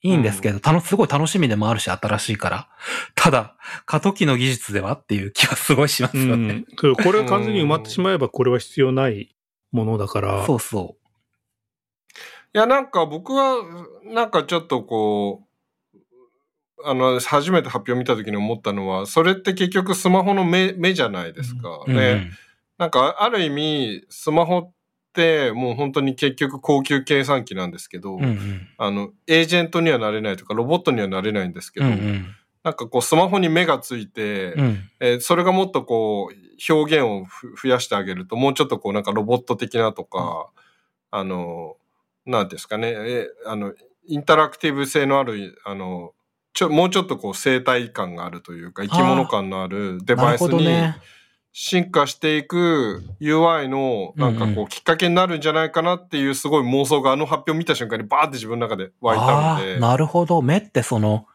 [0.01, 2.69] いいんですけど、たの、すごい楽しみでもあるし、新しいから。
[3.15, 3.55] ただ、
[3.85, 6.65] 過渡期の技術ではっていう気はすごいしますうよね。
[6.83, 9.33] うこれが完全に埋まってしまえば、これは必要ない
[9.71, 10.45] ものだから。
[10.45, 10.97] そうそ
[12.53, 13.63] いや、なんか僕は、
[14.03, 15.53] なんかちょっとこう、
[16.85, 21.69] あの、初めて発表見た時に思ったのは、それって結局スマホの目、目じゃないですか。
[21.87, 21.89] う。
[21.89, 22.29] うんで、
[22.83, 24.71] なんかある意味、スマホっ
[25.13, 28.67] てもう本当に結局高級計算機なんですけど、うんうん。
[28.77, 32.35] あの、エージェントにはなれないとか、ロボットにはなれないんですけど、うんうん。
[32.61, 34.89] なんかこうスマホに目がついて、うん。
[34.99, 40.49] えーそれがもっとこう表現をふ増やしてあげるともうちょっとこうなんかロボット的なとか、
[41.09, 41.77] あの
[42.25, 43.73] なんていうんですかね、えーあの
[44.05, 46.11] インタラクティブ性のあるあの
[46.51, 50.97] ちょもうちょっとこう生態感があるというか生き物感のあるデバイスにね。
[51.55, 59.79] 進化していく UI のなんかこうきっかけになるんじゃないかなっていうすごい妄想があの発表を見た瞬間にバーって自分の中で湧いたので。
[59.79, 60.41] なるほど。
[60.41, 61.27] 目ってその、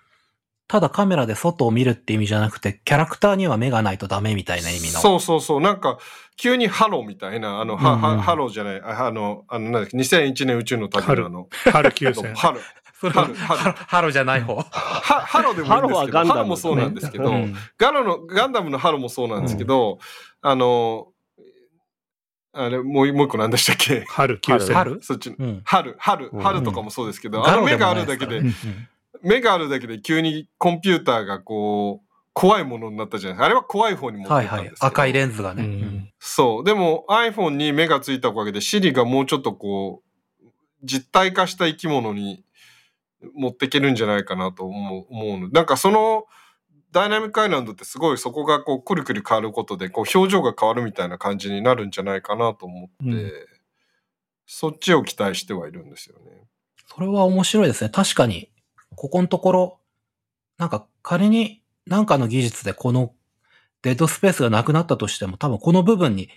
[0.66, 4.98] ただカメラで外を見るって意味じゃなくて、キャラクターには目がないとダメみたいな意味の。
[4.98, 5.60] そうそうそう。
[5.60, 5.98] なんか、
[6.36, 12.34] 急にハローみたいな、あの、は、うんうんはハローじゃない、ああの、あの、なんだっけ、2001年宇宙の旅のあの、春9000。
[12.34, 12.62] ハロー。
[13.00, 14.56] それは春春ハロハロじゃない方。
[14.56, 19.98] は、ハローでもいいんですけど、ハローはガンダムハローもそうなんですけど、うんガロの、ガンダムのハローもそうなんですけど、
[20.42, 21.08] あの、
[22.52, 24.04] あれ、もう、もう一個何でしたっけ？
[24.08, 24.74] 春9000。
[24.74, 25.02] 春？
[25.02, 25.36] そっちの。
[25.38, 25.60] うん。
[25.64, 28.54] 春、春、うん春とかもそうですけど、あの目があるだけでう、ん
[29.22, 33.46] 目があるだけで急にコンピューターがこう、怖いものになったじゃないですか。
[33.46, 34.80] あれは怖い方に持ってはいはいったんですけ。
[34.80, 34.86] ど。
[34.86, 35.62] 赤いレンズがね。
[35.62, 36.64] ううんんそう。
[36.64, 40.02] でも iPhone に目がついたおかげで Siri がもうちょっとこ
[40.40, 40.46] う、
[40.84, 42.44] 実体化した生き物に
[43.34, 45.48] 持っていけるんじゃないかなと思う思うの。
[45.48, 46.24] なんかその
[46.92, 53.32] ダイナミックアイランドってすごいそこがこうくるくる変わることでこう表情が変わるみたいな感じになるんじゃないかなと思って、うん
[54.50, 56.48] そっちを期待してはいるんですよね。
[56.86, 57.90] それは面白いですね。
[57.90, 58.50] 確かに、
[58.96, 59.78] ここのところ、
[60.56, 63.12] なんか仮になんかの技術でこの
[63.82, 66.30] デッドスペースがなくなったとしても、多分この部分に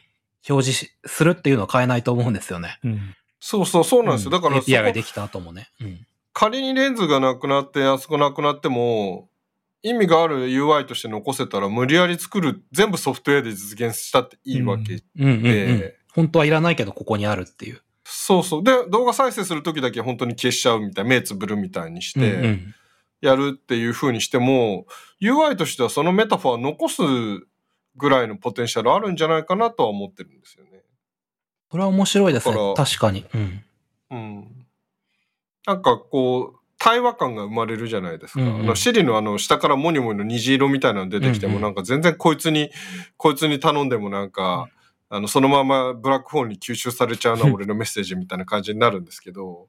[0.50, 2.80] 表示しするっていうのは変えないと思うんですよね。
[2.84, 4.32] うんそうそうそうなんですよ。
[4.32, 5.70] だからエそこピアができた後もね。
[5.82, 6.06] うん。
[6.34, 9.30] 仮にレンズがなくなってあそこなくなっても
[9.84, 15.44] 意味がある UI として残せたら無理やり作る全部ソフトウェアで実現したっていいわけうんうんうん。
[15.44, 17.82] で本当はいらないけどここにあるっていう。
[18.04, 18.64] そうそう。
[18.64, 22.76] で、動画再生するときだけ本当に消しちゃうみたい、目つぶるみたいにしうんうて、ん
[23.22, 24.86] やるっていう風にしても、
[25.22, 27.02] UI としてはそのメタファー残す
[27.96, 30.82] ぐらいのポテンシャルあるんじゃないかなとは思ってるんですよね。
[31.70, 32.74] それは面白いですね。
[32.76, 33.26] 確かに。
[33.34, 33.64] うん。
[34.10, 34.61] うん。
[35.66, 38.42] なんかこう、対話感が生まれるじゃないですか。
[38.42, 42.72] うんうんあの、シリのあの、下からモニモニの虹色みたいなの出てきても、うんうんなんか全然こいつに、
[43.18, 44.68] こいつに頼んでもなんか、
[45.10, 49.68] あの、そのままブラックホールに吸収されちゃうのは 俺のメッセージみたいな感じになるんですけど、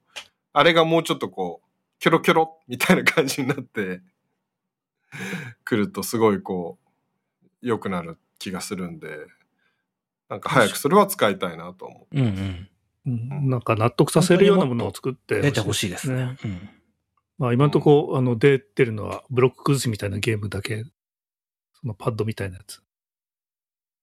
[0.52, 4.00] あれがもうちょっとこう、キョロキョロみたいな感じになって、
[5.64, 6.78] くるとすごいこ
[7.42, 9.26] う、良くなる気がするんで、
[10.28, 12.18] なんか早くそれは使いたいなと思う。
[12.18, 12.68] うんうん。
[13.06, 16.36] うんなんか納得させるようなものを作って出てほしいですね。
[16.44, 16.70] うん。
[17.38, 20.84] まあ今のところ、あの、出てるのはブロック崩しみたいなゲームだけ、
[21.80, 22.82] そのパッドみたいなやつ。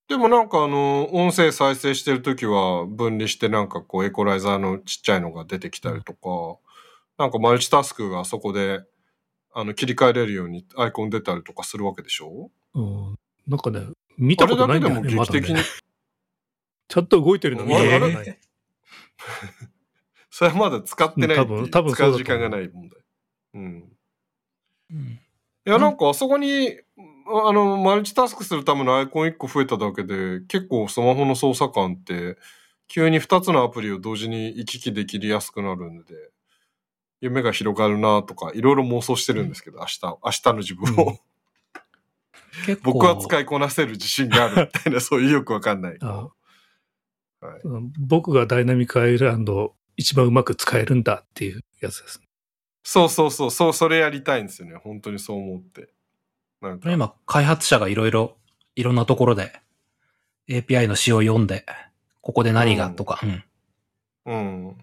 [0.10, 6.60] でもなんかあの、音声再生してるときは分離してなんかこうエコライザーのちっちゃいのが出てきたりとか、
[7.18, 8.84] なんかマルチタスクがそこで
[9.54, 12.50] あの切り替えれるようにアイコン出たりとかするわけでしょ？
[12.74, 13.16] うん。
[13.48, 15.62] なんかね、見たことないんだよね、あれだけでも劇的にね。
[16.88, 18.40] ちゃんと動いてるの見たことない。
[20.30, 23.00] それはまだ使ってない多分多分使そう時間がない問題。
[23.56, 23.90] うん。
[24.92, 25.20] うん
[25.66, 26.80] いや、なんかあそこに、
[27.28, 32.38] あの、マルチタスクするためのアイコン1個増えただけで、結構スマホの操作感って、
[32.88, 36.16] 急に2つのアプリを同時に行き来できやすくなるんで、
[37.22, 41.20] 夢が広がるなとか、いろいろ妄想してるんですけど、明日、明日の自分を。
[42.66, 42.94] 結構。
[42.94, 45.98] 僕は使いこなせる自信があるみたいな、そういうよくわかんない。
[46.02, 46.30] あ
[47.42, 52.22] はいうん僕がダイナミックアイランドを一番うまく使えるんだっていうやつです。
[52.84, 54.76] そうそうそう、そう、それやりたいんですよね。
[54.76, 55.90] 本当にそう思って。
[56.62, 58.38] なんか、今、開発者がいろいろ、
[58.76, 59.52] いろんなところで
[60.50, 61.66] API の仕様を読んで、
[62.22, 63.44] ここで何がとか、うん。
[64.26, 64.36] う
[64.72, 64.78] ん。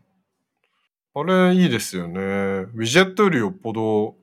[1.15, 2.21] あれ、いいですよね。
[2.21, 4.17] ウィジェットよりよっぽど、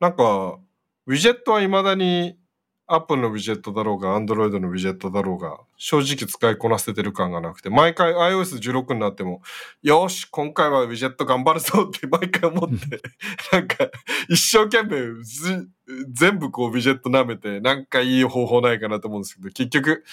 [0.00, 0.58] なんか、
[1.06, 2.38] ウィジェットは未だに、
[2.88, 9.42] アップルのウィジェットだろうが、アンドロイドのウィジェットだろうが、正直使いこなせてる感がなくて、毎回 iOS16 になっても、
[9.82, 13.02] よし、今回はウィジェット頑張るぞって 毎回思って、
[13.50, 13.88] なんか、
[14.28, 15.68] 一生懸命ず、
[16.12, 20.04] 全部こうウィジェット舐めて、なんかいい方法ないかなと思うんですけど、結局、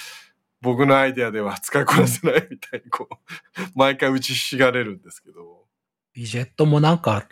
[0.61, 3.15] 僕のアイデアでは使いこなせないみたいに、こう、
[3.77, 5.67] 毎回打ちひしがれるんですけど。
[6.15, 7.23] ウィジェットもなんか、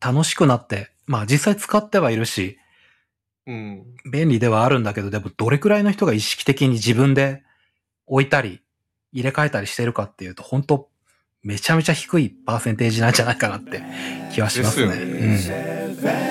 [0.00, 2.56] 楽しくなって、まあ実際使ってはいるし、
[3.48, 3.82] うん。
[4.10, 7.42] 便利ではあるんだけど、でもどれくらいの人が意識的に自分で
[8.06, 8.60] 置いたり、
[9.12, 10.88] 入れ替えたりしてるかっていうと、本当
[11.42, 13.82] めちゃめちゃ低いパーセンテージなんじゃないかなって
[14.32, 14.94] 気はしますね。
[14.94, 16.27] ですよねうん